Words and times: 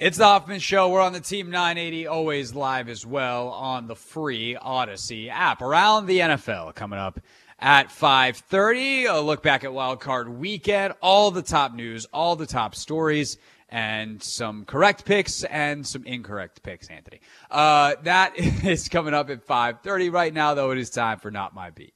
It's 0.00 0.16
the 0.16 0.24
Hoffman 0.24 0.60
Show. 0.60 0.88
We're 0.88 1.02
on 1.02 1.12
the 1.12 1.20
Team 1.20 1.50
980, 1.50 2.06
always 2.06 2.54
live 2.54 2.88
as 2.88 3.04
well 3.04 3.48
on 3.48 3.86
the 3.86 3.94
free 3.94 4.56
Audacy 4.56 5.28
app. 5.28 5.60
Around 5.60 6.06
the 6.06 6.20
NFL 6.20 6.74
coming 6.74 6.98
up 6.98 7.20
at 7.58 7.90
5:30. 7.90 9.04
A 9.04 9.20
look 9.20 9.42
back 9.42 9.62
at 9.62 9.74
Wild 9.74 10.00
Card 10.00 10.30
Weekend, 10.30 10.94
all 11.02 11.30
the 11.30 11.42
top 11.42 11.74
news, 11.74 12.06
all 12.14 12.34
the 12.34 12.46
top 12.46 12.74
stories, 12.74 13.36
and 13.68 14.22
some 14.22 14.64
correct 14.64 15.04
picks 15.04 15.44
and 15.44 15.86
some 15.86 16.06
incorrect 16.06 16.62
picks. 16.62 16.88
Anthony, 16.88 17.20
uh, 17.50 17.96
that 18.02 18.32
is 18.64 18.88
coming 18.88 19.12
up 19.12 19.28
at 19.28 19.46
5:30. 19.46 20.08
Right 20.10 20.32
now, 20.32 20.54
though, 20.54 20.70
it 20.70 20.78
is 20.78 20.88
time 20.88 21.18
for 21.18 21.30
Not 21.30 21.54
My 21.54 21.68
Beat. 21.68 21.92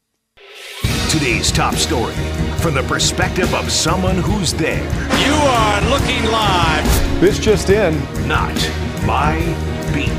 Today's 1.08 1.50
top 1.50 1.76
story 1.76 2.12
from 2.58 2.74
the 2.74 2.84
perspective 2.86 3.54
of 3.54 3.72
someone 3.72 4.16
who's 4.16 4.52
there. 4.52 4.84
You 5.26 5.32
are 5.32 5.80
looking 5.88 6.30
live. 6.30 7.03
This 7.24 7.38
just 7.38 7.70
in. 7.70 7.94
Not 8.28 8.54
my 9.06 9.38
beat. 9.94 10.12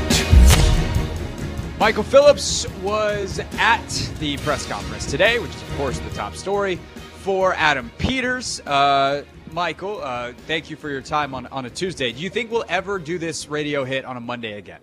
Michael 1.78 2.02
Phillips 2.02 2.68
was 2.82 3.38
at 3.58 3.86
the 4.18 4.36
press 4.38 4.66
conference 4.66 5.06
today, 5.08 5.38
which 5.38 5.54
is, 5.54 5.62
of 5.62 5.76
course, 5.76 6.00
the 6.00 6.10
top 6.16 6.34
story 6.34 6.80
for 7.18 7.54
Adam 7.54 7.92
Peters. 7.98 8.60
Uh, 8.66 9.22
Michael, 9.52 10.02
uh, 10.02 10.32
thank 10.48 10.68
you 10.68 10.74
for 10.74 10.90
your 10.90 11.00
time 11.00 11.32
on, 11.32 11.46
on 11.46 11.66
a 11.66 11.70
Tuesday. 11.70 12.10
Do 12.10 12.18
you 12.18 12.28
think 12.28 12.50
we'll 12.50 12.64
ever 12.68 12.98
do 12.98 13.18
this 13.18 13.46
radio 13.46 13.84
hit 13.84 14.04
on 14.04 14.16
a 14.16 14.20
Monday 14.20 14.58
again? 14.58 14.80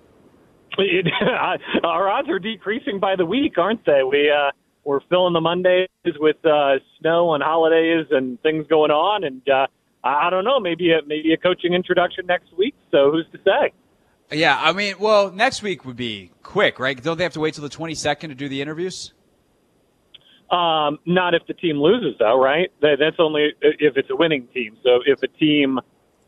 It, 0.78 1.08
our 1.84 2.08
odds 2.08 2.30
are 2.30 2.40
decreasing 2.40 3.02
by 3.02 3.17
the 3.17 3.26
week, 3.26 3.58
aren't 3.58 3.86
they? 3.86 4.02
We 4.09 4.31
uh, 4.31 4.52
we're 4.86 5.02
filling 5.09 5.34
the 5.34 5.42
Mondays 5.42 5.90
with 6.05 6.38
uh, 6.45 6.76
snow 7.02 7.34
and 7.34 7.44
holidays 7.44 8.05
and 8.12 8.42
things 8.44 8.66
going 8.67 8.92
on, 8.92 9.26
and 9.26 9.42
uh, 9.50 9.67
I 10.03 10.30
don't 10.30 10.43
know, 10.43 10.59
maybe 10.59 10.91
a, 10.91 11.02
maybe 11.05 11.34
a 11.34 11.38
coaching 11.38 11.73
introduction 11.73 12.25
next 12.25 12.55
week. 12.57 12.75
So 12.91 13.11
who's 13.11 13.25
to 13.31 13.39
say? 13.44 13.73
Yeah, 14.31 14.59
I 14.59 14.73
mean, 14.73 14.95
well, 14.99 15.31
next 15.31 15.61
week 15.61 15.85
would 15.85 15.95
be 15.95 16.31
quick, 16.41 16.80
right? 16.80 17.02
Don't 17.02 17.17
they 17.17 17.23
have 17.23 17.33
to 17.33 17.39
wait 17.39 17.53
till 17.53 17.64
the 17.64 17.69
22nd 17.69 18.30
to 18.30 18.36
do 18.36 18.50
the 18.50 18.61
interviews? 18.61 19.13
Um, 20.52 21.00
not 21.05 21.33
if 21.33 21.45
the 21.47 21.53
team 21.53 21.78
loses, 21.78 22.16
though, 22.19 22.39
right? 22.39 22.72
That's 22.81 23.16
only 23.19 23.53
if 23.61 23.97
it's 23.97 24.09
a 24.09 24.16
winning 24.16 24.47
team. 24.53 24.78
So 24.83 25.00
if 25.05 25.23
a 25.23 25.28
team 25.28 25.80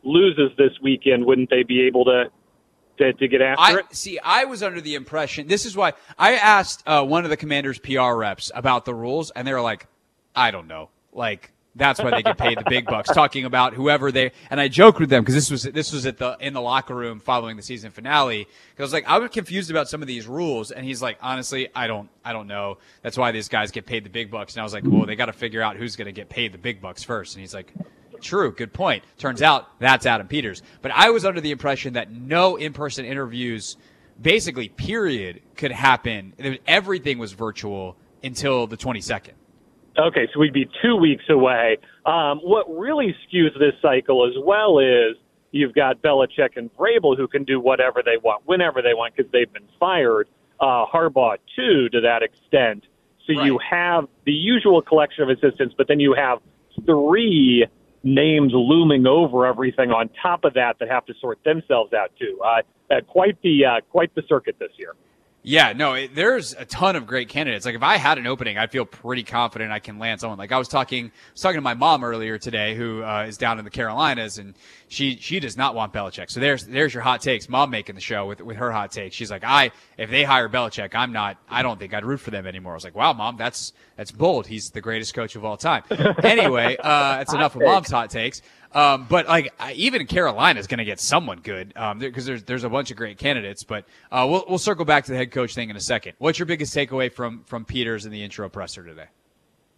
loses 0.02 0.50
this 0.56 0.72
weekend, 0.82 1.24
wouldn't 1.26 1.50
they 1.50 1.62
be 1.62 1.82
able 1.82 2.04
to 2.06 2.24
to, 2.98 3.12
to 3.12 3.28
get 3.28 3.42
after 3.42 3.62
I, 3.62 3.78
it? 3.78 3.94
See, 3.94 4.18
I 4.18 4.46
was 4.46 4.62
under 4.62 4.80
the 4.80 4.94
impression. 4.94 5.48
This 5.48 5.66
is 5.66 5.76
why 5.76 5.92
I 6.18 6.36
asked 6.36 6.82
uh, 6.86 7.04
one 7.04 7.24
of 7.24 7.30
the 7.30 7.36
Commanders' 7.36 7.78
PR 7.78 8.14
reps 8.14 8.50
about 8.54 8.84
the 8.84 8.94
rules, 8.94 9.30
and 9.30 9.46
they 9.46 9.52
were 9.52 9.60
like, 9.60 9.86
"I 10.34 10.50
don't 10.50 10.66
know." 10.66 10.90
Like 11.12 11.52
that's 11.76 12.00
why 12.00 12.10
they 12.10 12.22
get 12.22 12.38
paid 12.38 12.58
the 12.58 12.64
big 12.68 12.86
bucks. 12.86 13.10
Talking 13.10 13.44
about 13.44 13.74
whoever 13.74 14.10
they 14.10 14.32
and 14.50 14.58
I 14.58 14.68
joked 14.68 14.98
with 14.98 15.10
them 15.10 15.22
because 15.22 15.34
this 15.34 15.50
was 15.50 15.62
this 15.62 15.92
was 15.92 16.06
at 16.06 16.16
the 16.16 16.36
in 16.40 16.54
the 16.54 16.60
locker 16.60 16.94
room 16.94 17.20
following 17.20 17.56
the 17.56 17.62
season 17.62 17.90
finale. 17.90 18.48
I 18.78 18.82
was 18.82 18.92
like, 18.92 19.06
I 19.06 19.18
was 19.18 19.30
confused 19.30 19.70
about 19.70 19.88
some 19.88 20.02
of 20.02 20.08
these 20.08 20.26
rules, 20.26 20.70
and 20.70 20.84
he's 20.84 21.02
like, 21.02 21.18
honestly, 21.20 21.68
I 21.74 21.86
don't 21.86 22.08
I 22.24 22.32
don't 22.32 22.46
know. 22.46 22.78
That's 23.02 23.18
why 23.18 23.30
these 23.32 23.48
guys 23.48 23.70
get 23.70 23.86
paid 23.86 24.04
the 24.04 24.10
big 24.10 24.30
bucks. 24.30 24.54
And 24.54 24.60
I 24.60 24.64
was 24.64 24.72
like, 24.72 24.84
well, 24.86 25.06
they 25.06 25.16
got 25.16 25.26
to 25.26 25.32
figure 25.32 25.62
out 25.62 25.76
who's 25.76 25.96
going 25.96 26.06
to 26.06 26.12
get 26.12 26.28
paid 26.28 26.52
the 26.52 26.58
big 26.58 26.80
bucks 26.80 27.02
first. 27.02 27.36
And 27.36 27.40
he's 27.40 27.54
like. 27.54 27.72
True, 28.22 28.50
good 28.50 28.72
point. 28.72 29.04
Turns 29.18 29.42
out 29.42 29.78
that's 29.78 30.06
Adam 30.06 30.26
Peters. 30.26 30.62
But 30.80 30.90
I 30.92 31.10
was 31.10 31.26
under 31.26 31.42
the 31.42 31.50
impression 31.50 31.92
that 31.92 32.10
no 32.10 32.56
in-person 32.56 33.04
interviews, 33.04 33.76
basically, 34.20 34.70
period, 34.70 35.42
could 35.54 35.70
happen. 35.70 36.32
Everything 36.66 37.18
was 37.18 37.34
virtual 37.34 37.94
until 38.24 38.66
the 38.66 38.78
22nd. 38.78 39.32
Okay, 39.98 40.28
so 40.32 40.40
we'd 40.40 40.52
be 40.52 40.68
two 40.82 40.96
weeks 40.96 41.24
away. 41.30 41.78
Um, 42.04 42.38
what 42.40 42.66
really 42.68 43.14
skews 43.26 43.58
this 43.58 43.72
cycle 43.80 44.26
as 44.26 44.34
well 44.44 44.78
is 44.78 45.16
you've 45.52 45.74
got 45.74 46.02
Belichick 46.02 46.56
and 46.56 46.70
Vrabel 46.76 47.16
who 47.16 47.26
can 47.26 47.44
do 47.44 47.58
whatever 47.58 48.02
they 48.04 48.18
want, 48.22 48.42
whenever 48.46 48.82
they 48.82 48.92
want, 48.94 49.16
because 49.16 49.30
they've 49.32 49.52
been 49.52 49.68
fired. 49.80 50.28
Uh, 50.60 50.84
Harbaugh 50.86 51.36
too, 51.54 51.88
to 51.90 52.00
that 52.02 52.22
extent. 52.22 52.84
So 53.26 53.34
Right. 53.34 53.46
you 53.46 53.58
have 53.58 54.06
the 54.24 54.32
usual 54.32 54.80
collection 54.82 55.22
of 55.24 55.30
assistants, 55.30 55.74
but 55.76 55.88
then 55.88 56.00
you 56.00 56.14
have 56.14 56.38
three 56.84 57.66
names 58.02 58.52
looming 58.54 59.06
over 59.06 59.46
everything 59.46 59.90
on 59.90 60.08
top 60.22 60.44
of 60.44 60.54
that 60.54 60.78
that 60.78 60.88
have 60.88 61.04
to 61.06 61.14
sort 61.20 61.42
themselves 61.44 61.92
out 61.92 62.12
too. 62.18 62.38
Uh, 62.42 62.62
uh, 62.90 63.00
quite 63.06 63.40
the 63.42 63.64
uh, 63.64 63.80
quite 63.90 64.14
the 64.14 64.22
circuit 64.28 64.56
this 64.58 64.70
year. 64.78 64.94
Yeah, 65.48 65.74
no, 65.74 65.94
it, 65.94 66.12
there's 66.12 66.54
a 66.54 66.64
ton 66.64 66.96
of 66.96 67.06
great 67.06 67.28
candidates. 67.28 67.64
Like 67.64 67.76
if 67.76 67.82
I 67.84 67.98
had 67.98 68.18
an 68.18 68.26
opening, 68.26 68.58
I'd 68.58 68.72
feel 68.72 68.84
pretty 68.84 69.22
confident 69.22 69.70
I 69.70 69.78
can 69.78 70.00
land 70.00 70.20
someone. 70.20 70.40
Like 70.40 70.50
I 70.50 70.58
was 70.58 70.66
talking, 70.66 71.04
I 71.04 71.10
was 71.34 71.40
talking 71.40 71.58
to 71.58 71.62
my 71.62 71.74
mom 71.74 72.02
earlier 72.02 72.36
today, 72.36 72.74
who 72.74 73.04
uh, 73.04 73.26
is 73.28 73.38
down 73.38 73.60
in 73.60 73.64
the 73.64 73.70
Carolinas, 73.70 74.38
and 74.38 74.54
she 74.88 75.16
she 75.18 75.38
does 75.38 75.56
not 75.56 75.76
want 75.76 75.92
Belichick. 75.92 76.32
So 76.32 76.40
there's 76.40 76.66
there's 76.66 76.92
your 76.92 77.04
hot 77.04 77.20
takes. 77.20 77.48
Mom 77.48 77.70
making 77.70 77.94
the 77.94 78.00
show 78.00 78.26
with 78.26 78.40
with 78.40 78.56
her 78.56 78.72
hot 78.72 78.90
take. 78.90 79.12
She's 79.12 79.30
like, 79.30 79.44
I 79.44 79.70
if 79.98 80.10
they 80.10 80.24
hire 80.24 80.48
Belichick, 80.48 80.94
I'm 80.94 81.12
not. 81.12 81.38
I 81.48 81.62
don't 81.62 81.78
think 81.78 81.94
I'd 81.94 82.04
root 82.04 82.20
for 82.20 82.30
them 82.30 82.46
anymore. 82.46 82.72
I 82.72 82.76
was 82.76 82.84
like, 82.84 82.94
wow, 82.94 83.12
mom, 83.12 83.36
that's 83.36 83.72
that's 83.96 84.10
bold. 84.10 84.46
He's 84.46 84.70
the 84.70 84.80
greatest 84.80 85.14
coach 85.14 85.36
of 85.36 85.44
all 85.44 85.56
time. 85.56 85.84
anyway, 86.22 86.76
uh, 86.78 87.18
that's 87.18 87.32
enough 87.32 87.56
of 87.56 87.62
mom's 87.62 87.90
hot 87.90 88.10
takes. 88.10 88.42
Um, 88.72 89.06
but 89.08 89.26
like 89.26 89.54
even 89.74 90.06
Carolina 90.06 90.60
is 90.60 90.66
going 90.66 90.78
to 90.78 90.84
get 90.84 91.00
someone 91.00 91.40
good 91.40 91.72
um, 91.76 91.98
because 91.98 92.26
there's 92.26 92.42
there's 92.42 92.64
a 92.64 92.68
bunch 92.68 92.90
of 92.90 92.96
great 92.96 93.18
candidates. 93.18 93.64
But 93.64 93.86
uh, 94.12 94.26
we'll 94.28 94.44
we'll 94.48 94.58
circle 94.58 94.84
back 94.84 95.04
to 95.06 95.12
the 95.12 95.16
head 95.16 95.30
coach 95.30 95.54
thing 95.54 95.70
in 95.70 95.76
a 95.76 95.80
second. 95.80 96.12
What's 96.18 96.38
your 96.38 96.46
biggest 96.46 96.74
takeaway 96.74 97.10
from 97.10 97.44
from 97.44 97.64
Peters 97.64 98.04
in 98.04 98.12
the 98.12 98.22
intro 98.22 98.48
presser 98.48 98.84
today? 98.84 99.06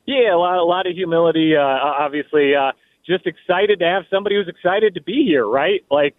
Yeah, 0.06 0.34
a 0.34 0.38
lot, 0.38 0.56
a 0.56 0.64
lot 0.64 0.86
of 0.86 0.94
humility. 0.94 1.54
Uh, 1.54 1.60
obviously, 1.60 2.54
uh, 2.54 2.72
just 3.06 3.26
excited 3.26 3.78
to 3.80 3.84
have 3.84 4.04
somebody 4.10 4.36
who's 4.36 4.48
excited 4.48 4.94
to 4.94 5.02
be 5.02 5.22
here, 5.24 5.46
right? 5.46 5.84
Like, 5.90 6.16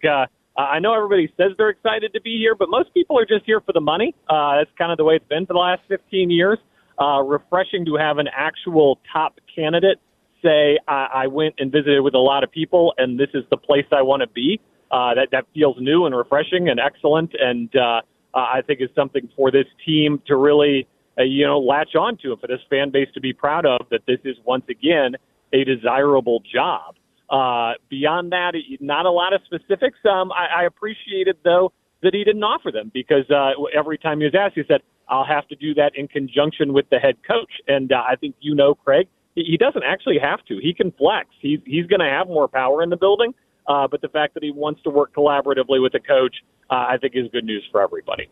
uh, 0.56 0.62
I 0.62 0.78
know 0.78 0.94
everybody 0.94 1.32
says 1.36 1.52
they're 1.56 1.70
excited 1.70 2.12
to 2.12 2.20
be 2.20 2.38
here, 2.38 2.54
but 2.54 2.68
most 2.68 2.92
people 2.92 3.18
are 3.18 3.26
just 3.26 3.44
here 3.46 3.60
for 3.60 3.72
the 3.72 3.80
money. 3.80 4.14
Uh, 4.28 4.56
that's 4.56 4.70
kind 4.76 4.90
of 4.90 4.98
the 4.98 5.04
way 5.04 5.16
it's 5.16 5.28
been 5.28 5.46
for 5.46 5.52
the 5.52 5.58
last 5.58 5.82
15 5.88 6.30
years. 6.30 6.58
Uh, 7.00 7.22
refreshing 7.22 7.84
to 7.86 7.96
have 7.96 8.18
an 8.18 8.28
actual 8.36 8.98
top 9.12 9.38
candidate 9.54 9.98
say, 10.42 10.78
I, 10.88 11.08
I 11.14 11.26
went 11.28 11.54
and 11.58 11.70
visited 11.72 12.02
with 12.02 12.14
a 12.14 12.18
lot 12.18 12.44
of 12.44 12.50
people, 12.50 12.94
and 12.98 13.18
this 13.18 13.30
is 13.34 13.44
the 13.50 13.56
place 13.56 13.86
I 13.92 14.02
want 14.02 14.22
to 14.22 14.28
be. 14.28 14.60
Uh, 14.90 15.14
that 15.14 15.28
that 15.30 15.44
feels 15.54 15.76
new 15.78 16.06
and 16.06 16.16
refreshing 16.16 16.68
and 16.68 16.80
excellent, 16.80 17.30
and 17.40 17.70
uh, 17.76 18.00
I 18.34 18.60
think 18.66 18.80
is 18.80 18.88
something 18.96 19.28
for 19.36 19.52
this 19.52 19.66
team 19.86 20.20
to 20.26 20.34
really, 20.34 20.88
uh, 21.16 21.22
you 21.22 21.46
know, 21.46 21.60
latch 21.60 21.94
onto, 21.94 22.32
and 22.32 22.40
for 22.40 22.48
this 22.48 22.58
fan 22.68 22.90
base 22.90 23.08
to 23.14 23.20
be 23.20 23.32
proud 23.32 23.66
of. 23.66 23.86
That 23.92 24.00
this 24.08 24.18
is 24.24 24.36
once 24.44 24.64
again 24.68 25.14
a 25.52 25.62
desirable 25.62 26.42
job. 26.52 26.96
Uh, 27.30 27.74
beyond 27.88 28.32
that, 28.32 28.54
not 28.80 29.06
a 29.06 29.10
lot 29.10 29.32
of 29.32 29.40
specifics. 29.44 29.98
Um, 30.04 30.32
I, 30.32 30.62
I 30.62 30.64
appreciated 30.64 31.36
though 31.44 31.72
that 32.02 32.12
he 32.12 32.24
didn't 32.24 32.42
offer 32.42 32.72
them 32.72 32.90
because 32.92 33.30
uh, 33.30 33.52
every 33.76 33.98
time 33.98 34.18
he 34.18 34.24
was 34.24 34.34
asked, 34.34 34.54
he 34.56 34.62
said, 34.66 34.80
"I'll 35.08 35.24
have 35.24 35.46
to 35.48 35.56
do 35.56 35.72
that 35.74 35.92
in 35.94 36.08
conjunction 36.08 36.72
with 36.72 36.88
the 36.90 36.98
head 36.98 37.16
coach." 37.26 37.52
And 37.68 37.92
uh, 37.92 38.02
I 38.08 38.16
think 38.16 38.34
you 38.40 38.54
know, 38.54 38.74
Craig, 38.74 39.06
he 39.34 39.56
doesn't 39.56 39.84
actually 39.84 40.18
have 40.18 40.44
to. 40.46 40.58
He 40.60 40.74
can 40.74 40.90
flex. 40.92 41.28
He's 41.40 41.60
he's 41.64 41.86
going 41.86 42.00
to 42.00 42.10
have 42.10 42.26
more 42.26 42.48
power 42.48 42.82
in 42.82 42.90
the 42.90 42.96
building. 42.96 43.32
Uh, 43.68 43.86
but 43.86 44.00
the 44.00 44.08
fact 44.08 44.34
that 44.34 44.42
he 44.42 44.50
wants 44.50 44.82
to 44.82 44.90
work 44.90 45.14
collaboratively 45.14 45.80
with 45.80 45.92
the 45.92 46.00
coach, 46.00 46.34
uh, 46.70 46.86
I 46.88 46.96
think, 47.00 47.14
is 47.14 47.28
good 47.30 47.44
news 47.44 47.62
for 47.70 47.80
everybody. 47.80 48.28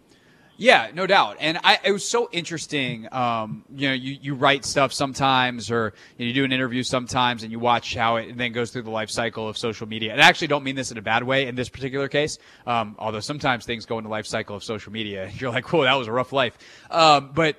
Yeah, 0.61 0.91
no 0.93 1.07
doubt. 1.07 1.37
And 1.39 1.57
I, 1.63 1.79
it 1.85 1.93
was 1.93 2.05
so 2.05 2.29
interesting. 2.33 3.07
Um, 3.13 3.63
you 3.73 3.87
know, 3.87 3.95
you, 3.95 4.19
you 4.21 4.35
write 4.35 4.65
stuff 4.65 4.93
sometimes 4.93 5.71
or 5.71 5.95
you, 6.17 6.25
know, 6.25 6.29
you 6.29 6.35
do 6.35 6.45
an 6.45 6.51
interview 6.51 6.83
sometimes 6.83 7.45
and 7.45 7.53
you 7.53 7.61
watch 7.61 7.95
how 7.95 8.17
it 8.17 8.37
then 8.37 8.51
goes 8.51 8.73
through 8.73 8.83
the 8.83 8.91
life 8.91 9.09
cycle 9.09 9.49
of 9.49 9.57
social 9.57 9.87
media. 9.87 10.11
And 10.11 10.21
I 10.21 10.27
actually 10.27 10.49
don't 10.49 10.65
mean 10.65 10.75
this 10.75 10.91
in 10.91 10.99
a 10.99 11.03
bad 11.03 11.23
way 11.23 11.47
in 11.47 11.55
this 11.55 11.69
particular 11.69 12.09
case. 12.09 12.39
Um, 12.67 12.97
although 12.99 13.21
sometimes 13.21 13.67
things 13.67 13.87
go 13.87 13.99
in 13.99 14.05
the 14.05 14.11
life 14.11 14.27
cycle 14.27 14.57
of 14.57 14.65
social 14.65 14.91
media. 14.91 15.31
You're 15.37 15.53
like, 15.53 15.73
whoa, 15.73 15.85
that 15.85 15.95
was 15.95 16.09
a 16.09 16.13
rough 16.13 16.33
life. 16.33 16.59
Um, 16.91 17.31
but 17.33 17.55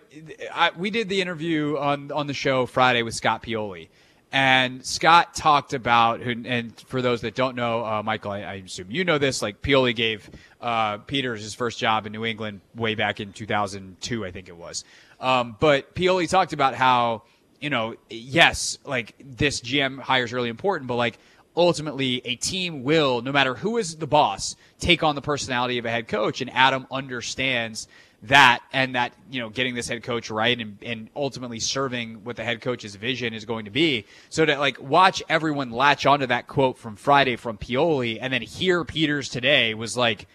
I, 0.54 0.72
we 0.78 0.90
did 0.90 1.08
the 1.08 1.22
interview 1.22 1.78
on, 1.78 2.12
on 2.12 2.28
the 2.28 2.34
show 2.34 2.66
Friday 2.66 3.02
with 3.04 3.14
Scott 3.16 3.44
Pioli. 3.44 3.88
And 4.32 4.86
Scott 4.86 5.34
talked 5.34 5.74
about, 5.74 6.22
and 6.22 6.80
for 6.82 7.02
those 7.02 7.22
that 7.22 7.34
don't 7.34 7.56
know, 7.56 7.84
uh, 7.84 8.04
Michael, 8.04 8.32
I, 8.32 8.42
I, 8.42 8.54
assume 8.56 8.92
you 8.92 9.04
know 9.04 9.18
this. 9.18 9.42
Like 9.42 9.64
Pioli 9.64 9.96
gave 9.96 10.30
uh, 10.62 10.98
Peters 10.98 11.42
his 11.42 11.56
first 11.56 11.80
job 11.80 12.06
in 12.06 12.12
New 12.12 12.26
England 12.26 12.62
way 12.76 12.94
back 12.94 13.20
in 13.20 13.34
2002, 13.34 14.24
I 14.24 14.30
think 14.30 14.48
it 14.48 14.56
was. 14.56 14.84
Um, 15.20 15.56
but 15.60 15.96
Pioli 15.96 16.30
talked 16.30 16.54
about 16.54 16.76
how, 16.76 17.24
you 17.60 17.72
know, 17.72 17.96
yes, 18.10 18.78
like 18.86 19.16
this 19.20 19.62
GM 19.62 20.00
hire 20.00 20.26
is 20.26 20.32
really 20.32 20.50
important, 20.50 20.88
but 20.88 20.96
like 20.96 21.18
ultimately 21.58 22.22
a 22.24 22.36
team 22.36 22.84
will, 22.84 23.24
no 23.24 23.32
matter 23.32 23.56
who 23.56 23.80
is 23.80 23.96
the 23.96 24.08
boss, 24.08 24.56
take 24.80 25.02
on 25.02 25.16
the 25.16 25.22
personality 25.22 25.80
of 25.80 25.86
a 25.86 25.90
head 25.90 26.08
coach. 26.08 26.40
And 26.42 26.52
Adam 26.54 26.86
understands 26.92 27.88
that 28.24 28.60
and 28.74 28.96
that 28.96 29.14
you 29.32 29.40
know 29.40 29.50
getting 29.50 29.76
this 29.76 29.88
head 29.88 30.04
coach 30.04 30.30
right 30.30 30.60
and, 30.60 30.78
and 30.82 31.10
ultimately 31.16 31.60
serving 31.60 32.24
what 32.24 32.36
the 32.36 32.44
head 32.44 32.62
coach's 32.62 32.96
vision 32.96 33.34
is 33.34 33.46
going 33.46 33.66
to 33.66 33.72
be. 33.72 34.06
So 34.30 34.46
to 34.46 34.58
like 34.58 34.82
watch 34.82 35.24
everyone 35.30 35.72
latch 35.72 36.06
onto 36.06 36.26
that 36.28 36.48
quote 36.48 36.78
from 36.78 36.96
friday 36.96 37.38
from 37.38 37.58
pioli 37.58 38.18
and 38.20 38.34
then 38.34 38.42
hear 38.42 38.84
peters 38.84 39.30
today 39.30 39.74
was 39.74 39.96
like 39.96 40.28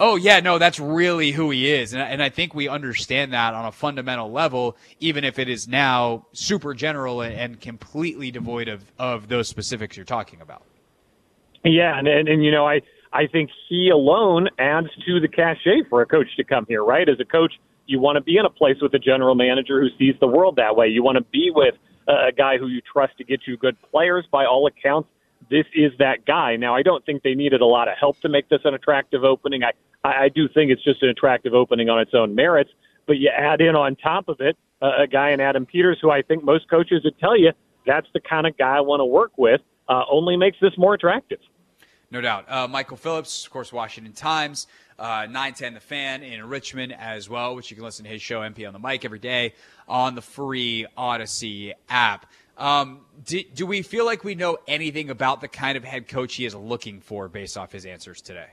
oh 0.00 0.16
yeah 0.16 0.40
no 0.40 0.58
that's 0.58 0.80
really 0.80 1.32
who 1.32 1.50
he 1.50 1.70
is. 1.70 1.92
And, 1.92 2.00
and 2.00 2.22
i 2.22 2.30
think 2.30 2.54
we 2.54 2.66
understand 2.66 3.34
that 3.34 3.52
on 3.52 3.66
a 3.66 3.72
fundamental 3.72 4.32
level 4.32 4.76
even 4.98 5.24
if 5.24 5.38
it 5.38 5.50
is 5.50 5.68
now 5.68 6.24
super 6.32 6.72
general 6.72 7.20
and, 7.20 7.34
and 7.34 7.60
completely 7.60 8.30
devoid 8.30 8.68
of, 8.68 8.90
of 8.98 9.28
those 9.28 9.48
specifics 9.48 9.96
you're 9.96 10.06
talking 10.06 10.40
about. 10.40 10.62
Yeah, 11.64 11.98
and, 11.98 12.08
and 12.08 12.28
and 12.28 12.44
you 12.44 12.50
know, 12.50 12.66
I 12.66 12.80
I 13.12 13.26
think 13.26 13.50
he 13.68 13.90
alone 13.90 14.48
adds 14.58 14.88
to 15.06 15.20
the 15.20 15.28
cachet 15.28 15.84
for 15.88 16.02
a 16.02 16.06
coach 16.06 16.28
to 16.36 16.44
come 16.44 16.66
here, 16.68 16.84
right? 16.84 17.08
As 17.08 17.18
a 17.20 17.24
coach, 17.24 17.54
you 17.86 17.98
want 18.00 18.16
to 18.16 18.20
be 18.20 18.36
in 18.36 18.44
a 18.44 18.50
place 18.50 18.76
with 18.82 18.92
a 18.94 18.98
general 18.98 19.34
manager 19.34 19.80
who 19.80 19.88
sees 19.98 20.14
the 20.20 20.26
world 20.26 20.56
that 20.56 20.76
way. 20.76 20.88
You 20.88 21.02
want 21.02 21.16
to 21.16 21.24
be 21.24 21.50
with 21.54 21.74
a 22.06 22.32
guy 22.32 22.58
who 22.58 22.68
you 22.68 22.80
trust 22.80 23.16
to 23.18 23.24
get 23.24 23.40
you 23.46 23.56
good 23.56 23.76
players. 23.90 24.26
By 24.30 24.44
all 24.44 24.66
accounts, 24.66 25.08
this 25.50 25.66
is 25.74 25.92
that 25.98 26.24
guy. 26.26 26.56
Now, 26.56 26.74
I 26.74 26.82
don't 26.82 27.04
think 27.04 27.22
they 27.22 27.34
needed 27.34 27.60
a 27.60 27.66
lot 27.66 27.88
of 27.88 27.96
help 27.98 28.20
to 28.20 28.28
make 28.28 28.48
this 28.48 28.60
an 28.64 28.74
attractive 28.74 29.24
opening. 29.24 29.62
I, 29.64 29.72
I 30.04 30.28
do 30.28 30.48
think 30.48 30.70
it's 30.70 30.84
just 30.84 31.02
an 31.02 31.08
attractive 31.08 31.54
opening 31.54 31.88
on 31.88 32.00
its 32.00 32.12
own 32.14 32.34
merits. 32.34 32.70
But 33.06 33.18
you 33.18 33.30
add 33.30 33.60
in 33.60 33.74
on 33.74 33.96
top 33.96 34.28
of 34.28 34.40
it 34.40 34.56
uh, 34.82 35.02
a 35.02 35.06
guy 35.06 35.30
in 35.30 35.40
Adam 35.40 35.64
Peters, 35.64 35.98
who 36.00 36.10
I 36.10 36.22
think 36.22 36.44
most 36.44 36.68
coaches 36.68 37.02
would 37.04 37.18
tell 37.18 37.38
you 37.38 37.52
that's 37.86 38.06
the 38.12 38.20
kind 38.20 38.46
of 38.46 38.56
guy 38.58 38.76
I 38.76 38.80
want 38.80 39.00
to 39.00 39.06
work 39.06 39.32
with. 39.36 39.60
Uh, 39.88 40.02
only 40.10 40.36
makes 40.36 40.58
this 40.60 40.72
more 40.76 40.92
attractive. 40.92 41.38
No 42.10 42.20
doubt. 42.22 42.50
Uh, 42.50 42.66
Michael 42.66 42.96
Phillips, 42.96 43.44
of 43.44 43.52
course, 43.52 43.72
Washington 43.72 44.14
Times, 44.14 44.66
uh, 44.98 45.26
910 45.26 45.74
The 45.74 45.80
Fan 45.80 46.22
in 46.22 46.42
Richmond 46.48 46.94
as 46.98 47.28
well, 47.28 47.54
which 47.54 47.70
you 47.70 47.76
can 47.76 47.84
listen 47.84 48.04
to 48.04 48.10
his 48.10 48.22
show, 48.22 48.40
MP 48.40 48.66
on 48.66 48.72
the 48.72 48.78
Mic, 48.78 49.04
every 49.04 49.18
day 49.18 49.54
on 49.86 50.14
the 50.14 50.22
free 50.22 50.86
Audacy 50.96 51.74
app. 51.88 52.26
Um, 52.56 53.02
do, 53.24 53.42
do 53.54 53.66
we 53.66 53.82
feel 53.82 54.06
like 54.06 54.24
we 54.24 54.34
know 54.34 54.56
anything 54.66 55.10
about 55.10 55.40
the 55.40 55.48
kind 55.48 55.76
of 55.76 55.84
head 55.84 56.08
coach 56.08 56.34
he 56.36 56.46
is 56.46 56.54
looking 56.54 57.00
for 57.00 57.28
based 57.28 57.58
off 57.58 57.72
his 57.72 57.84
answers 57.84 58.22
today? 58.22 58.48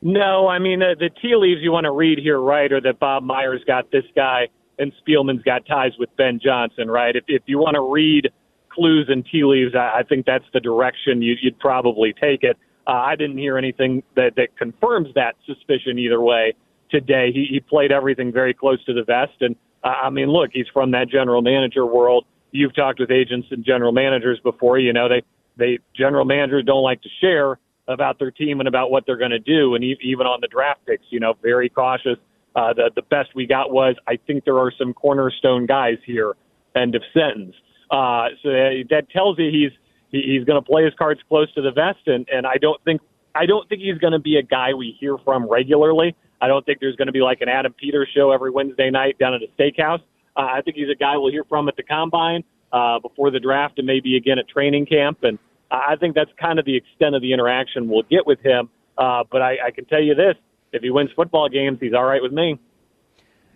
No, 0.00 0.48
I 0.48 0.58
mean, 0.58 0.82
uh, 0.82 0.94
the 0.98 1.10
tea 1.10 1.36
leaves 1.36 1.60
you 1.62 1.70
want 1.70 1.84
to 1.84 1.92
read 1.92 2.18
here, 2.18 2.40
right, 2.40 2.72
are 2.72 2.80
that 2.80 2.98
Bob 2.98 3.22
Myers 3.22 3.62
got 3.66 3.90
this 3.92 4.04
guy 4.16 4.48
and 4.78 4.92
Spielman's 5.06 5.42
got 5.42 5.64
ties 5.66 5.92
with 5.98 6.08
Ben 6.16 6.40
Johnson, 6.42 6.90
right? 6.90 7.14
If, 7.14 7.24
if 7.28 7.42
you 7.46 7.58
want 7.58 7.76
to 7.76 7.92
read 7.92 8.30
clues 8.72 9.06
and 9.08 9.24
tea 9.24 9.44
leaves, 9.44 9.74
I, 9.74 10.00
I 10.00 10.02
think 10.08 10.26
that's 10.26 10.44
the 10.52 10.60
direction 10.60 11.22
you, 11.22 11.34
you'd 11.40 11.58
probably 11.58 12.12
take 12.12 12.42
it. 12.42 12.56
Uh, 12.86 12.92
I 12.92 13.16
didn't 13.16 13.38
hear 13.38 13.56
anything 13.58 14.02
that, 14.16 14.34
that 14.36 14.56
confirms 14.56 15.08
that 15.14 15.36
suspicion 15.46 15.98
either 15.98 16.20
way 16.20 16.54
today. 16.90 17.30
He, 17.32 17.46
he 17.50 17.60
played 17.60 17.92
everything 17.92 18.32
very 18.32 18.54
close 18.54 18.84
to 18.84 18.92
the 18.92 19.04
vest. 19.04 19.40
And 19.40 19.54
uh, 19.84 19.94
I 20.04 20.10
mean, 20.10 20.28
look, 20.28 20.50
he's 20.52 20.66
from 20.72 20.90
that 20.92 21.08
general 21.08 21.42
manager 21.42 21.86
world. 21.86 22.26
You've 22.50 22.74
talked 22.74 22.98
with 22.98 23.10
agents 23.10 23.48
and 23.50 23.64
general 23.64 23.92
managers 23.92 24.40
before. 24.42 24.78
You 24.78 24.92
know, 24.92 25.08
they, 25.08 25.22
they 25.56 25.78
general 25.96 26.24
managers 26.24 26.64
don't 26.64 26.82
like 26.82 27.02
to 27.02 27.08
share 27.20 27.58
about 27.88 28.18
their 28.18 28.30
team 28.30 28.60
and 28.60 28.68
about 28.68 28.90
what 28.90 29.04
they're 29.06 29.16
going 29.16 29.30
to 29.30 29.38
do. 29.38 29.74
And 29.74 29.84
even 29.84 30.26
on 30.26 30.40
the 30.40 30.48
draft 30.48 30.84
picks, 30.86 31.04
you 31.10 31.20
know, 31.20 31.34
very 31.42 31.68
cautious. 31.68 32.18
Uh, 32.54 32.74
the, 32.74 32.90
the 32.94 33.02
best 33.02 33.30
we 33.34 33.46
got 33.46 33.72
was, 33.72 33.96
I 34.06 34.18
think 34.26 34.44
there 34.44 34.58
are 34.58 34.72
some 34.78 34.92
cornerstone 34.92 35.66
guys 35.66 35.96
here. 36.04 36.34
End 36.76 36.94
of 36.94 37.02
sentence. 37.14 37.54
Uh, 37.92 38.28
so 38.42 38.48
that 38.88 39.06
tells 39.12 39.38
you 39.38 39.50
he's 39.50 39.70
he's 40.10 40.44
going 40.44 40.60
to 40.60 40.66
play 40.66 40.84
his 40.84 40.94
cards 40.94 41.20
close 41.28 41.52
to 41.54 41.60
the 41.60 41.70
vest, 41.70 42.00
and 42.06 42.26
and 42.32 42.46
I 42.46 42.56
don't 42.56 42.82
think 42.84 43.02
I 43.34 43.44
don't 43.44 43.68
think 43.68 43.82
he's 43.82 43.98
going 43.98 44.14
to 44.14 44.18
be 44.18 44.36
a 44.36 44.42
guy 44.42 44.72
we 44.72 44.96
hear 44.98 45.18
from 45.18 45.46
regularly. 45.48 46.16
I 46.40 46.48
don't 46.48 46.64
think 46.64 46.80
there's 46.80 46.96
going 46.96 47.06
to 47.06 47.12
be 47.12 47.20
like 47.20 47.42
an 47.42 47.48
Adam 47.48 47.74
Peters 47.74 48.08
show 48.14 48.32
every 48.32 48.50
Wednesday 48.50 48.90
night 48.90 49.18
down 49.18 49.34
at 49.34 49.42
a 49.42 49.46
steakhouse. 49.60 50.00
Uh, 50.36 50.40
I 50.40 50.62
think 50.62 50.76
he's 50.76 50.88
a 50.90 50.96
guy 50.96 51.16
we'll 51.16 51.30
hear 51.30 51.44
from 51.44 51.68
at 51.68 51.76
the 51.76 51.82
combine 51.82 52.42
uh, 52.72 52.98
before 52.98 53.30
the 53.30 53.38
draft, 53.38 53.78
and 53.78 53.86
maybe 53.86 54.16
again 54.16 54.38
at 54.38 54.48
training 54.48 54.86
camp. 54.86 55.18
And 55.22 55.38
I 55.70 55.96
think 55.96 56.14
that's 56.14 56.30
kind 56.40 56.58
of 56.58 56.64
the 56.64 56.76
extent 56.76 57.14
of 57.14 57.20
the 57.20 57.34
interaction 57.34 57.88
we'll 57.88 58.04
get 58.04 58.26
with 58.26 58.40
him. 58.40 58.70
Uh, 58.96 59.24
but 59.30 59.42
I, 59.42 59.66
I 59.66 59.70
can 59.70 59.84
tell 59.84 60.02
you 60.02 60.14
this: 60.14 60.34
if 60.72 60.82
he 60.82 60.90
wins 60.90 61.10
football 61.14 61.50
games, 61.50 61.78
he's 61.78 61.92
all 61.92 62.04
right 62.04 62.22
with 62.22 62.32
me. 62.32 62.58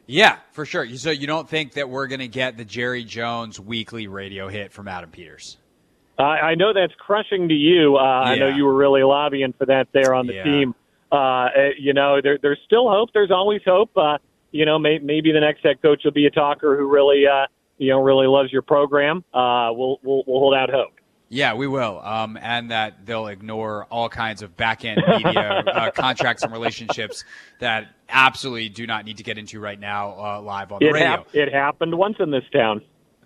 Yeah, 0.06 0.36
for 0.52 0.64
sure. 0.64 0.86
So 0.96 1.10
you 1.10 1.26
don't 1.26 1.48
think 1.48 1.72
that 1.72 1.88
we're 1.88 2.06
going 2.06 2.20
to 2.20 2.28
get 2.28 2.56
the 2.56 2.64
Jerry 2.64 3.04
Jones 3.04 3.58
weekly 3.58 4.06
radio 4.06 4.48
hit 4.48 4.72
from 4.72 4.88
Adam 4.88 5.10
Peters? 5.10 5.58
Uh, 6.18 6.22
I 6.22 6.54
know 6.54 6.72
that's 6.72 6.94
crushing 6.98 7.48
to 7.48 7.54
you. 7.54 7.96
Uh, 7.96 8.02
yeah. 8.02 8.30
I 8.30 8.38
know 8.38 8.48
you 8.48 8.64
were 8.64 8.74
really 8.74 9.02
lobbying 9.02 9.52
for 9.52 9.66
that 9.66 9.88
there 9.92 10.14
on 10.14 10.26
the 10.26 10.34
yeah. 10.34 10.44
team. 10.44 10.74
Uh, 11.12 11.46
eh, 11.54 11.70
you 11.78 11.92
know, 11.92 12.20
there, 12.22 12.38
there's 12.40 12.60
still 12.64 12.88
hope. 12.88 13.10
There's 13.12 13.30
always 13.30 13.60
hope. 13.64 13.90
Uh, 13.96 14.18
you 14.50 14.64
know, 14.64 14.78
may, 14.78 14.98
maybe 14.98 15.32
the 15.32 15.40
next 15.40 15.62
head 15.62 15.82
coach 15.82 16.02
will 16.04 16.12
be 16.12 16.26
a 16.26 16.30
talker 16.30 16.76
who 16.76 16.90
really, 16.90 17.24
uh, 17.26 17.46
you 17.78 17.90
know, 17.90 18.00
really 18.00 18.26
loves 18.26 18.50
your 18.50 18.62
program. 18.62 19.24
Uh, 19.34 19.70
we'll, 19.72 19.98
we'll, 20.02 20.24
we'll 20.26 20.40
hold 20.40 20.54
out 20.54 20.70
hope. 20.70 20.94
Yeah, 21.28 21.54
we 21.54 21.66
will. 21.66 22.00
Um, 22.00 22.38
and 22.40 22.70
that 22.70 23.04
they'll 23.04 23.26
ignore 23.26 23.86
all 23.90 24.08
kinds 24.08 24.42
of 24.42 24.56
back 24.56 24.84
end 24.84 25.02
media 25.06 25.64
uh, 25.66 25.90
contracts 25.94 26.42
and 26.42 26.52
relationships 26.52 27.24
that 27.58 27.88
absolutely 28.08 28.68
do 28.68 28.86
not 28.86 29.04
need 29.04 29.16
to 29.16 29.24
get 29.24 29.36
into 29.36 29.58
right 29.58 29.78
now 29.78 30.10
uh, 30.18 30.40
live 30.40 30.70
on 30.70 30.78
the 30.80 30.86
it 30.86 30.92
radio. 30.92 31.08
Hap- 31.08 31.34
it 31.34 31.52
happened 31.52 31.96
once 31.96 32.16
in 32.20 32.30
this 32.30 32.44
town. 32.52 32.82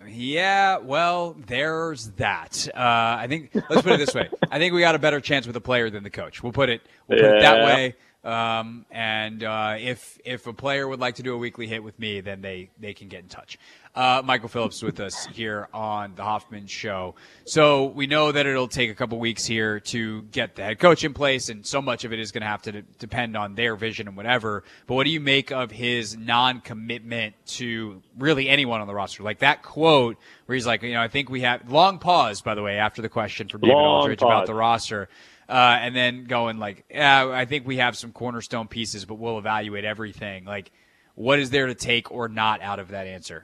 Yeah, 0.07 0.77
well, 0.77 1.35
there's 1.45 2.07
that. 2.11 2.67
Uh, 2.73 2.79
I 2.79 3.27
think 3.27 3.51
let's 3.53 3.83
put 3.83 3.93
it 3.93 3.99
this 3.99 4.15
way. 4.15 4.29
I 4.49 4.57
think 4.57 4.73
we 4.73 4.81
got 4.81 4.95
a 4.95 4.99
better 4.99 5.21
chance 5.21 5.45
with 5.45 5.55
a 5.55 5.61
player 5.61 5.91
than 5.91 6.01
the 6.03 6.09
coach. 6.09 6.41
We'll 6.41 6.53
put 6.53 6.69
it, 6.69 6.81
we'll 7.07 7.19
put 7.19 7.25
yeah. 7.25 7.37
it 7.37 7.41
that 7.41 7.65
way. 7.65 7.95
Um, 8.23 8.85
and 8.91 9.43
uh, 9.43 9.75
if 9.79 10.19
if 10.23 10.45
a 10.45 10.53
player 10.53 10.87
would 10.87 10.99
like 10.99 11.15
to 11.15 11.23
do 11.23 11.33
a 11.33 11.37
weekly 11.37 11.67
hit 11.67 11.83
with 11.83 11.97
me, 11.99 12.21
then 12.21 12.41
they 12.41 12.69
they 12.79 12.93
can 12.93 13.07
get 13.07 13.21
in 13.21 13.29
touch. 13.29 13.57
Uh, 13.93 14.21
Michael 14.23 14.47
Phillips 14.47 14.81
with 14.81 15.01
us 15.01 15.25
here 15.25 15.67
on 15.73 16.15
the 16.15 16.23
Hoffman 16.23 16.65
Show. 16.65 17.15
So 17.43 17.87
we 17.87 18.07
know 18.07 18.31
that 18.31 18.45
it'll 18.45 18.69
take 18.69 18.89
a 18.89 18.95
couple 18.95 19.19
weeks 19.19 19.45
here 19.45 19.81
to 19.81 20.21
get 20.31 20.55
the 20.55 20.63
head 20.63 20.79
coach 20.79 21.03
in 21.03 21.13
place, 21.13 21.49
and 21.49 21.65
so 21.65 21.81
much 21.81 22.05
of 22.05 22.13
it 22.13 22.19
is 22.19 22.31
going 22.31 22.41
to 22.41 22.47
have 22.47 22.61
to 22.61 22.83
depend 22.99 23.35
on 23.35 23.53
their 23.55 23.75
vision 23.75 24.07
and 24.07 24.15
whatever. 24.15 24.63
But 24.87 24.95
what 24.95 25.03
do 25.03 25.09
you 25.09 25.19
make 25.19 25.51
of 25.51 25.71
his 25.71 26.15
non-commitment 26.15 27.35
to 27.47 28.01
really 28.17 28.47
anyone 28.47 28.79
on 28.79 28.87
the 28.87 28.93
roster? 28.93 29.23
Like 29.23 29.39
that 29.39 29.61
quote 29.61 30.15
where 30.45 30.53
he's 30.53 30.65
like, 30.65 30.83
you 30.83 30.93
know, 30.93 31.01
I 31.01 31.09
think 31.09 31.29
we 31.29 31.41
have 31.41 31.69
long 31.69 31.99
pause, 31.99 32.41
by 32.41 32.55
the 32.55 32.63
way, 32.63 32.77
after 32.77 33.01
the 33.01 33.09
question 33.09 33.49
from 33.49 33.59
David 33.59 33.73
long 33.73 34.03
Aldridge 34.03 34.19
pause. 34.19 34.27
about 34.27 34.45
the 34.45 34.53
roster. 34.53 35.09
Uh, 35.49 35.77
and 35.81 35.93
then 35.93 36.23
going 36.23 36.59
like, 36.59 36.85
yeah, 36.89 37.27
I 37.27 37.43
think 37.43 37.67
we 37.67 37.75
have 37.77 37.97
some 37.97 38.13
cornerstone 38.13 38.69
pieces, 38.69 39.03
but 39.03 39.15
we'll 39.15 39.37
evaluate 39.37 39.83
everything. 39.83 40.45
Like, 40.45 40.71
what 41.15 41.39
is 41.39 41.49
there 41.49 41.67
to 41.67 41.75
take 41.75 42.09
or 42.09 42.29
not 42.29 42.61
out 42.61 42.79
of 42.79 42.87
that 42.89 43.05
answer? 43.05 43.43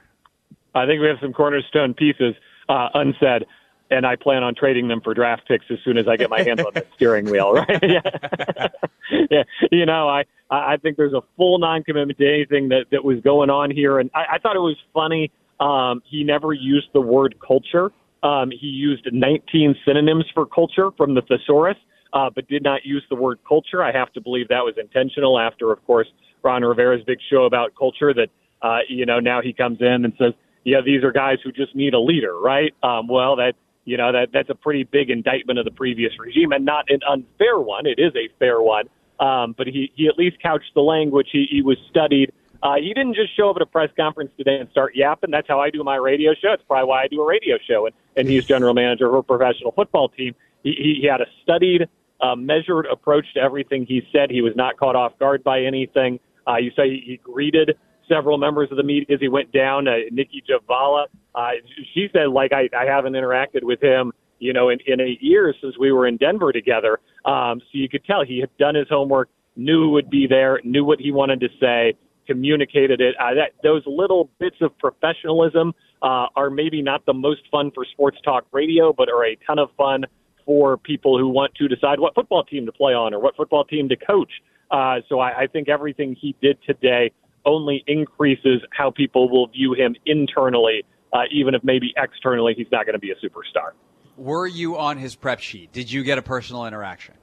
I 0.74 0.86
think 0.86 1.00
we 1.00 1.08
have 1.08 1.18
some 1.20 1.32
cornerstone 1.32 1.94
pieces 1.94 2.34
uh, 2.68 2.88
unsaid, 2.94 3.46
and 3.90 4.06
I 4.06 4.16
plan 4.16 4.42
on 4.42 4.54
trading 4.54 4.88
them 4.88 5.00
for 5.00 5.14
draft 5.14 5.48
picks 5.48 5.64
as 5.70 5.78
soon 5.84 5.96
as 5.98 6.06
I 6.08 6.16
get 6.16 6.30
my 6.30 6.42
hands 6.42 6.60
on 6.60 6.72
the 6.74 6.86
steering 6.96 7.26
wheel. 7.26 7.52
Right? 7.52 7.80
yeah. 7.82 8.68
yeah. 9.30 9.42
You 9.72 9.86
know, 9.86 10.08
I 10.08 10.24
I 10.50 10.76
think 10.76 10.96
there's 10.96 11.14
a 11.14 11.22
full 11.36 11.58
non-commitment 11.58 12.18
to 12.18 12.26
anything 12.26 12.68
that 12.68 12.86
that 12.90 13.04
was 13.04 13.20
going 13.20 13.50
on 13.50 13.70
here, 13.70 13.98
and 13.98 14.10
I, 14.14 14.34
I 14.34 14.38
thought 14.38 14.56
it 14.56 14.60
was 14.60 14.76
funny. 14.92 15.30
Um, 15.60 16.02
he 16.08 16.22
never 16.22 16.52
used 16.52 16.88
the 16.92 17.00
word 17.00 17.34
culture. 17.44 17.90
Um, 18.22 18.50
he 18.50 18.66
used 18.66 19.08
19 19.10 19.76
synonyms 19.84 20.24
for 20.34 20.44
culture 20.46 20.90
from 20.96 21.14
the 21.14 21.22
thesaurus, 21.22 21.76
uh, 22.12 22.30
but 22.34 22.48
did 22.48 22.62
not 22.62 22.84
use 22.84 23.04
the 23.10 23.16
word 23.16 23.38
culture. 23.46 23.82
I 23.82 23.92
have 23.92 24.12
to 24.14 24.20
believe 24.20 24.48
that 24.48 24.64
was 24.64 24.74
intentional. 24.78 25.38
After, 25.38 25.72
of 25.72 25.84
course, 25.86 26.08
Ron 26.42 26.62
Rivera's 26.62 27.04
big 27.04 27.18
show 27.30 27.44
about 27.44 27.74
culture, 27.78 28.12
that 28.14 28.28
uh, 28.62 28.78
you 28.88 29.06
know 29.06 29.20
now 29.20 29.40
he 29.42 29.52
comes 29.52 29.80
in 29.80 30.04
and 30.04 30.12
says 30.18 30.32
yeah, 30.68 30.80
these 30.84 31.02
are 31.02 31.12
guys 31.12 31.38
who 31.42 31.50
just 31.50 31.74
need 31.74 31.94
a 31.94 32.00
leader, 32.00 32.38
right? 32.38 32.74
Um, 32.82 33.08
well, 33.08 33.36
that 33.36 33.54
you 33.84 33.96
know 33.96 34.12
that 34.12 34.28
that's 34.32 34.50
a 34.50 34.54
pretty 34.54 34.84
big 34.84 35.08
indictment 35.08 35.58
of 35.58 35.64
the 35.64 35.70
previous 35.70 36.12
regime, 36.18 36.52
and 36.52 36.64
not 36.64 36.84
an 36.90 37.00
unfair 37.08 37.58
one. 37.58 37.86
It 37.86 37.98
is 37.98 38.12
a 38.14 38.28
fair 38.38 38.60
one, 38.60 38.84
um, 39.18 39.54
but 39.56 39.66
he 39.66 39.90
he 39.94 40.08
at 40.08 40.18
least 40.18 40.36
couched 40.42 40.72
the 40.74 40.82
language. 40.82 41.28
He 41.32 41.46
he 41.50 41.62
was 41.62 41.78
studied. 41.88 42.32
Uh, 42.62 42.74
he 42.74 42.92
didn't 42.92 43.14
just 43.14 43.34
show 43.36 43.50
up 43.50 43.56
at 43.56 43.62
a 43.62 43.66
press 43.66 43.88
conference 43.96 44.30
today 44.36 44.58
and 44.58 44.68
start 44.70 44.94
yapping. 44.94 45.30
That's 45.30 45.46
how 45.48 45.60
I 45.60 45.70
do 45.70 45.82
my 45.84 45.96
radio 45.96 46.34
show. 46.34 46.52
It's 46.52 46.62
probably 46.66 46.88
why 46.88 47.04
I 47.04 47.08
do 47.08 47.22
a 47.22 47.26
radio 47.26 47.56
show. 47.66 47.86
And, 47.86 47.94
and 48.16 48.28
he's 48.28 48.44
general 48.46 48.74
manager 48.74 49.06
of 49.06 49.14
a 49.14 49.22
professional 49.22 49.70
football 49.70 50.08
team. 50.08 50.34
He, 50.64 50.72
he, 50.72 50.98
he 51.02 51.06
had 51.06 51.20
a 51.20 51.26
studied, 51.44 51.88
uh, 52.20 52.34
measured 52.34 52.86
approach 52.86 53.26
to 53.34 53.40
everything 53.40 53.86
he 53.86 54.02
said. 54.10 54.32
He 54.32 54.42
was 54.42 54.56
not 54.56 54.76
caught 54.76 54.96
off 54.96 55.16
guard 55.20 55.44
by 55.44 55.62
anything. 55.62 56.18
Uh, 56.48 56.56
you 56.56 56.72
say 56.74 56.90
he, 56.90 57.02
he 57.06 57.16
greeted 57.22 57.78
several 58.08 58.38
members 58.38 58.68
of 58.70 58.76
the 58.76 58.82
media 58.82 59.14
as 59.14 59.20
he 59.20 59.28
went 59.28 59.52
down. 59.52 59.88
Uh, 59.88 59.96
Nicki 60.10 60.42
Jhabvala, 60.48 61.06
uh, 61.34 61.50
she 61.94 62.08
said, 62.12 62.28
like, 62.28 62.52
I, 62.52 62.68
I 62.76 62.84
haven't 62.86 63.12
interacted 63.12 63.62
with 63.62 63.82
him, 63.82 64.12
you 64.38 64.52
know, 64.52 64.68
in, 64.70 64.78
in 64.86 65.00
eight 65.00 65.22
years 65.22 65.56
since 65.60 65.76
we 65.78 65.92
were 65.92 66.06
in 66.06 66.16
Denver 66.16 66.52
together. 66.52 67.00
Um, 67.24 67.60
so 67.60 67.70
you 67.72 67.88
could 67.88 68.04
tell 68.04 68.24
he 68.24 68.40
had 68.40 68.56
done 68.58 68.74
his 68.74 68.88
homework, 68.88 69.28
knew 69.56 69.84
who 69.84 69.90
would 69.90 70.10
be 70.10 70.26
there, 70.26 70.60
knew 70.64 70.84
what 70.84 71.00
he 71.00 71.12
wanted 71.12 71.40
to 71.40 71.48
say, 71.60 71.94
communicated 72.26 73.00
it. 73.00 73.14
Uh, 73.20 73.34
that 73.34 73.52
those 73.62 73.82
little 73.86 74.30
bits 74.38 74.56
of 74.60 74.76
professionalism 74.78 75.74
uh, 76.02 76.26
are 76.36 76.50
maybe 76.50 76.82
not 76.82 77.04
the 77.06 77.14
most 77.14 77.40
fun 77.50 77.70
for 77.74 77.84
sports 77.84 78.18
talk 78.24 78.46
radio, 78.52 78.92
but 78.92 79.08
are 79.08 79.24
a 79.24 79.36
ton 79.46 79.58
of 79.58 79.70
fun 79.76 80.04
for 80.44 80.76
people 80.76 81.18
who 81.18 81.28
want 81.28 81.54
to 81.56 81.68
decide 81.68 82.00
what 82.00 82.14
football 82.14 82.44
team 82.44 82.64
to 82.66 82.72
play 82.72 82.92
on 82.92 83.12
or 83.12 83.20
what 83.20 83.36
football 83.36 83.64
team 83.64 83.88
to 83.88 83.96
coach. 83.96 84.30
Uh, 84.70 84.96
so 85.08 85.18
I, 85.20 85.40
I 85.42 85.46
think 85.46 85.68
everything 85.68 86.16
he 86.18 86.36
did 86.40 86.58
today 86.66 87.10
only 87.48 87.82
increases 87.86 88.60
how 88.70 88.90
people 88.90 89.28
will 89.28 89.48
view 89.48 89.74
him 89.74 89.96
internally, 90.06 90.84
uh, 91.12 91.22
even 91.32 91.54
if 91.54 91.64
maybe 91.64 91.92
externally 91.96 92.54
he's 92.56 92.70
not 92.70 92.84
going 92.84 92.94
to 92.94 93.00
be 93.00 93.10
a 93.10 93.16
superstar. 93.16 93.70
Were 94.16 94.46
you 94.46 94.76
on 94.76 94.98
his 94.98 95.16
prep 95.16 95.40
sheet? 95.40 95.72
Did 95.72 95.90
you 95.90 96.02
get 96.04 96.18
a 96.18 96.22
personal 96.22 96.66
interaction? 96.66 97.14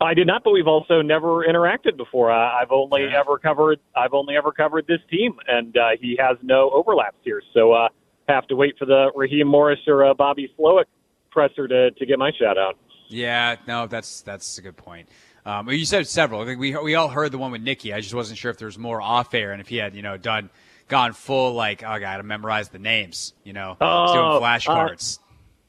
I 0.00 0.12
did 0.14 0.26
not, 0.26 0.44
but 0.44 0.52
we've 0.52 0.66
also 0.66 1.00
never 1.00 1.46
interacted 1.46 1.96
before. 1.96 2.30
Uh, 2.30 2.60
I've 2.60 2.70
only 2.70 3.04
yeah. 3.04 3.18
ever 3.18 3.38
covered 3.38 3.80
I've 3.96 4.12
only 4.12 4.36
ever 4.36 4.52
covered 4.52 4.86
this 4.86 5.00
team, 5.10 5.38
and 5.48 5.74
uh, 5.76 5.90
he 6.00 6.18
has 6.20 6.36
no 6.42 6.70
overlaps 6.70 7.16
here. 7.24 7.42
So 7.54 7.72
uh, 7.72 7.88
have 8.28 8.46
to 8.48 8.56
wait 8.56 8.76
for 8.78 8.84
the 8.84 9.10
Raheem 9.14 9.48
Morris 9.48 9.78
or 9.86 10.04
uh, 10.04 10.14
Bobby 10.14 10.52
Slowik 10.58 10.84
presser 11.30 11.66
to 11.66 11.90
to 11.92 12.06
get 12.06 12.18
my 12.18 12.30
shout 12.38 12.58
out. 12.58 12.76
Yeah, 13.08 13.56
no, 13.66 13.86
that's 13.86 14.20
that's 14.20 14.58
a 14.58 14.62
good 14.62 14.76
point. 14.76 15.08
Um, 15.46 15.70
you 15.70 15.84
said 15.84 16.08
several. 16.08 16.40
I 16.40 16.44
think 16.44 16.58
we 16.58 16.76
we 16.76 16.96
all 16.96 17.06
heard 17.06 17.30
the 17.30 17.38
one 17.38 17.52
with 17.52 17.62
Nicki. 17.62 17.92
I 17.92 18.00
just 18.00 18.12
wasn't 18.12 18.36
sure 18.36 18.50
if 18.50 18.58
there 18.58 18.66
was 18.66 18.78
more 18.78 19.00
off 19.00 19.32
air 19.32 19.52
and 19.52 19.60
if 19.60 19.68
he 19.68 19.76
had 19.76 19.94
you 19.94 20.02
know 20.02 20.16
done 20.16 20.50
gone 20.88 21.12
full 21.12 21.54
like 21.54 21.84
oh, 21.84 21.88
I 21.88 22.00
got 22.00 22.16
to 22.16 22.24
memorize 22.24 22.68
the 22.68 22.80
names. 22.80 23.32
You 23.44 23.52
know, 23.52 23.76
oh, 23.80 24.12
doing 24.12 24.42
flashcards. 24.42 25.18
Uh, 25.18 25.22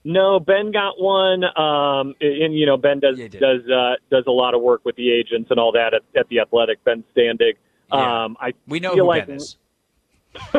no, 0.03 0.39
Ben 0.39 0.71
got 0.71 0.99
one, 0.99 1.43
um, 1.43 2.15
and 2.19 2.55
you 2.55 2.65
know 2.65 2.77
Ben 2.77 2.99
does 2.99 3.19
does 3.19 3.69
uh, 3.69 3.95
does 4.09 4.23
a 4.25 4.31
lot 4.31 4.55
of 4.55 4.63
work 4.63 4.83
with 4.83 4.95
the 4.95 5.11
agents 5.11 5.51
and 5.51 5.59
all 5.59 5.73
that 5.73 5.93
at, 5.93 6.01
at 6.19 6.27
the 6.29 6.39
Athletic. 6.39 6.83
Ben 6.83 7.03
Standig. 7.15 7.53
Yeah. 7.93 8.23
Um, 8.23 8.35
I 8.41 8.53
we 8.67 8.79
know 8.79 8.95
who 8.95 9.03
like, 9.03 9.27
Ben 9.27 9.35
is. 9.35 9.57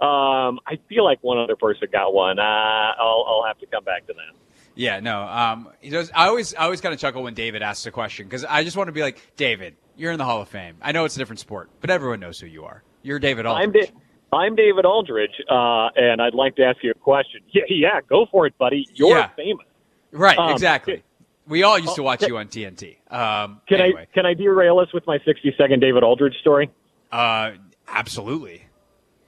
um, 0.00 0.60
I 0.64 0.78
feel 0.88 1.04
like 1.04 1.18
one 1.22 1.38
other 1.38 1.56
person 1.56 1.88
got 1.90 2.14
one. 2.14 2.38
Uh, 2.38 2.42
I'll 2.42 3.24
I'll 3.26 3.44
have 3.48 3.58
to 3.58 3.66
come 3.66 3.82
back 3.82 4.06
to 4.06 4.12
that. 4.12 4.36
Yeah, 4.74 5.00
no. 5.00 5.22
Um, 5.22 5.68
he 5.80 5.90
does. 5.90 6.10
I 6.14 6.28
always 6.28 6.54
I 6.54 6.64
always 6.64 6.80
kind 6.80 6.94
of 6.94 7.00
chuckle 7.00 7.22
when 7.22 7.34
David 7.34 7.62
asks 7.62 7.86
a 7.86 7.90
question 7.90 8.26
because 8.26 8.44
I 8.44 8.64
just 8.64 8.76
want 8.76 8.88
to 8.88 8.92
be 8.92 9.02
like 9.02 9.20
David. 9.36 9.76
You're 9.96 10.12
in 10.12 10.18
the 10.18 10.24
Hall 10.24 10.40
of 10.40 10.48
Fame. 10.48 10.76
I 10.80 10.92
know 10.92 11.04
it's 11.04 11.16
a 11.16 11.18
different 11.18 11.40
sport, 11.40 11.70
but 11.80 11.90
everyone 11.90 12.20
knows 12.20 12.40
who 12.40 12.46
you 12.46 12.64
are. 12.64 12.82
You're 13.02 13.18
David 13.18 13.46
Aldridge. 13.46 13.64
I'm 13.64 13.72
da- 13.72 13.92
I'm 14.32 14.54
David 14.56 14.86
Aldridge, 14.86 15.42
uh, 15.50 15.88
and 15.94 16.22
I'd 16.22 16.34
like 16.34 16.56
to 16.56 16.64
ask 16.64 16.82
you 16.82 16.90
a 16.90 16.94
question. 16.94 17.42
Yeah, 17.52 17.62
yeah, 17.68 18.00
go 18.08 18.26
for 18.30 18.46
it, 18.46 18.56
buddy. 18.56 18.86
You're 18.94 19.18
yeah. 19.18 19.28
famous. 19.36 19.66
Right, 20.10 20.38
um, 20.38 20.52
exactly. 20.52 21.02
We 21.46 21.64
all 21.64 21.78
used 21.78 21.96
to 21.96 22.02
watch 22.02 22.22
you 22.22 22.38
on 22.38 22.48
TNT. 22.48 22.96
Um, 23.12 23.60
can 23.68 23.80
anyway. 23.80 24.02
I 24.10 24.14
can 24.14 24.24
I 24.24 24.34
derail 24.34 24.78
us 24.78 24.92
with 24.94 25.06
my 25.06 25.18
60 25.24 25.54
second 25.58 25.80
David 25.80 26.02
Aldridge 26.02 26.36
story? 26.40 26.70
Uh, 27.10 27.52
absolutely. 27.88 28.61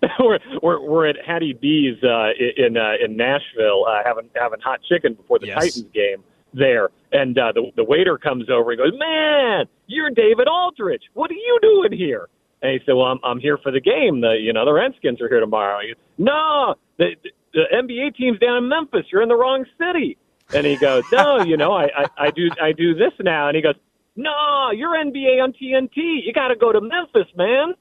we're, 0.20 0.38
we're 0.62 0.80
we're 0.80 1.06
at 1.06 1.16
Hattie 1.24 1.54
B's 1.54 2.02
uh, 2.02 2.30
in 2.56 2.76
uh, 2.76 2.92
in 3.02 3.16
Nashville 3.16 3.86
uh, 3.88 4.02
having 4.04 4.28
having 4.34 4.60
hot 4.60 4.80
chicken 4.88 5.14
before 5.14 5.38
the 5.38 5.46
yes. 5.46 5.56
Titans 5.56 5.92
game 5.94 6.22
there, 6.52 6.90
and 7.12 7.38
uh, 7.38 7.52
the 7.52 7.70
the 7.76 7.84
waiter 7.84 8.18
comes 8.18 8.48
over 8.50 8.72
and 8.72 8.78
goes, 8.78 8.92
"Man, 8.98 9.66
you're 9.86 10.10
David 10.10 10.48
Aldridge. 10.48 11.02
What 11.14 11.30
are 11.30 11.34
you 11.34 11.58
doing 11.62 11.98
here?" 11.98 12.28
And 12.62 12.72
he 12.72 12.78
said, 12.84 12.92
"Well, 12.92 13.06
I'm 13.06 13.18
I'm 13.24 13.40
here 13.40 13.58
for 13.58 13.72
the 13.72 13.80
game. 13.80 14.20
The 14.20 14.36
you 14.40 14.52
know 14.52 14.64
the 14.64 14.72
Redskins 14.72 15.20
are 15.20 15.28
here 15.28 15.40
tomorrow." 15.40 15.80
He 15.80 15.88
goes, 15.88 16.02
"No, 16.18 16.74
the, 16.98 17.16
the 17.52 17.64
NBA 17.72 18.16
team's 18.16 18.38
down 18.38 18.58
in 18.58 18.68
Memphis. 18.68 19.06
You're 19.12 19.22
in 19.22 19.28
the 19.28 19.36
wrong 19.36 19.64
city." 19.78 20.16
And 20.54 20.66
he 20.66 20.76
goes, 20.76 21.04
"No, 21.12 21.42
you 21.44 21.56
know 21.56 21.72
I, 21.72 21.84
I 21.96 22.06
I 22.18 22.30
do 22.30 22.50
I 22.60 22.72
do 22.72 22.94
this 22.94 23.12
now." 23.20 23.48
And 23.48 23.56
he 23.56 23.62
goes, 23.62 23.76
"No, 24.16 24.70
you're 24.72 24.90
NBA 24.90 25.42
on 25.42 25.52
TNT. 25.52 26.24
You 26.24 26.32
got 26.32 26.48
to 26.48 26.56
go 26.56 26.72
to 26.72 26.80
Memphis, 26.80 27.32
man." 27.36 27.74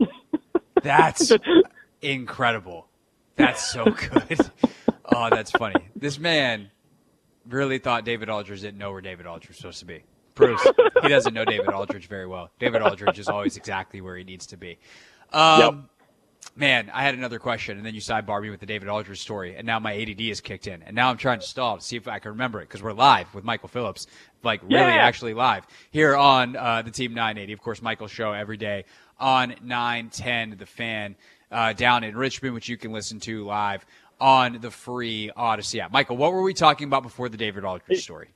That's 0.82 1.32
incredible. 2.02 2.86
That's 3.36 3.64
so 3.64 3.84
good. 3.84 4.38
oh, 5.04 5.28
that's 5.30 5.50
funny. 5.52 5.88
This 5.94 6.18
man 6.18 6.70
really 7.48 7.78
thought 7.78 8.04
David 8.04 8.28
Aldridge 8.28 8.60
didn't 8.60 8.78
know 8.78 8.92
where 8.92 9.00
David 9.00 9.26
Aldridge 9.26 9.48
was 9.48 9.56
supposed 9.56 9.78
to 9.80 9.86
be. 9.86 10.04
Bruce, 10.34 10.64
he 11.02 11.08
doesn't 11.08 11.34
know 11.34 11.44
David 11.44 11.68
Aldridge 11.68 12.06
very 12.06 12.26
well. 12.26 12.50
David 12.58 12.82
Aldridge 12.82 13.18
is 13.18 13.28
always 13.28 13.56
exactly 13.56 14.00
where 14.00 14.16
he 14.16 14.24
needs 14.24 14.46
to 14.46 14.56
be. 14.56 14.78
Um, 15.32 15.60
yep. 15.60 15.74
Man, 16.54 16.90
I 16.94 17.02
had 17.02 17.14
another 17.14 17.38
question, 17.38 17.76
and 17.76 17.86
then 17.86 17.94
you 17.94 18.00
sidebar 18.00 18.40
me 18.40 18.50
with 18.50 18.60
the 18.60 18.66
David 18.66 18.88
Aldridge 18.88 19.20
story, 19.20 19.56
and 19.56 19.66
now 19.66 19.78
my 19.78 19.96
ADD 19.96 20.20
is 20.20 20.40
kicked 20.40 20.66
in, 20.66 20.82
and 20.82 20.94
now 20.94 21.10
I'm 21.10 21.16
trying 21.16 21.40
to 21.40 21.46
stall 21.46 21.76
to 21.76 21.84
see 21.84 21.96
if 21.96 22.08
I 22.08 22.20
can 22.20 22.32
remember 22.32 22.60
it 22.60 22.68
because 22.68 22.82
we're 22.82 22.92
live 22.92 23.32
with 23.34 23.44
Michael 23.44 23.68
Phillips, 23.68 24.06
like 24.42 24.62
really 24.62 24.74
yeah. 24.74 24.96
actually 24.96 25.34
live 25.34 25.66
here 25.90 26.16
on 26.16 26.56
uh, 26.56 26.82
the 26.82 26.90
Team 26.90 27.14
980. 27.14 27.52
Of 27.52 27.60
course, 27.60 27.82
Michael's 27.82 28.10
show 28.10 28.32
every 28.32 28.56
day 28.56 28.84
on 29.18 29.54
910 29.62 30.56
The 30.58 30.66
Fan 30.66 31.16
uh, 31.50 31.72
down 31.72 32.04
in 32.04 32.16
Richmond, 32.16 32.54
which 32.54 32.68
you 32.68 32.76
can 32.76 32.92
listen 32.92 33.20
to 33.20 33.44
live 33.44 33.84
on 34.20 34.58
the 34.60 34.70
free 34.70 35.30
Audacy 35.36 35.80
app. 35.80 35.92
Michael, 35.92 36.16
what 36.16 36.32
were 36.32 36.42
we 36.42 36.54
talking 36.54 36.86
about 36.86 37.02
before 37.02 37.28
the 37.28 37.36
David 37.36 37.64
Aldridge 37.64 38.02
story? 38.02 38.28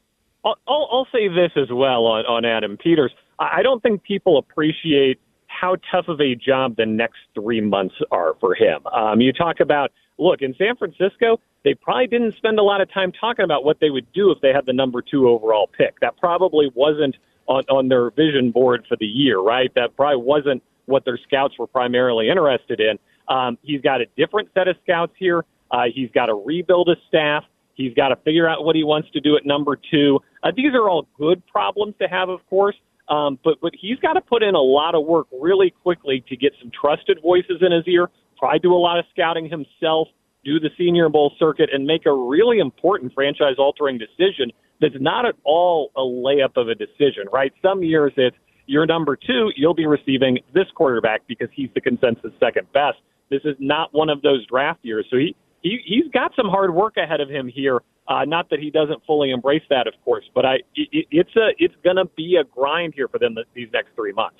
I'll, 0.44 0.56
I'll 0.66 1.06
say 1.12 1.28
this 1.28 1.52
as 1.56 1.70
well 1.70 2.06
on, 2.06 2.26
on 2.26 2.44
Adam 2.44 2.76
Peters. 2.76 3.12
I 3.38 3.62
don't 3.62 3.82
think 3.82 4.02
people 4.02 4.38
appreciate 4.38 5.20
how 5.46 5.76
tough 5.90 6.08
of 6.08 6.20
a 6.20 6.34
job 6.34 6.76
the 6.76 6.86
next 6.86 7.18
three 7.34 7.60
months 7.60 7.94
are 8.10 8.34
for 8.40 8.54
him. 8.54 8.86
Um, 8.86 9.20
you 9.20 9.32
talk 9.32 9.60
about, 9.60 9.92
look, 10.18 10.42
in 10.42 10.54
San 10.56 10.76
Francisco, 10.76 11.38
they 11.64 11.74
probably 11.74 12.06
didn't 12.08 12.34
spend 12.34 12.58
a 12.58 12.62
lot 12.62 12.80
of 12.80 12.92
time 12.92 13.12
talking 13.12 13.44
about 13.44 13.64
what 13.64 13.78
they 13.80 13.90
would 13.90 14.10
do 14.12 14.30
if 14.30 14.40
they 14.40 14.52
had 14.52 14.66
the 14.66 14.72
number 14.72 15.02
two 15.02 15.28
overall 15.28 15.68
pick. 15.68 16.00
That 16.00 16.16
probably 16.16 16.70
wasn't 16.74 17.16
on, 17.46 17.62
on 17.68 17.88
their 17.88 18.10
vision 18.10 18.50
board 18.50 18.84
for 18.88 18.96
the 18.96 19.06
year, 19.06 19.38
right? 19.38 19.72
That 19.74 19.96
probably 19.96 20.22
wasn't 20.24 20.62
what 20.86 21.04
their 21.04 21.18
scouts 21.26 21.58
were 21.58 21.66
primarily 21.66 22.28
interested 22.28 22.80
in. 22.80 22.98
Um, 23.28 23.58
he's 23.62 23.80
got 23.80 24.00
a 24.00 24.06
different 24.16 24.48
set 24.54 24.68
of 24.68 24.76
scouts 24.82 25.12
here. 25.18 25.44
Uh, 25.70 25.84
he's 25.94 26.10
got 26.10 26.26
to 26.26 26.34
rebuild 26.34 26.88
his 26.88 26.98
staff. 27.08 27.44
He's 27.74 27.94
got 27.94 28.08
to 28.08 28.16
figure 28.16 28.48
out 28.48 28.64
what 28.64 28.76
he 28.76 28.84
wants 28.84 29.10
to 29.12 29.20
do 29.20 29.36
at 29.36 29.46
number 29.46 29.78
two. 29.90 30.20
Uh, 30.42 30.52
these 30.54 30.74
are 30.74 30.88
all 30.88 31.08
good 31.18 31.42
problems 31.46 31.94
to 32.00 32.08
have, 32.08 32.28
of 32.28 32.40
course, 32.48 32.76
um, 33.08 33.38
but 33.42 33.60
but 33.62 33.72
he's 33.80 33.98
got 34.00 34.12
to 34.14 34.20
put 34.20 34.42
in 34.42 34.54
a 34.54 34.60
lot 34.60 34.94
of 34.94 35.06
work 35.06 35.26
really 35.40 35.70
quickly 35.82 36.22
to 36.28 36.36
get 36.36 36.52
some 36.60 36.70
trusted 36.78 37.18
voices 37.22 37.62
in 37.62 37.72
his 37.72 37.84
ear. 37.86 38.08
Try 38.38 38.54
to 38.54 38.58
do 38.58 38.74
a 38.74 38.76
lot 38.76 38.98
of 38.98 39.06
scouting 39.10 39.48
himself, 39.48 40.08
do 40.44 40.60
the 40.60 40.70
Senior 40.76 41.08
Bowl 41.08 41.32
circuit, 41.38 41.70
and 41.72 41.86
make 41.86 42.04
a 42.06 42.12
really 42.12 42.58
important 42.58 43.14
franchise-altering 43.14 43.98
decision. 43.98 44.52
That's 44.80 44.94
not 45.00 45.24
at 45.24 45.36
all 45.44 45.92
a 45.96 46.00
layup 46.00 46.56
of 46.56 46.68
a 46.68 46.74
decision, 46.74 47.24
right? 47.32 47.52
Some 47.62 47.82
years 47.82 48.12
it's 48.16 48.36
you're 48.66 48.86
number 48.86 49.16
two, 49.16 49.50
you'll 49.56 49.74
be 49.74 49.86
receiving 49.86 50.38
this 50.54 50.66
quarterback 50.74 51.22
because 51.26 51.48
he's 51.52 51.68
the 51.74 51.80
consensus 51.80 52.32
second 52.40 52.70
best. 52.72 52.98
This 53.30 53.42
is 53.44 53.56
not 53.58 53.92
one 53.92 54.08
of 54.08 54.22
those 54.22 54.46
draft 54.46 54.80
years, 54.82 55.06
so 55.10 55.16
he 55.16 55.34
he 55.62 55.78
he's 55.84 56.10
got 56.12 56.32
some 56.36 56.48
hard 56.48 56.74
work 56.74 56.96
ahead 56.96 57.20
of 57.20 57.28
him 57.28 57.48
here. 57.48 57.82
Uh, 58.08 58.24
not 58.24 58.50
that 58.50 58.58
he 58.58 58.70
doesn't 58.70 59.04
fully 59.06 59.30
embrace 59.30 59.62
that, 59.70 59.86
of 59.86 59.94
course, 60.04 60.24
but 60.34 60.44
I 60.44 60.56
it, 60.74 61.06
it's 61.10 61.34
a 61.36 61.50
it's 61.58 61.74
going 61.82 61.96
to 61.96 62.04
be 62.16 62.36
a 62.36 62.44
grind 62.44 62.94
here 62.94 63.08
for 63.08 63.18
them 63.18 63.36
these 63.54 63.68
next 63.72 63.90
three 63.94 64.12
months. 64.12 64.38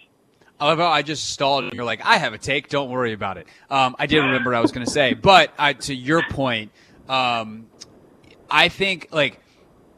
I 0.61 1.03
just 1.03 1.31
stalled 1.31 1.65
and 1.65 1.73
you're 1.73 1.85
like, 1.85 2.05
I 2.05 2.19
have 2.19 2.35
a 2.35 2.39
take. 2.39 2.69
Don't 2.69 2.89
worry 2.91 3.13
about 3.13 3.37
it. 3.37 3.49
Um, 3.69 3.97
I 3.99 4.07
did 4.07 4.21
remember 4.21 4.51
what 4.51 4.59
I 4.59 4.61
was 4.61 4.71
going 4.71 4.87
to 4.87 4.93
say, 4.93 5.13
but 5.13 5.53
I, 5.59 5.73
to 5.73 5.95
your 5.95 6.23
point, 6.31 6.71
um, 7.09 7.67
I 8.49 8.69
think 8.69 9.09
like 9.11 9.41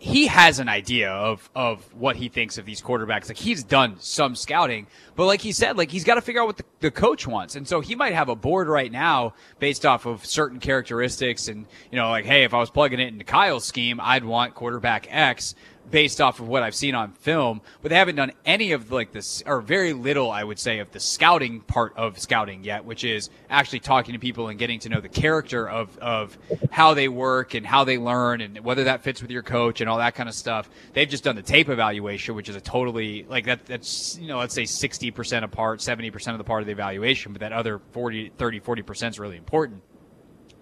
he 0.04 0.26
has 0.26 0.58
an 0.58 0.68
idea 0.68 1.10
of 1.10 1.48
of 1.54 1.82
what 1.94 2.14
he 2.14 2.28
thinks 2.28 2.58
of 2.58 2.66
these 2.66 2.82
quarterbacks. 2.82 3.28
Like 3.28 3.38
he's 3.38 3.64
done 3.64 3.96
some 4.00 4.36
scouting, 4.36 4.86
but 5.16 5.24
like 5.24 5.40
he 5.40 5.50
said, 5.50 5.78
like 5.78 5.90
he's 5.90 6.04
got 6.04 6.16
to 6.16 6.20
figure 6.20 6.42
out 6.42 6.46
what 6.46 6.58
the, 6.58 6.64
the 6.80 6.90
coach 6.90 7.26
wants. 7.26 7.56
And 7.56 7.66
so 7.66 7.80
he 7.80 7.94
might 7.94 8.12
have 8.12 8.28
a 8.28 8.36
board 8.36 8.68
right 8.68 8.92
now 8.92 9.32
based 9.60 9.86
off 9.86 10.04
of 10.04 10.26
certain 10.26 10.60
characteristics 10.60 11.48
and 11.48 11.64
you 11.90 11.96
know, 11.96 12.10
like, 12.10 12.26
hey, 12.26 12.44
if 12.44 12.52
I 12.52 12.58
was 12.58 12.68
plugging 12.68 13.00
it 13.00 13.08
into 13.08 13.24
Kyle's 13.24 13.64
scheme, 13.64 13.98
I'd 13.98 14.26
want 14.26 14.54
quarterback 14.54 15.06
X 15.08 15.54
based 15.90 16.20
off 16.20 16.40
of 16.40 16.48
what 16.48 16.62
I've 16.62 16.74
seen 16.74 16.94
on 16.94 17.12
film, 17.12 17.60
but 17.82 17.90
they 17.90 17.96
haven't 17.96 18.16
done 18.16 18.32
any 18.44 18.72
of 18.72 18.90
like 18.90 19.12
this 19.12 19.42
or 19.46 19.60
very 19.60 19.92
little, 19.92 20.30
I 20.30 20.42
would 20.42 20.58
say, 20.58 20.78
of 20.78 20.90
the 20.90 21.00
scouting 21.00 21.60
part 21.60 21.96
of 21.96 22.18
scouting 22.18 22.64
yet, 22.64 22.84
which 22.84 23.04
is 23.04 23.30
actually 23.50 23.80
talking 23.80 24.14
to 24.14 24.18
people 24.18 24.48
and 24.48 24.58
getting 24.58 24.80
to 24.80 24.88
know 24.88 25.00
the 25.00 25.08
character 25.08 25.68
of, 25.68 25.96
of 25.98 26.36
how 26.70 26.94
they 26.94 27.08
work 27.08 27.54
and 27.54 27.66
how 27.66 27.84
they 27.84 27.98
learn 27.98 28.40
and 28.40 28.60
whether 28.60 28.84
that 28.84 29.02
fits 29.02 29.22
with 29.22 29.30
your 29.30 29.42
coach 29.42 29.80
and 29.80 29.90
all 29.90 29.98
that 29.98 30.14
kind 30.14 30.28
of 30.28 30.34
stuff. 30.34 30.68
They've 30.92 31.08
just 31.08 31.24
done 31.24 31.36
the 31.36 31.42
tape 31.42 31.68
evaluation, 31.68 32.34
which 32.34 32.48
is 32.48 32.56
a 32.56 32.60
totally 32.60 33.24
like 33.28 33.46
that, 33.46 33.66
that's, 33.66 34.18
you 34.18 34.28
know, 34.28 34.38
let's 34.38 34.54
say 34.54 34.64
60% 34.64 35.44
of 35.44 35.50
part, 35.50 35.80
70% 35.80 36.32
of 36.32 36.38
the 36.38 36.44
part 36.44 36.62
of 36.62 36.66
the 36.66 36.72
evaluation, 36.72 37.32
but 37.32 37.40
that 37.40 37.52
other 37.52 37.80
40, 37.92 38.30
30, 38.36 38.60
40% 38.60 39.10
is 39.10 39.18
really 39.18 39.36
important. 39.36 39.82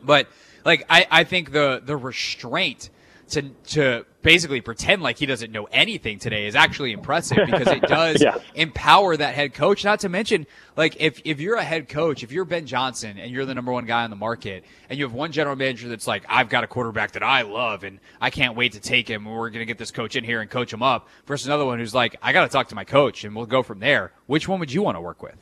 But 0.03 0.29
like, 0.65 0.85
I, 0.91 1.07
I 1.11 1.25
think 1.25 1.53
the, 1.53 1.81
the 1.85 1.97
restraint 1.97 2.91
to 3.31 3.43
to 3.65 4.07
basically 4.23 4.61
pretend 4.61 5.03
like 5.03 5.19
he 5.19 5.27
doesn't 5.27 5.51
know 5.51 5.65
anything 5.73 6.19
today 6.19 6.47
is 6.47 6.55
actually 6.55 6.93
impressive 6.93 7.39
because 7.45 7.69
it 7.69 7.83
does 7.89 8.23
yes. 8.23 8.39
empower 8.55 9.17
that 9.17 9.35
head 9.35 9.55
coach. 9.55 9.85
Not 9.85 10.01
to 10.01 10.09
mention, 10.09 10.47
like 10.77 10.97
if 11.01 11.21
if 11.25 11.41
you're 11.41 11.57
a 11.57 11.65
head 11.65 11.89
coach, 11.89 12.23
if 12.23 12.33
you're 12.33 12.45
Ben 12.45 12.67
Johnson 12.67 13.19
and 13.19 13.31
you're 13.31 13.45
the 13.45 13.55
number 13.55 13.73
one 13.73 13.85
guy 13.85 14.05
on 14.05 14.11
the 14.11 14.17
market, 14.17 14.65
and 14.89 14.99
you 14.99 15.05
have 15.05 15.15
one 15.15 15.33
general 15.33 15.57
manager 15.57 15.89
that's 15.89 16.07
like, 16.07 16.25
I've 16.29 16.49
got 16.49 16.65
a 16.65 16.67
quarterback 16.67 17.13
that 17.13 17.23
I 17.23 17.43
love 17.43 17.85
and 17.85 17.99
I 18.21 18.31
can't 18.31 18.57
wait 18.57 18.73
to 18.73 18.81
take 18.81 19.09
him, 19.09 19.27
and 19.27 19.37
we're 19.37 19.51
gonna 19.51 19.65
get 19.65 19.79
this 19.79 19.91
coach 19.91 20.17
in 20.17 20.25
here 20.25 20.41
and 20.41 20.51
coach 20.51 20.73
him 20.73 20.83
up, 20.83 21.09
versus 21.27 21.47
another 21.47 21.65
one 21.65 21.79
who's 21.79 21.95
like, 21.95 22.17
I 22.23 22.33
got 22.33 22.43
to 22.43 22.49
talk 22.49 22.69
to 22.69 22.75
my 22.75 22.85
coach 22.85 23.25
and 23.25 23.35
we'll 23.35 23.47
go 23.47 23.63
from 23.63 23.81
there. 23.81 24.13
Which 24.27 24.49
one 24.49 24.61
would 24.61 24.73
you 24.73 24.83
want 24.83 24.97
to 24.97 25.01
work 25.01 25.23
with? 25.23 25.37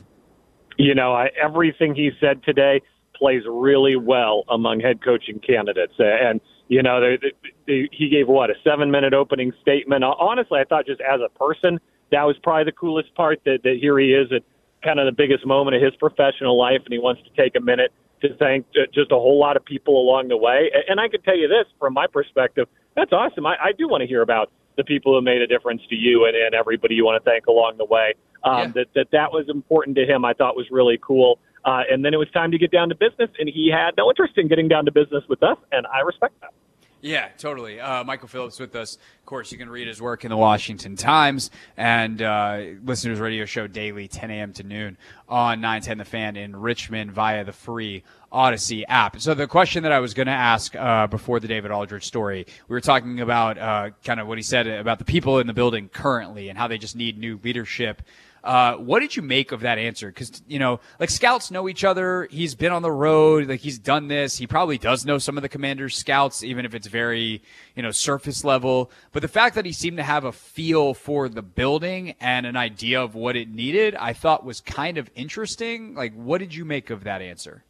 You 0.78 0.94
know, 0.94 1.12
I, 1.12 1.28
everything 1.42 1.94
he 1.94 2.10
said 2.20 2.42
today 2.42 2.80
plays 3.14 3.42
really 3.46 3.96
well 3.96 4.44
among 4.48 4.80
head 4.80 5.04
coaching 5.04 5.38
candidates, 5.40 5.92
and 5.98 6.40
you 6.68 6.82
know, 6.82 7.00
they, 7.00 7.16
they, 7.16 7.32
they, 7.70 7.88
he 7.92 8.08
gave 8.08 8.26
what 8.26 8.50
a 8.50 8.54
seven-minute 8.64 9.14
opening 9.14 9.52
statement. 9.62 10.02
Honestly, 10.04 10.58
I 10.58 10.64
thought 10.64 10.86
just 10.86 11.00
as 11.00 11.20
a 11.24 11.30
person, 11.38 11.78
that 12.10 12.24
was 12.24 12.36
probably 12.42 12.64
the 12.64 12.72
coolest 12.72 13.14
part. 13.14 13.40
That, 13.44 13.58
that 13.62 13.76
here 13.80 13.96
he 13.98 14.12
is 14.12 14.28
at 14.32 14.42
kind 14.82 14.98
of 14.98 15.06
the 15.06 15.16
biggest 15.22 15.46
moment 15.46 15.76
of 15.76 15.82
his 15.82 15.94
professional 15.96 16.58
life, 16.58 16.82
and 16.84 16.92
he 16.92 16.98
wants 16.98 17.22
to 17.22 17.30
take 17.42 17.54
a 17.54 17.60
minute 17.60 17.92
to 18.22 18.34
thank 18.36 18.66
just 18.92 19.10
a 19.12 19.20
whole 19.24 19.38
lot 19.38 19.56
of 19.56 19.64
people 19.64 19.94
along 20.04 20.28
the 20.28 20.36
way. 20.36 20.70
And 20.88 21.00
I 21.00 21.08
can 21.08 21.22
tell 21.22 21.36
you 21.36 21.48
this 21.48 21.66
from 21.78 21.94
my 21.94 22.06
perspective, 22.06 22.66
that's 22.96 23.12
awesome. 23.12 23.46
I, 23.46 23.56
I 23.68 23.72
do 23.78 23.88
want 23.88 24.02
to 24.02 24.06
hear 24.06 24.22
about 24.22 24.50
the 24.76 24.84
people 24.84 25.14
who 25.14 25.22
made 25.22 25.40
a 25.40 25.46
difference 25.46 25.82
to 25.88 25.94
you 25.94 26.26
and, 26.26 26.36
and 26.36 26.54
everybody 26.54 26.94
you 26.94 27.04
want 27.04 27.22
to 27.22 27.30
thank 27.30 27.46
along 27.46 27.78
the 27.78 27.84
way. 27.86 28.14
Um, 28.44 28.58
yeah. 28.58 28.66
That 28.74 28.86
that 28.94 29.08
that 29.12 29.32
was 29.32 29.48
important 29.48 29.96
to 29.96 30.04
him. 30.04 30.24
I 30.24 30.32
thought 30.34 30.56
was 30.56 30.70
really 30.70 30.98
cool. 31.00 31.38
Uh, 31.64 31.82
and 31.90 32.04
then 32.04 32.14
it 32.14 32.16
was 32.16 32.30
time 32.30 32.50
to 32.50 32.58
get 32.58 32.70
down 32.70 32.88
to 32.88 32.94
business, 32.94 33.30
and 33.38 33.48
he 33.48 33.70
had 33.70 33.90
no 33.96 34.08
interest 34.08 34.34
in 34.38 34.48
getting 34.48 34.66
down 34.66 34.86
to 34.86 34.92
business 34.92 35.22
with 35.28 35.42
us, 35.42 35.58
and 35.72 35.86
I 35.86 36.00
respect 36.00 36.40
that. 36.40 36.54
Yeah, 37.02 37.28
totally. 37.38 37.80
Uh, 37.80 38.04
Michael 38.04 38.28
Phillips 38.28 38.60
with 38.60 38.76
us. 38.76 38.96
Of 38.96 39.26
course, 39.26 39.50
you 39.50 39.56
can 39.56 39.70
read 39.70 39.88
his 39.88 40.02
work 40.02 40.24
in 40.24 40.30
the 40.30 40.36
Washington 40.36 40.96
Times 40.96 41.50
and 41.76 42.20
uh, 42.20 42.60
radio 42.84 43.46
show 43.46 43.66
daily, 43.66 44.06
10 44.06 44.30
a.m. 44.30 44.52
to 44.54 44.62
noon 44.62 44.98
on 45.26 45.62
910 45.62 45.98
The 45.98 46.04
Fan 46.04 46.36
in 46.36 46.54
Richmond 46.54 47.12
via 47.12 47.44
the 47.44 47.52
free 47.52 48.02
Audacy 48.30 48.84
app. 48.86 49.18
So 49.20 49.32
the 49.32 49.46
question 49.46 49.82
that 49.84 49.92
I 49.92 49.98
was 50.00 50.12
going 50.12 50.26
to 50.26 50.32
ask 50.32 50.76
uh, 50.76 51.06
before 51.06 51.40
the 51.40 51.48
David 51.48 51.70
Aldridge 51.70 52.04
story, 52.04 52.46
we 52.68 52.74
were 52.74 52.80
talking 52.80 53.20
about 53.20 53.56
uh, 53.56 53.90
kind 54.04 54.20
of 54.20 54.28
what 54.28 54.36
he 54.36 54.42
said 54.42 54.66
about 54.66 54.98
the 54.98 55.04
people 55.06 55.38
in 55.38 55.46
the 55.46 55.54
building 55.54 55.88
currently 55.88 56.50
and 56.50 56.58
how 56.58 56.68
they 56.68 56.78
just 56.78 56.96
need 56.96 57.18
new 57.18 57.40
leadership. 57.42 58.02
Uh, 58.42 58.74
what 58.76 59.00
did 59.00 59.14
you 59.14 59.22
make 59.22 59.52
of 59.52 59.60
that 59.60 59.78
answer? 59.78 60.08
Because 60.08 60.42
you 60.48 60.58
know, 60.58 60.80
like 60.98 61.10
scouts 61.10 61.50
know 61.50 61.68
each 61.68 61.84
other. 61.84 62.26
He's 62.30 62.54
been 62.54 62.72
on 62.72 62.82
the 62.82 62.92
road. 62.92 63.48
Like 63.48 63.60
he's 63.60 63.78
done 63.78 64.08
this. 64.08 64.36
He 64.38 64.46
probably 64.46 64.78
does 64.78 65.04
know 65.04 65.18
some 65.18 65.36
of 65.36 65.42
the 65.42 65.48
commander's 65.48 65.96
scouts, 65.96 66.42
even 66.42 66.64
if 66.64 66.74
it's 66.74 66.86
very 66.86 67.42
you 67.74 67.82
know 67.82 67.90
surface 67.90 68.44
level. 68.44 68.90
But 69.12 69.22
the 69.22 69.28
fact 69.28 69.54
that 69.56 69.66
he 69.66 69.72
seemed 69.72 69.98
to 69.98 70.02
have 70.02 70.24
a 70.24 70.32
feel 70.32 70.94
for 70.94 71.28
the 71.28 71.42
building 71.42 72.14
and 72.20 72.46
an 72.46 72.56
idea 72.56 73.02
of 73.02 73.14
what 73.14 73.36
it 73.36 73.48
needed, 73.48 73.94
I 73.94 74.12
thought 74.12 74.44
was 74.44 74.60
kind 74.60 74.98
of 74.98 75.10
interesting. 75.14 75.94
Like, 75.94 76.14
what 76.14 76.38
did 76.38 76.54
you 76.54 76.64
make 76.64 76.90
of 76.90 77.04
that 77.04 77.22
answer? 77.22 77.64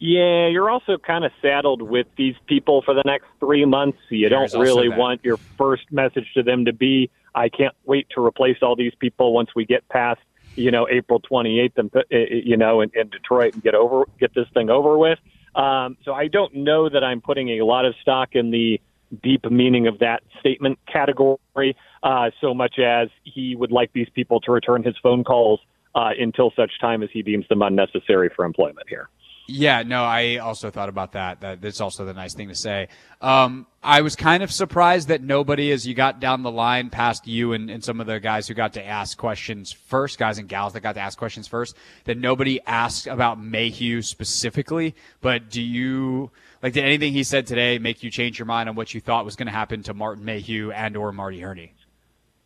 Yeah, 0.00 0.46
you're 0.46 0.70
also 0.70 0.96
kind 0.96 1.24
of 1.24 1.32
saddled 1.42 1.82
with 1.82 2.06
these 2.16 2.36
people 2.46 2.82
for 2.82 2.94
the 2.94 3.02
next 3.04 3.26
three 3.40 3.64
months. 3.64 3.98
You 4.10 4.28
There's 4.28 4.52
don't 4.52 4.60
really 4.60 4.88
want 4.88 5.24
your 5.24 5.38
first 5.56 5.90
message 5.90 6.26
to 6.34 6.42
them 6.44 6.66
to 6.66 6.72
be, 6.72 7.10
"I 7.38 7.48
can't 7.48 7.74
wait 7.84 8.06
to 8.14 8.24
replace 8.24 8.58
all 8.62 8.76
these 8.76 8.94
people 8.98 9.32
once 9.32 9.50
we 9.54 9.64
get 9.64 9.88
past, 9.88 10.20
you 10.56 10.70
know, 10.70 10.88
April 10.90 11.20
28th 11.20 11.78
and 11.78 11.90
uh, 11.94 12.00
you 12.10 12.56
know 12.56 12.80
in, 12.80 12.90
in 12.94 13.08
Detroit 13.08 13.54
and 13.54 13.62
get 13.62 13.74
over 13.74 14.04
get 14.18 14.34
this 14.34 14.46
thing 14.54 14.70
over 14.70 14.98
with." 14.98 15.18
Um, 15.54 15.96
so 16.04 16.12
I 16.12 16.28
don't 16.28 16.54
know 16.54 16.88
that 16.88 17.02
I'm 17.02 17.20
putting 17.20 17.48
a 17.60 17.64
lot 17.64 17.84
of 17.84 17.94
stock 18.02 18.30
in 18.32 18.50
the 18.50 18.80
deep 19.22 19.50
meaning 19.50 19.86
of 19.86 19.98
that 20.00 20.22
statement 20.40 20.78
category, 20.86 21.76
uh, 22.02 22.30
so 22.40 22.54
much 22.54 22.78
as 22.78 23.08
he 23.24 23.56
would 23.56 23.72
like 23.72 23.92
these 23.92 24.08
people 24.14 24.40
to 24.40 24.52
return 24.52 24.82
his 24.82 24.96
phone 25.02 25.24
calls 25.24 25.60
uh, 25.94 26.10
until 26.18 26.52
such 26.54 26.72
time 26.80 27.02
as 27.02 27.08
he 27.12 27.22
deems 27.22 27.46
them 27.48 27.62
unnecessary 27.62 28.30
for 28.34 28.44
employment 28.44 28.86
here. 28.88 29.08
Yeah, 29.50 29.82
no, 29.82 30.04
I 30.04 30.36
also 30.36 30.70
thought 30.70 30.90
about 30.90 31.12
that. 31.12 31.40
That 31.40 31.62
that's 31.62 31.80
also 31.80 32.04
the 32.04 32.12
nice 32.12 32.34
thing 32.34 32.48
to 32.48 32.54
say. 32.54 32.88
Um, 33.22 33.66
I 33.82 34.02
was 34.02 34.14
kind 34.14 34.42
of 34.42 34.52
surprised 34.52 35.08
that 35.08 35.22
nobody, 35.22 35.72
as 35.72 35.86
you 35.86 35.94
got 35.94 36.20
down 36.20 36.42
the 36.42 36.50
line 36.50 36.90
past 36.90 37.26
you 37.26 37.54
and, 37.54 37.70
and 37.70 37.82
some 37.82 37.98
of 37.98 38.06
the 38.06 38.20
guys 38.20 38.46
who 38.46 38.52
got 38.52 38.74
to 38.74 38.84
ask 38.84 39.16
questions 39.16 39.72
first, 39.72 40.18
guys 40.18 40.36
and 40.36 40.50
gals 40.50 40.74
that 40.74 40.80
got 40.80 40.96
to 40.96 41.00
ask 41.00 41.18
questions 41.18 41.48
first, 41.48 41.76
that 42.04 42.18
nobody 42.18 42.60
asked 42.66 43.06
about 43.06 43.40
Mayhew 43.40 44.02
specifically. 44.02 44.94
But 45.22 45.48
do 45.48 45.62
you 45.62 46.30
like 46.62 46.74
did 46.74 46.84
anything 46.84 47.14
he 47.14 47.24
said 47.24 47.46
today 47.46 47.78
make 47.78 48.02
you 48.02 48.10
change 48.10 48.38
your 48.38 48.46
mind 48.46 48.68
on 48.68 48.74
what 48.74 48.92
you 48.92 49.00
thought 49.00 49.24
was 49.24 49.34
going 49.34 49.46
to 49.46 49.52
happen 49.52 49.82
to 49.84 49.94
Martin 49.94 50.26
Mayhew 50.26 50.72
and 50.72 50.94
or 50.94 51.10
Marty 51.10 51.40
Hurney? 51.40 51.72